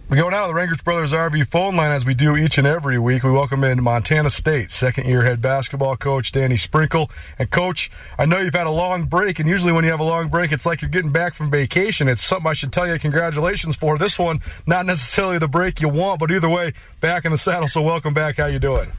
We 0.10 0.16
go 0.16 0.30
now 0.30 0.48
to 0.48 0.54
the 0.54 0.58
Rangitsch 0.58 0.86
Brothers 0.86 1.12
RV 1.12 1.48
phone 1.48 1.76
line 1.76 1.92
as 1.92 2.06
we 2.06 2.14
do 2.14 2.38
each 2.38 2.58
and 2.58 2.66
every 2.66 2.98
week. 2.98 3.24
We 3.24 3.32
welcome 3.32 3.66
in 3.66 3.84
Montana 3.84 4.30
State 4.30 4.72
second 4.72 5.06
year 5.06 5.24
head 5.24 5.42
basketball 5.42 5.98
coach 5.98 6.32
Danny 6.32 6.56
Sprinkle. 6.56 7.12
And 7.38 7.52
coach, 7.52 7.92
I 8.18 8.26
know 8.26 8.40
you've 8.40 8.54
had 8.54 8.68
a 8.68 8.72
long 8.72 9.04
break, 9.04 9.40
and 9.40 9.50
usually 9.50 9.74
when 9.74 9.84
you 9.84 9.92
have 9.92 10.00
a 10.00 10.06
long 10.06 10.30
break, 10.30 10.54
it's 10.54 10.66
like 10.66 10.82
you're 10.82 10.90
getting 10.90 11.12
back 11.12 11.34
from 11.34 11.52
vacation. 11.52 12.08
It's 12.08 12.24
something 12.24 12.50
I 12.50 12.54
should 12.54 12.72
tell 12.72 12.88
you 12.88 12.98
congratulations 12.98 13.76
for. 13.76 13.98
This 13.98 14.18
one, 14.18 14.40
not 14.66 14.86
necessarily 14.86 15.40
the 15.40 15.50
break 15.50 15.82
you 15.82 15.90
want, 15.90 16.22
but 16.22 16.32
either 16.32 16.48
way, 16.48 16.72
back 17.02 17.26
in 17.26 17.34
the 17.34 17.38
saddle. 17.38 17.68
So 17.68 17.82
welcome 17.82 18.14
back. 18.14 18.38
How 18.38 18.46
you 18.46 18.60
doing? 18.60 18.94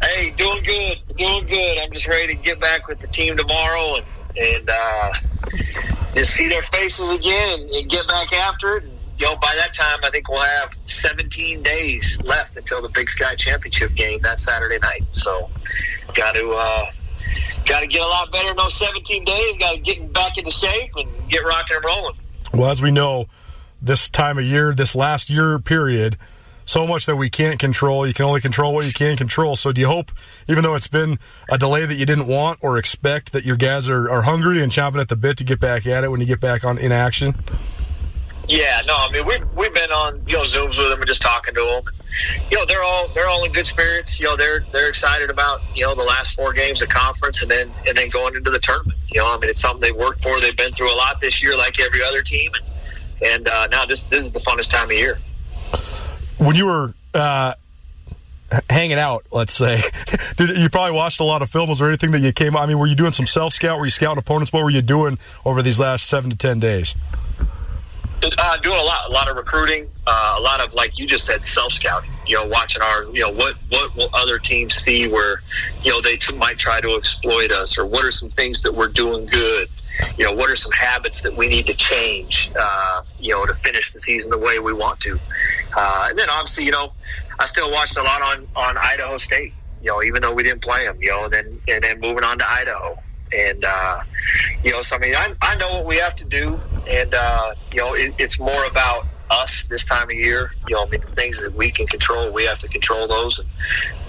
Hey, 0.00 0.30
doing 0.30 0.62
good, 0.62 0.96
doing 1.14 1.44
good. 1.44 1.78
I'm 1.78 1.92
just 1.92 2.06
ready 2.06 2.34
to 2.34 2.42
get 2.42 2.58
back 2.58 2.88
with 2.88 3.00
the 3.00 3.08
team 3.08 3.36
tomorrow 3.36 3.96
and 3.96 4.06
and 4.36 4.70
uh, 4.70 5.12
just 6.14 6.34
see 6.34 6.48
their 6.48 6.62
faces 6.62 7.12
again 7.12 7.68
and, 7.72 7.90
get 7.90 8.08
back 8.08 8.32
after 8.32 8.78
it. 8.78 8.84
And, 8.84 8.91
you 9.22 9.28
know, 9.28 9.36
by 9.36 9.54
that 9.54 9.72
time, 9.72 10.00
I 10.02 10.10
think 10.10 10.28
we'll 10.28 10.40
have 10.40 10.76
17 10.86 11.62
days 11.62 12.20
left 12.24 12.56
until 12.56 12.82
the 12.82 12.88
Big 12.88 13.08
Sky 13.08 13.36
Championship 13.36 13.94
game 13.94 14.18
that 14.22 14.40
Saturday 14.40 14.80
night. 14.80 15.04
So, 15.12 15.48
got 16.12 16.34
to 16.34 16.50
uh, 16.50 16.90
got 17.64 17.80
to 17.80 17.86
get 17.86 18.02
a 18.02 18.06
lot 18.06 18.32
better 18.32 18.50
in 18.50 18.56
those 18.56 18.76
17 18.76 19.24
days. 19.24 19.56
Got 19.58 19.74
to 19.74 19.78
get 19.78 20.12
back 20.12 20.38
into 20.38 20.50
shape 20.50 20.90
and 20.96 21.08
get 21.28 21.44
rocking 21.44 21.76
and 21.76 21.84
rolling. 21.84 22.16
Well, 22.52 22.68
as 22.68 22.82
we 22.82 22.90
know, 22.90 23.26
this 23.80 24.10
time 24.10 24.38
of 24.38 24.44
year, 24.44 24.74
this 24.74 24.96
last 24.96 25.30
year 25.30 25.56
period, 25.60 26.18
so 26.64 26.84
much 26.84 27.06
that 27.06 27.14
we 27.14 27.30
can't 27.30 27.60
control. 27.60 28.04
You 28.04 28.14
can 28.14 28.24
only 28.24 28.40
control 28.40 28.74
what 28.74 28.86
you 28.86 28.92
can 28.92 29.16
control. 29.16 29.54
So, 29.54 29.70
do 29.70 29.82
you 29.82 29.86
hope, 29.86 30.10
even 30.48 30.64
though 30.64 30.74
it's 30.74 30.88
been 30.88 31.20
a 31.48 31.58
delay 31.58 31.86
that 31.86 31.94
you 31.94 32.06
didn't 32.06 32.26
want 32.26 32.58
or 32.60 32.76
expect, 32.76 33.30
that 33.30 33.44
your 33.44 33.54
guys 33.54 33.88
are, 33.88 34.10
are 34.10 34.22
hungry 34.22 34.60
and 34.60 34.72
chomping 34.72 35.00
at 35.00 35.06
the 35.06 35.14
bit 35.14 35.38
to 35.38 35.44
get 35.44 35.60
back 35.60 35.86
at 35.86 36.02
it 36.02 36.10
when 36.10 36.18
you 36.18 36.26
get 36.26 36.40
back 36.40 36.64
on 36.64 36.76
in 36.76 36.90
action? 36.90 37.36
Yeah, 38.52 38.82
no, 38.86 38.94
I 38.98 39.10
mean 39.10 39.24
we've 39.24 39.56
we've 39.56 39.72
been 39.72 39.90
on 39.90 40.22
you 40.26 40.34
know 40.34 40.42
zooms 40.42 40.76
with 40.76 40.90
them 40.90 41.00
and 41.00 41.06
just 41.06 41.22
talking 41.22 41.54
to 41.54 41.60
them. 41.60 41.94
You 42.50 42.58
know 42.58 42.66
they're 42.66 42.82
all 42.82 43.08
they're 43.08 43.28
all 43.28 43.42
in 43.44 43.52
good 43.52 43.66
spirits. 43.66 44.20
You 44.20 44.26
know 44.26 44.36
they're 44.36 44.60
they're 44.72 44.90
excited 44.90 45.30
about 45.30 45.62
you 45.74 45.86
know 45.86 45.94
the 45.94 46.02
last 46.02 46.36
four 46.36 46.52
games 46.52 46.82
of 46.82 46.90
conference 46.90 47.40
and 47.40 47.50
then 47.50 47.70
and 47.88 47.96
then 47.96 48.10
going 48.10 48.36
into 48.36 48.50
the 48.50 48.58
tournament. 48.58 48.98
You 49.10 49.20
know 49.20 49.34
I 49.34 49.38
mean 49.38 49.48
it's 49.48 49.60
something 49.60 49.80
they've 49.80 49.96
worked 49.96 50.22
for. 50.22 50.38
They've 50.38 50.54
been 50.54 50.74
through 50.74 50.94
a 50.94 50.96
lot 50.96 51.18
this 51.18 51.42
year, 51.42 51.56
like 51.56 51.80
every 51.80 52.02
other 52.02 52.20
team, 52.20 52.52
and 52.54 52.64
and 53.32 53.48
uh, 53.48 53.68
now 53.68 53.86
this 53.86 54.04
this 54.04 54.24
is 54.24 54.32
the 54.32 54.40
funnest 54.40 54.68
time 54.68 54.90
of 54.90 54.96
year. 54.96 55.18
When 56.38 56.54
you 56.54 56.66
were 56.66 56.94
uh, 57.14 57.54
hanging 58.68 58.98
out, 58.98 59.24
let's 59.30 59.54
say, 59.54 59.82
did 60.36 60.58
you 60.58 60.68
probably 60.68 60.94
watched 60.94 61.20
a 61.20 61.24
lot 61.24 61.40
of 61.40 61.50
films 61.50 61.80
or 61.80 61.88
anything 61.88 62.10
that 62.10 62.20
you 62.20 62.32
came? 62.32 62.56
I 62.56 62.66
mean, 62.66 62.78
were 62.78 62.86
you 62.86 62.96
doing 62.96 63.12
some 63.12 63.26
self 63.26 63.54
scout? 63.54 63.78
Were 63.78 63.86
you 63.86 63.90
scouting 63.90 64.18
opponents? 64.18 64.52
What 64.52 64.62
were 64.62 64.70
you 64.70 64.82
doing 64.82 65.18
over 65.44 65.62
these 65.62 65.80
last 65.80 66.06
seven 66.06 66.30
to 66.30 66.36
ten 66.36 66.60
days? 66.60 66.94
Uh, 68.38 68.56
doing 68.58 68.78
a 68.78 68.82
lot, 68.82 69.10
a 69.10 69.12
lot 69.12 69.28
of 69.28 69.36
recruiting, 69.36 69.88
uh, 70.06 70.36
a 70.38 70.40
lot 70.40 70.60
of 70.60 70.72
like 70.74 70.96
you 70.96 71.06
just 71.06 71.26
said, 71.26 71.42
self 71.42 71.72
scouting. 71.72 72.10
You 72.26 72.36
know, 72.36 72.46
watching 72.46 72.80
our, 72.80 73.04
you 73.06 73.20
know, 73.20 73.30
what 73.30 73.56
what 73.68 73.94
will 73.96 74.10
other 74.12 74.38
teams 74.38 74.74
see 74.74 75.08
where, 75.08 75.42
you 75.82 75.90
know, 75.90 76.00
they 76.00 76.16
t- 76.16 76.36
might 76.36 76.58
try 76.58 76.80
to 76.80 76.94
exploit 76.96 77.50
us, 77.50 77.76
or 77.76 77.84
what 77.84 78.04
are 78.04 78.12
some 78.12 78.30
things 78.30 78.62
that 78.62 78.72
we're 78.72 78.88
doing 78.88 79.26
good. 79.26 79.68
You 80.16 80.24
know, 80.24 80.32
what 80.32 80.48
are 80.50 80.56
some 80.56 80.72
habits 80.72 81.22
that 81.22 81.36
we 81.36 81.48
need 81.48 81.66
to 81.66 81.74
change, 81.74 82.50
uh, 82.58 83.02
you 83.18 83.30
know, 83.30 83.44
to 83.44 83.54
finish 83.54 83.92
the 83.92 83.98
season 83.98 84.30
the 84.30 84.38
way 84.38 84.58
we 84.58 84.72
want 84.72 85.00
to. 85.00 85.18
Uh, 85.76 86.06
and 86.10 86.18
then 86.18 86.30
obviously, 86.30 86.64
you 86.64 86.70
know, 86.70 86.92
I 87.38 87.46
still 87.46 87.70
watched 87.70 87.98
a 87.98 88.02
lot 88.02 88.22
on 88.22 88.46
on 88.54 88.78
Idaho 88.78 89.18
State. 89.18 89.52
You 89.82 89.88
know, 89.88 90.02
even 90.02 90.22
though 90.22 90.32
we 90.32 90.44
didn't 90.44 90.62
play 90.62 90.84
them, 90.86 90.96
you 91.00 91.10
know, 91.10 91.24
and 91.24 91.32
then 91.32 91.58
and 91.68 91.82
then 91.82 91.98
moving 91.98 92.22
on 92.22 92.38
to 92.38 92.48
Idaho 92.48 92.96
and 93.32 93.64
uh, 93.64 94.00
you 94.62 94.72
know, 94.72 94.82
so 94.82 94.96
I 94.96 94.98
mean, 94.98 95.14
I, 95.14 95.34
I 95.40 95.56
know 95.56 95.72
what 95.72 95.86
we 95.86 95.96
have 95.96 96.16
to 96.16 96.24
do, 96.24 96.58
and 96.88 97.14
uh, 97.14 97.54
you 97.72 97.78
know, 97.78 97.94
it, 97.94 98.14
it's 98.18 98.38
more 98.38 98.64
about 98.66 99.06
us 99.30 99.64
this 99.64 99.84
time 99.84 100.04
of 100.04 100.14
year. 100.14 100.52
You 100.68 100.76
know, 100.76 100.84
I 100.84 100.88
mean, 100.88 101.00
the 101.00 101.06
things 101.06 101.40
that 101.40 101.54
we 101.54 101.70
can 101.70 101.86
control, 101.86 102.30
we 102.32 102.44
have 102.44 102.58
to 102.58 102.68
control 102.68 103.06
those, 103.06 103.38
and 103.38 103.48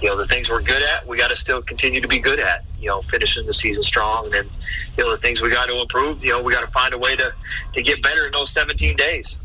you 0.02 0.10
know, 0.10 0.18
the 0.18 0.28
things 0.28 0.50
we're 0.50 0.62
good 0.62 0.84
at, 0.84 1.08
we 1.08 1.18
got 1.18 1.30
to 1.30 1.36
still 1.36 1.62
continue 1.62 2.02
to 2.02 2.08
be 2.08 2.20
good 2.20 2.40
at. 2.40 2.64
You 2.80 2.90
know, 2.90 3.02
finishing 3.04 3.46
the 3.46 3.54
season 3.54 3.84
strong, 3.84 4.26
and 4.26 4.34
then 4.34 4.50
you 4.98 5.04
know, 5.04 5.12
the 5.12 5.18
things 5.18 5.42
we 5.42 5.50
got 5.50 5.68
to 5.70 5.80
improve. 5.80 6.24
You 6.24 6.32
know, 6.32 6.44
we 6.44 6.54
got 6.54 6.62
to 6.62 6.72
find 6.72 6.94
a 6.94 6.98
way 6.98 7.16
to 7.16 7.34
to 7.74 7.82
get 7.82 8.02
better 8.02 8.26
in 8.26 8.32
those 8.32 8.52
17 8.52 8.96
days. 8.98 9.38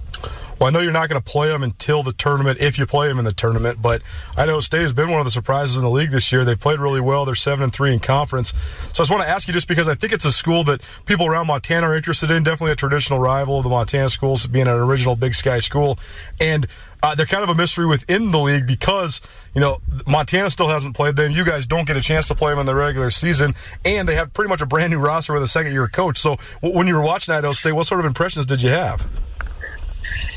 Well, 0.58 0.66
I 0.66 0.70
know 0.70 0.80
you're 0.80 0.92
not 0.92 1.08
going 1.08 1.22
to 1.22 1.30
play 1.30 1.48
them 1.48 1.62
until 1.62 2.02
the 2.02 2.12
tournament, 2.12 2.58
if 2.60 2.78
you 2.78 2.86
play 2.86 3.06
them 3.06 3.20
in 3.20 3.24
the 3.24 3.32
tournament. 3.32 3.80
But 3.80 4.02
Idaho 4.36 4.58
State 4.58 4.82
has 4.82 4.92
been 4.92 5.08
one 5.08 5.20
of 5.20 5.24
the 5.24 5.30
surprises 5.30 5.76
in 5.76 5.84
the 5.84 5.90
league 5.90 6.10
this 6.10 6.32
year. 6.32 6.44
They 6.44 6.56
played 6.56 6.80
really 6.80 7.00
well. 7.00 7.24
They're 7.24 7.36
seven 7.36 7.62
and 7.62 7.72
three 7.72 7.92
in 7.92 8.00
conference. 8.00 8.50
So 8.50 8.56
I 8.56 8.96
just 8.96 9.10
want 9.10 9.22
to 9.22 9.28
ask 9.28 9.46
you, 9.46 9.54
just 9.54 9.68
because 9.68 9.86
I 9.86 9.94
think 9.94 10.12
it's 10.12 10.24
a 10.24 10.32
school 10.32 10.64
that 10.64 10.80
people 11.06 11.26
around 11.26 11.46
Montana 11.46 11.88
are 11.88 11.96
interested 11.96 12.30
in. 12.30 12.42
Definitely 12.42 12.72
a 12.72 12.76
traditional 12.76 13.20
rival 13.20 13.58
of 13.58 13.64
the 13.64 13.70
Montana 13.70 14.08
schools, 14.08 14.46
being 14.48 14.66
an 14.66 14.74
original 14.74 15.14
Big 15.14 15.34
Sky 15.34 15.60
school, 15.60 15.98
and 16.40 16.66
uh, 17.04 17.14
they're 17.14 17.26
kind 17.26 17.44
of 17.44 17.48
a 17.48 17.54
mystery 17.54 17.86
within 17.86 18.32
the 18.32 18.40
league 18.40 18.66
because 18.66 19.20
you 19.54 19.60
know 19.60 19.80
Montana 20.06 20.50
still 20.50 20.68
hasn't 20.68 20.96
played 20.96 21.14
them. 21.14 21.30
You 21.30 21.44
guys 21.44 21.68
don't 21.68 21.86
get 21.86 21.96
a 21.96 22.00
chance 22.00 22.26
to 22.28 22.34
play 22.34 22.50
them 22.50 22.58
in 22.58 22.66
the 22.66 22.74
regular 22.74 23.10
season, 23.10 23.54
and 23.84 24.08
they 24.08 24.16
have 24.16 24.34
pretty 24.34 24.48
much 24.48 24.60
a 24.60 24.66
brand 24.66 24.90
new 24.90 24.98
roster 24.98 25.34
with 25.34 25.42
a 25.44 25.48
second 25.48 25.72
year 25.72 25.86
coach. 25.86 26.18
So 26.18 26.38
when 26.60 26.88
you 26.88 26.96
were 26.96 27.02
watching 27.02 27.32
Idaho 27.32 27.52
State, 27.52 27.72
what 27.72 27.86
sort 27.86 28.00
of 28.00 28.06
impressions 28.06 28.46
did 28.46 28.60
you 28.60 28.70
have? 28.70 29.06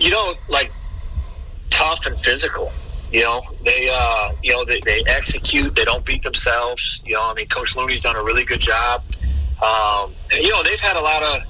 You 0.02 0.10
know, 0.10 0.34
like 0.50 0.72
tough 1.70 2.06
and 2.06 2.18
physical. 2.20 2.72
You 3.12 3.22
know, 3.22 3.42
they 3.64 3.90
uh, 3.92 4.34
you 4.42 4.54
know 4.54 4.66
they, 4.66 4.80
they 4.82 5.04
execute. 5.08 5.76
They 5.76 5.84
don't 5.84 6.06
beat 6.06 6.24
themselves. 6.24 7.02
You 7.06 7.16
know, 7.16 7.30
I 7.30 7.34
mean, 7.34 7.48
Coach 7.48 7.76
Looney's 7.76 8.02
done 8.02 8.16
a 8.16 8.24
really 8.24 8.46
good 8.46 8.62
job. 8.62 9.04
Um, 9.62 10.14
you 10.32 10.50
know, 10.50 10.64
they've 10.64 10.80
had 10.80 10.96
a 10.96 11.02
lot 11.02 11.22
of 11.22 11.44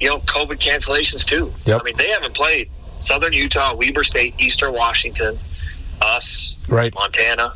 you 0.00 0.08
know 0.08 0.18
COVID 0.20 0.58
cancellations 0.58 1.24
too. 1.24 1.52
Yep. 1.64 1.80
I 1.80 1.84
mean, 1.84 1.96
they 1.96 2.10
haven't 2.10 2.34
played 2.34 2.70
Southern 3.00 3.32
Utah, 3.32 3.74
Weber 3.74 4.04
State, 4.04 4.34
Eastern 4.38 4.74
Washington, 4.74 5.38
us, 6.02 6.54
right, 6.68 6.94
Montana. 6.94 7.54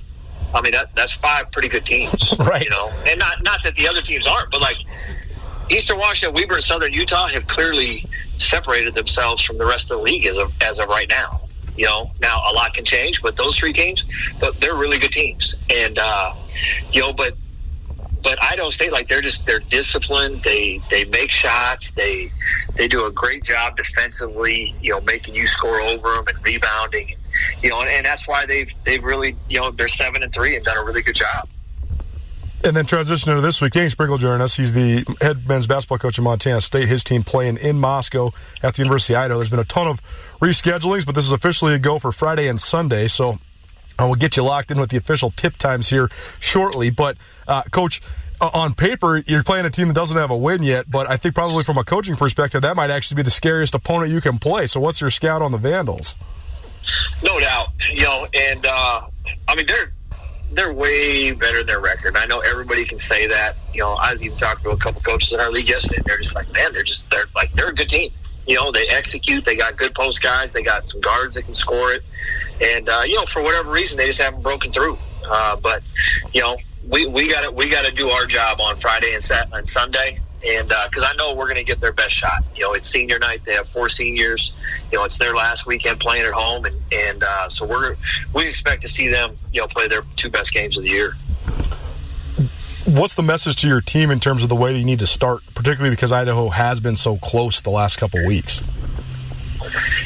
I 0.54 0.62
mean, 0.62 0.72
that 0.72 0.94
that's 0.96 1.12
five 1.12 1.52
pretty 1.52 1.68
good 1.68 1.84
teams, 1.84 2.34
right? 2.38 2.64
You 2.64 2.70
know, 2.70 2.90
and 3.06 3.18
not 3.18 3.42
not 3.42 3.62
that 3.64 3.76
the 3.76 3.86
other 3.86 4.00
teams 4.00 4.26
aren't, 4.26 4.50
but 4.50 4.62
like 4.62 4.78
Eastern 5.70 5.98
Washington, 5.98 6.34
Weber, 6.34 6.54
and 6.54 6.64
Southern 6.64 6.92
Utah 6.94 7.28
have 7.28 7.46
clearly 7.46 8.06
separated 8.40 8.94
themselves 8.94 9.42
from 9.42 9.58
the 9.58 9.66
rest 9.66 9.90
of 9.90 9.98
the 9.98 10.04
league 10.04 10.26
as 10.26 10.36
of 10.36 10.52
as 10.62 10.78
of 10.78 10.88
right 10.88 11.08
now. 11.08 11.40
You 11.76 11.86
know, 11.86 12.10
now 12.20 12.42
a 12.50 12.52
lot 12.52 12.74
can 12.74 12.84
change, 12.84 13.22
but 13.22 13.36
those 13.36 13.56
three 13.56 13.72
teams, 13.72 14.04
they're 14.58 14.74
really 14.74 14.98
good 14.98 15.12
teams, 15.12 15.54
and 15.70 15.98
uh, 15.98 16.34
you 16.92 17.00
know, 17.00 17.12
but 17.12 17.34
but 18.22 18.42
Idaho 18.42 18.70
State, 18.70 18.92
like 18.92 19.08
they're 19.08 19.22
just 19.22 19.46
they're 19.46 19.60
disciplined. 19.60 20.42
They 20.42 20.80
they 20.90 21.04
make 21.06 21.30
shots. 21.30 21.92
They 21.92 22.30
they 22.76 22.88
do 22.88 23.06
a 23.06 23.10
great 23.10 23.44
job 23.44 23.76
defensively. 23.76 24.74
You 24.82 24.92
know, 24.92 25.00
making 25.02 25.34
you 25.34 25.46
score 25.46 25.80
over 25.80 26.12
them 26.12 26.24
and 26.28 26.44
rebounding. 26.44 27.16
You 27.62 27.70
know, 27.70 27.80
and, 27.80 27.90
and 27.90 28.04
that's 28.04 28.28
why 28.28 28.44
they've 28.46 28.70
they've 28.84 29.02
really 29.02 29.36
you 29.48 29.60
know 29.60 29.70
they're 29.70 29.88
seven 29.88 30.22
and 30.22 30.32
three 30.32 30.56
and 30.56 30.64
done 30.64 30.76
a 30.76 30.84
really 30.84 31.02
good 31.02 31.16
job. 31.16 31.48
And 32.62 32.76
then 32.76 32.84
transition 32.84 33.34
to 33.34 33.40
this 33.40 33.62
week, 33.62 33.72
Danny 33.72 33.88
Sprinkle 33.88 34.18
joining 34.18 34.42
us. 34.42 34.54
He's 34.54 34.74
the 34.74 35.06
head 35.22 35.48
men's 35.48 35.66
basketball 35.66 35.96
coach 35.96 36.18
of 36.18 36.24
Montana 36.24 36.60
State. 36.60 36.88
His 36.88 37.02
team 37.02 37.24
playing 37.24 37.56
in 37.56 37.78
Moscow 37.78 38.32
at 38.62 38.74
the 38.74 38.82
University 38.82 39.14
of 39.14 39.20
Idaho. 39.20 39.38
There's 39.38 39.48
been 39.48 39.60
a 39.60 39.64
ton 39.64 39.88
of 39.88 40.02
reschedulings, 40.40 41.06
but 41.06 41.14
this 41.14 41.24
is 41.24 41.32
officially 41.32 41.72
a 41.72 41.78
go 41.78 41.98
for 41.98 42.12
Friday 42.12 42.48
and 42.48 42.60
Sunday. 42.60 43.08
So 43.08 43.38
I 43.98 44.04
will 44.04 44.14
get 44.14 44.36
you 44.36 44.42
locked 44.42 44.70
in 44.70 44.78
with 44.78 44.90
the 44.90 44.98
official 44.98 45.30
tip 45.30 45.56
times 45.56 45.88
here 45.88 46.10
shortly. 46.38 46.90
But, 46.90 47.16
uh, 47.48 47.62
Coach, 47.70 48.02
on 48.42 48.74
paper, 48.74 49.22
you're 49.26 49.42
playing 49.42 49.64
a 49.64 49.70
team 49.70 49.88
that 49.88 49.94
doesn't 49.94 50.18
have 50.18 50.30
a 50.30 50.36
win 50.36 50.62
yet, 50.62 50.90
but 50.90 51.08
I 51.08 51.16
think 51.16 51.34
probably 51.34 51.64
from 51.64 51.78
a 51.78 51.84
coaching 51.84 52.16
perspective, 52.16 52.60
that 52.62 52.76
might 52.76 52.90
actually 52.90 53.16
be 53.16 53.22
the 53.22 53.30
scariest 53.30 53.74
opponent 53.74 54.10
you 54.10 54.20
can 54.20 54.38
play. 54.38 54.66
So, 54.66 54.80
what's 54.80 55.00
your 55.00 55.10
scout 55.10 55.40
on 55.40 55.52
the 55.52 55.58
Vandals? 55.58 56.14
No 57.22 57.38
doubt, 57.40 57.68
you 57.92 58.02
know, 58.02 58.26
and 58.34 58.64
uh, 58.66 59.06
I 59.48 59.54
mean 59.54 59.66
they're 59.66 59.92
they're 60.52 60.72
way 60.72 61.32
better 61.32 61.58
than 61.58 61.66
their 61.66 61.80
record. 61.80 62.16
I 62.16 62.26
know 62.26 62.40
everybody 62.40 62.84
can 62.84 62.98
say 62.98 63.26
that. 63.28 63.56
You 63.72 63.80
know, 63.80 63.92
I 63.94 64.12
was 64.12 64.22
even 64.22 64.36
talking 64.36 64.64
to 64.64 64.70
a 64.70 64.76
couple 64.76 65.00
coaches 65.02 65.32
in 65.32 65.40
our 65.40 65.50
league 65.50 65.68
yesterday. 65.68 65.98
And 65.98 66.06
they're 66.06 66.18
just 66.18 66.34
like, 66.34 66.52
man, 66.52 66.72
they're 66.72 66.82
just 66.82 67.08
they're 67.10 67.26
like 67.34 67.52
they're 67.52 67.68
a 67.68 67.74
good 67.74 67.88
team. 67.88 68.10
You 68.46 68.56
know, 68.56 68.72
they 68.72 68.88
execute. 68.88 69.44
They 69.44 69.56
got 69.56 69.76
good 69.76 69.94
post 69.94 70.22
guys. 70.22 70.52
They 70.52 70.62
got 70.62 70.88
some 70.88 71.00
guards 71.00 71.36
that 71.36 71.42
can 71.42 71.54
score 71.54 71.92
it. 71.92 72.02
And 72.60 72.88
uh, 72.88 73.02
you 73.06 73.16
know, 73.16 73.24
for 73.26 73.42
whatever 73.42 73.70
reason, 73.70 73.96
they 73.96 74.06
just 74.06 74.20
haven't 74.20 74.42
broken 74.42 74.72
through. 74.72 74.98
Uh, 75.28 75.56
but 75.56 75.82
you 76.32 76.40
know, 76.40 76.56
we 76.88 77.06
we 77.06 77.30
got 77.30 77.42
to 77.42 77.50
we 77.50 77.68
got 77.68 77.84
to 77.84 77.92
do 77.92 78.10
our 78.10 78.26
job 78.26 78.60
on 78.60 78.76
Friday 78.76 79.14
and 79.14 79.24
Sat 79.24 79.48
and 79.52 79.68
Sunday 79.68 80.20
and 80.46 80.68
because 80.68 81.02
uh, 81.02 81.08
I 81.10 81.14
know 81.16 81.34
we're 81.34 81.46
going 81.46 81.56
to 81.56 81.64
get 81.64 81.80
their 81.80 81.92
best 81.92 82.12
shot. 82.12 82.44
You 82.54 82.64
know, 82.64 82.72
it's 82.72 82.88
senior 82.88 83.18
night; 83.18 83.42
they 83.44 83.54
have 83.54 83.68
four 83.68 83.88
seniors. 83.88 84.52
You 84.90 84.98
know, 84.98 85.04
it's 85.04 85.18
their 85.18 85.34
last 85.34 85.66
weekend 85.66 86.00
playing 86.00 86.24
at 86.24 86.32
home, 86.32 86.64
and 86.64 86.76
and 86.92 87.22
uh, 87.22 87.48
so 87.48 87.66
we're 87.66 87.96
we 88.32 88.46
expect 88.46 88.82
to 88.82 88.88
see 88.88 89.08
them, 89.08 89.36
you 89.52 89.60
know, 89.60 89.68
play 89.68 89.88
their 89.88 90.02
two 90.16 90.30
best 90.30 90.52
games 90.52 90.76
of 90.76 90.84
the 90.84 90.90
year. 90.90 91.14
What's 92.86 93.14
the 93.14 93.22
message 93.22 93.56
to 93.56 93.68
your 93.68 93.80
team 93.80 94.10
in 94.10 94.20
terms 94.20 94.42
of 94.42 94.48
the 94.48 94.56
way 94.56 94.72
that 94.72 94.78
you 94.78 94.84
need 94.84 94.98
to 95.00 95.06
start, 95.06 95.42
particularly 95.54 95.90
because 95.90 96.12
Idaho 96.12 96.48
has 96.48 96.80
been 96.80 96.96
so 96.96 97.18
close 97.18 97.60
the 97.62 97.70
last 97.70 97.98
couple 97.98 98.24
weeks? 98.26 98.62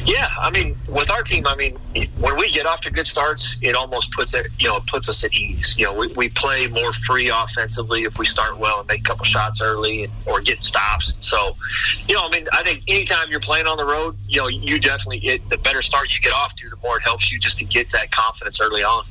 Yeah, 0.04 0.28
I 0.38 0.50
mean, 0.50 0.76
with 0.88 1.10
our 1.10 1.22
team, 1.22 1.46
I 1.46 1.54
mean, 1.56 1.76
when 2.18 2.36
we 2.36 2.50
get 2.50 2.66
off 2.66 2.80
to 2.82 2.90
good 2.90 3.06
starts, 3.06 3.56
it 3.62 3.74
almost 3.74 4.12
puts 4.12 4.34
it, 4.34 4.46
you 4.58 4.68
know, 4.68 4.76
it 4.76 4.86
puts 4.86 5.08
us 5.08 5.24
at 5.24 5.32
ease. 5.32 5.74
You 5.76 5.86
know, 5.86 5.94
we, 5.94 6.08
we 6.08 6.28
play 6.28 6.66
more 6.68 6.92
free 6.92 7.28
offensively 7.28 8.02
if 8.02 8.18
we 8.18 8.26
start 8.26 8.58
well 8.58 8.80
and 8.80 8.88
make 8.88 9.00
a 9.00 9.04
couple 9.04 9.24
shots 9.24 9.60
early 9.60 10.10
or 10.26 10.40
get 10.40 10.64
stops. 10.64 11.16
So, 11.20 11.56
you 12.08 12.14
know, 12.14 12.26
I 12.26 12.30
mean, 12.30 12.46
I 12.52 12.62
think 12.62 12.82
anytime 12.88 13.30
you're 13.30 13.40
playing 13.40 13.66
on 13.66 13.76
the 13.76 13.84
road, 13.84 14.16
you 14.28 14.40
know, 14.40 14.48
you 14.48 14.78
definitely 14.78 15.26
it, 15.26 15.48
the 15.48 15.58
better 15.58 15.82
start 15.82 16.12
you 16.14 16.20
get 16.20 16.34
off 16.34 16.54
to, 16.56 16.68
the 16.68 16.76
more 16.82 16.98
it 16.98 17.02
helps 17.02 17.32
you 17.32 17.38
just 17.38 17.58
to 17.58 17.64
get 17.64 17.90
that 17.92 18.10
confidence 18.10 18.60
early 18.60 18.82
on. 18.82 19.04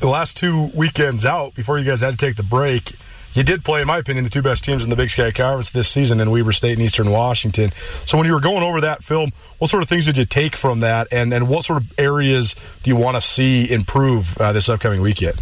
The 0.00 0.08
last 0.08 0.36
two 0.36 0.72
weekends 0.74 1.24
out 1.24 1.54
before 1.54 1.78
you 1.78 1.84
guys 1.84 2.00
had 2.00 2.18
to 2.18 2.26
take 2.26 2.36
the 2.36 2.42
break 2.42 2.96
you 3.34 3.42
did 3.42 3.64
play, 3.64 3.80
in 3.80 3.86
my 3.86 3.98
opinion, 3.98 4.24
the 4.24 4.30
two 4.30 4.42
best 4.42 4.64
teams 4.64 4.84
in 4.84 4.90
the 4.90 4.96
Big 4.96 5.10
Sky 5.10 5.30
Conference 5.30 5.70
this 5.70 5.88
season 5.88 6.20
in 6.20 6.30
Weber 6.30 6.52
State 6.52 6.72
and 6.72 6.82
Eastern 6.82 7.10
Washington. 7.10 7.72
So 8.04 8.18
when 8.18 8.26
you 8.26 8.32
were 8.32 8.40
going 8.40 8.62
over 8.62 8.80
that 8.82 9.02
film, 9.02 9.32
what 9.58 9.70
sort 9.70 9.82
of 9.82 9.88
things 9.88 10.04
did 10.04 10.18
you 10.18 10.24
take 10.24 10.54
from 10.56 10.80
that, 10.80 11.08
and 11.10 11.32
and 11.32 11.48
what 11.48 11.64
sort 11.64 11.82
of 11.82 11.92
areas 11.98 12.54
do 12.82 12.90
you 12.90 12.96
want 12.96 13.16
to 13.16 13.20
see 13.20 13.70
improve 13.70 14.36
uh, 14.38 14.52
this 14.52 14.68
upcoming 14.68 15.00
weekend? 15.00 15.40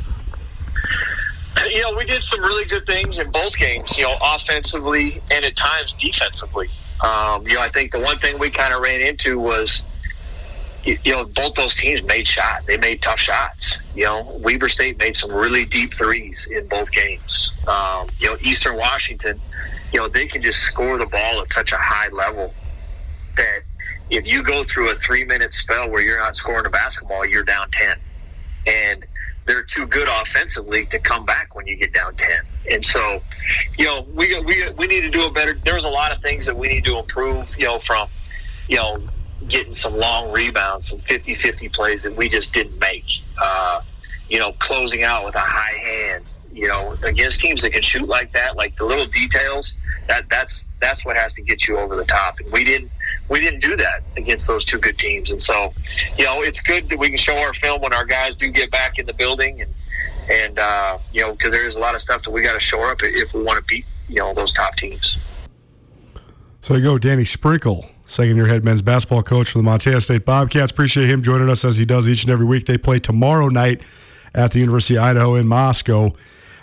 You 1.69 1.83
know, 1.83 1.95
we 1.97 2.05
did 2.05 2.25
some 2.25 2.41
really 2.41 2.65
good 2.65 2.87
things 2.87 3.19
in 3.19 3.31
both 3.31 3.57
games. 3.59 3.97
You 3.99 4.05
know, 4.05 4.17
offensively 4.23 5.21
and 5.31 5.45
at 5.45 5.57
times 5.57 5.95
defensively. 5.95 6.69
Um, 7.01 7.47
you 7.47 7.55
know, 7.55 7.63
I 7.63 7.69
think 7.69 7.93
the 7.93 8.01
one 8.01 8.19
thing 8.19 8.39
we 8.39 8.51
kind 8.51 8.75
of 8.75 8.81
ran 8.81 9.01
into 9.01 9.39
was 9.39 9.83
you, 10.85 11.13
know, 11.13 11.25
both 11.25 11.55
those 11.55 11.77
teams 11.77 12.03
made 12.05 12.27
shots. 12.27 12.67
They 12.67 12.77
made 12.77 13.03
tough 13.03 13.19
shots. 13.19 13.79
You 13.95 14.05
know, 14.05 14.39
Weber 14.41 14.69
State 14.69 14.99
made 14.99 15.17
some 15.17 15.31
really 15.31 15.65
deep 15.65 15.95
threes 15.95 16.47
in 16.51 16.67
both 16.69 16.91
games. 16.91 17.53
Um, 17.69 18.09
you 18.19 18.29
know, 18.29 18.37
Eastern 18.41 18.77
Washington, 18.77 19.41
you 19.93 20.01
know, 20.01 20.09
they 20.09 20.27
can 20.27 20.43
just 20.43 20.61
score 20.61 20.99
the 20.99 21.07
ball 21.07 21.43
at 21.43 21.53
such 21.53 21.73
a 21.73 21.79
high 21.79 22.09
level 22.09 22.55
that 23.37 23.61
if 24.09 24.27
you 24.27 24.43
go 24.43 24.65
through 24.65 24.91
a 24.91 24.95
three 24.97 25.25
minute 25.25 25.53
spell 25.53 25.89
where 25.91 26.03
you're 26.03 26.19
not 26.19 26.35
scoring 26.35 26.67
a 26.67 26.71
basketball, 26.71 27.27
you're 27.27 27.45
down 27.45 27.71
10. 27.71 27.97
And 28.67 29.05
they're 29.47 29.63
too 29.63 29.87
good 29.87 30.09
offensively 30.09 30.87
to 30.87 30.99
come 30.99 31.25
back 31.25 31.55
when 31.55 31.67
you 31.67 31.77
get 31.77 31.93
down 31.93 32.15
10. 32.15 32.31
And 32.71 32.85
so, 32.85 33.21
you 33.79 33.85
know, 33.85 34.07
we, 34.15 34.39
we, 34.41 34.69
we 34.71 34.87
need 34.87 35.03
to 35.03 35.11
do 35.11 35.27
a 35.27 35.31
better, 35.31 35.55
there's 35.65 35.85
a 35.85 35.89
lot 35.89 36.15
of 36.15 36.23
things 36.23 36.47
that 36.47 36.57
we 36.57 36.69
need 36.69 36.85
to 36.85 36.99
improve, 36.99 37.55
you 37.59 37.67
know, 37.67 37.79
from, 37.79 38.09
you 38.69 38.77
know, 38.77 38.99
getting 39.49 39.75
some 39.75 39.97
long 39.97 40.31
rebounds, 40.31 40.89
some 40.89 40.99
50 41.01 41.35
50 41.35 41.69
plays 41.69 42.03
that 42.03 42.15
we 42.15 42.29
just 42.29 42.53
didn't 42.53 42.79
make. 42.79 43.05
Uh, 43.39 43.83
you 44.29 44.39
know, 44.39 44.53
closing 44.53 45.03
out 45.03 45.25
with 45.25 45.35
a 45.35 45.41
high 45.41 45.77
hand, 45.79 46.25
you 46.53 46.69
know, 46.69 46.97
against 47.03 47.41
teams 47.41 47.63
that 47.63 47.73
can 47.73 47.83
shoot 47.83 48.09
like 48.09 48.33
that, 48.33 48.57
like 48.57 48.77
the 48.77 48.85
little 48.85 49.07
details, 49.07 49.75
that 50.09 50.29
that's 50.29 50.69
that's 50.81 51.05
what 51.05 51.17
has 51.17 51.35
to 51.35 51.43
get 51.43 51.67
you 51.67 51.79
over 51.79 51.97
the 51.97 52.05
top. 52.05 52.39
And 52.41 52.51
we 52.53 52.65
didn't 52.65 52.91
we 53.29 53.41
didn't 53.41 53.61
do 53.61 53.77
that 53.77 54.03
against 54.17 54.47
those 54.47 54.65
two 54.65 54.79
good 54.79 54.99
teams. 54.99 55.31
And 55.31 55.43
so, 55.43 55.73
you 56.19 56.25
know, 56.25 56.43
it's 56.43 56.61
good 56.61 56.89
that 56.89 56.99
we 56.99 57.09
can 57.09 57.19
show 57.19 57.37
our 57.39 57.55
film 57.55 57.81
when 57.83 57.93
our 57.93 58.05
guys 58.05 58.37
do 58.37 58.49
get 58.49 58.71
back 58.71 58.99
in 58.99 59.07
the 59.07 59.15
building 59.15 59.63
and 59.63 59.75
and 60.31 60.59
uh, 60.59 60.99
you 61.13 61.23
know, 61.23 61.33
because 61.33 61.53
there's 61.53 61.77
a 61.77 61.81
lot 61.81 61.95
of 61.95 62.01
stuff 62.01 62.23
that 62.23 62.31
we 62.31 62.43
got 62.43 62.55
to 62.55 62.61
shore 62.61 62.91
up 62.91 62.99
if 63.03 63.35
we 63.35 63.43
want 63.43 63.59
to 63.59 63.65
beat 63.65 63.85
you 64.09 64.17
know 64.17 64.35
those 64.35 64.53
top 64.53 64.77
teams. 64.77 65.19
So 66.61 66.75
you 66.75 66.83
go, 66.83 66.99
Danny 66.99 67.25
Sprinkle 67.25 67.89
second 68.11 68.35
year 68.35 68.47
head 68.47 68.65
men's 68.65 68.83
basketball 68.83 69.23
coach 69.23 69.51
for 69.51 69.59
the 69.59 69.63
Montana 69.63 70.01
State 70.01 70.25
Bobcats. 70.25 70.73
Appreciate 70.73 71.09
him 71.09 71.23
joining 71.23 71.49
us 71.49 71.65
as 71.65 71.79
he 71.79 71.85
does 71.85 72.09
each 72.09 72.25
and 72.25 72.33
every 72.33 72.45
week. 72.45 72.67
They 72.67 72.77
play 72.77 72.99
tomorrow 72.99 73.49
night 73.49 73.83
at 74.35 74.51
the 74.51 74.59
University 74.59 74.97
of 74.97 75.05
Idaho 75.05 75.37
in 75.37 75.47
Moscow. 75.47 76.11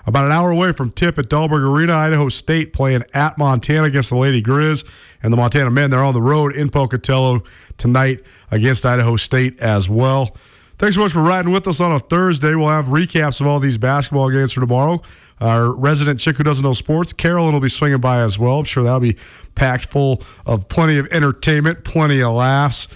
About 0.06 0.26
an 0.26 0.32
hour 0.32 0.52
away 0.52 0.74
from 0.74 0.92
tip 0.92 1.18
at 1.18 1.30
Dahlberg 1.30 1.66
Arena, 1.66 1.94
Idaho 1.94 2.30
State 2.30 2.74
playing 2.74 3.04
at 3.14 3.38
Montana 3.38 3.84
against 3.84 4.10
the 4.10 4.18
Lady 4.18 4.42
Griz. 4.42 4.84
And 5.24 5.32
the 5.32 5.38
Montana 5.38 5.72
men, 5.72 5.90
they're 5.90 6.04
on 6.04 6.14
the 6.14 6.22
road 6.22 6.54
in 6.54 6.70
Pocatello 6.70 7.44
tonight 7.78 8.22
against 8.52 8.86
Idaho 8.86 9.16
State 9.16 9.60
as 9.60 9.90
well. 9.90 10.36
Thanks 10.80 10.96
so 10.96 11.02
much 11.02 11.12
for 11.12 11.24
riding 11.24 11.52
with 11.52 11.68
us 11.68 11.82
on 11.82 11.92
a 11.92 12.00
Thursday. 12.00 12.56
We'll 12.56 12.68
have 12.68 12.86
recaps 12.86 13.42
of 13.42 13.48
all 13.48 13.60
these 13.60 13.78
basketball 13.78 14.30
games 14.30 14.54
for 14.54 14.60
tomorrow. 14.60 15.02
Our 15.40 15.76
resident 15.76 16.20
chick 16.20 16.38
who 16.38 16.44
doesn't 16.44 16.64
know 16.64 16.74
sports, 16.74 17.14
Carolyn, 17.14 17.54
will 17.54 17.60
be 17.60 17.70
swinging 17.70 18.00
by 18.00 18.22
as 18.22 18.40
well. 18.40 18.60
I'm 18.60 18.66
sure 18.66 18.84
that'll 18.84 19.00
be 19.00 19.18
packed 19.56 19.86
full 19.86 20.24
of 20.46 20.68
plenty 20.68 20.98
of 20.98 21.08
entertainment, 21.12 21.84
plenty 21.84 22.22
of 22.22 22.34
laughs, 22.34 22.88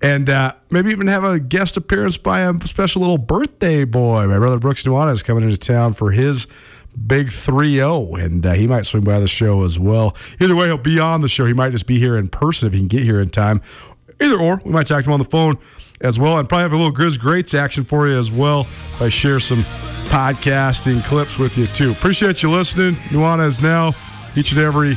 and 0.00 0.30
uh, 0.30 0.54
maybe 0.70 0.90
even 0.90 1.08
have 1.08 1.24
a 1.24 1.40
guest 1.40 1.76
appearance 1.76 2.16
by 2.16 2.40
a 2.40 2.54
special 2.60 3.00
little 3.00 3.18
birthday 3.18 3.84
boy. 3.84 4.28
My 4.28 4.38
brother 4.38 4.58
Brooks 4.58 4.84
Nuanez 4.84 5.14
is 5.14 5.22
coming 5.22 5.42
into 5.42 5.58
town 5.58 5.92
for 5.94 6.12
his 6.12 6.46
big 7.06 7.28
3-0 7.28 8.24
and 8.24 8.44
uh, 8.44 8.54
he 8.54 8.66
might 8.66 8.84
swing 8.84 9.04
by 9.04 9.20
the 9.20 9.28
show 9.28 9.62
as 9.62 9.78
well 9.78 10.16
either 10.40 10.56
way 10.56 10.66
he'll 10.66 10.78
be 10.78 10.98
on 10.98 11.20
the 11.20 11.28
show 11.28 11.44
he 11.46 11.52
might 11.52 11.70
just 11.70 11.86
be 11.86 11.98
here 11.98 12.16
in 12.16 12.28
person 12.28 12.66
if 12.66 12.72
he 12.72 12.80
can 12.80 12.88
get 12.88 13.02
here 13.02 13.20
in 13.20 13.28
time 13.28 13.60
either 14.20 14.36
or 14.36 14.60
we 14.64 14.72
might 14.72 14.86
talk 14.86 15.04
to 15.04 15.08
him 15.08 15.12
on 15.12 15.20
the 15.20 15.24
phone 15.24 15.56
as 16.00 16.18
well, 16.18 16.38
and 16.38 16.48
probably 16.48 16.62
have 16.62 16.72
a 16.72 16.76
little 16.76 16.92
Grizz 16.92 17.18
Greats 17.18 17.54
action 17.54 17.84
for 17.84 18.08
you 18.08 18.18
as 18.18 18.30
well. 18.30 18.66
I 19.00 19.08
share 19.08 19.40
some 19.40 19.62
podcasting 20.08 21.04
clips 21.04 21.38
with 21.38 21.58
you 21.58 21.66
too. 21.66 21.92
Appreciate 21.92 22.42
you 22.42 22.50
listening. 22.50 22.94
Nuanez 23.10 23.62
now 23.62 23.94
each 24.36 24.52
and 24.52 24.60
every 24.60 24.96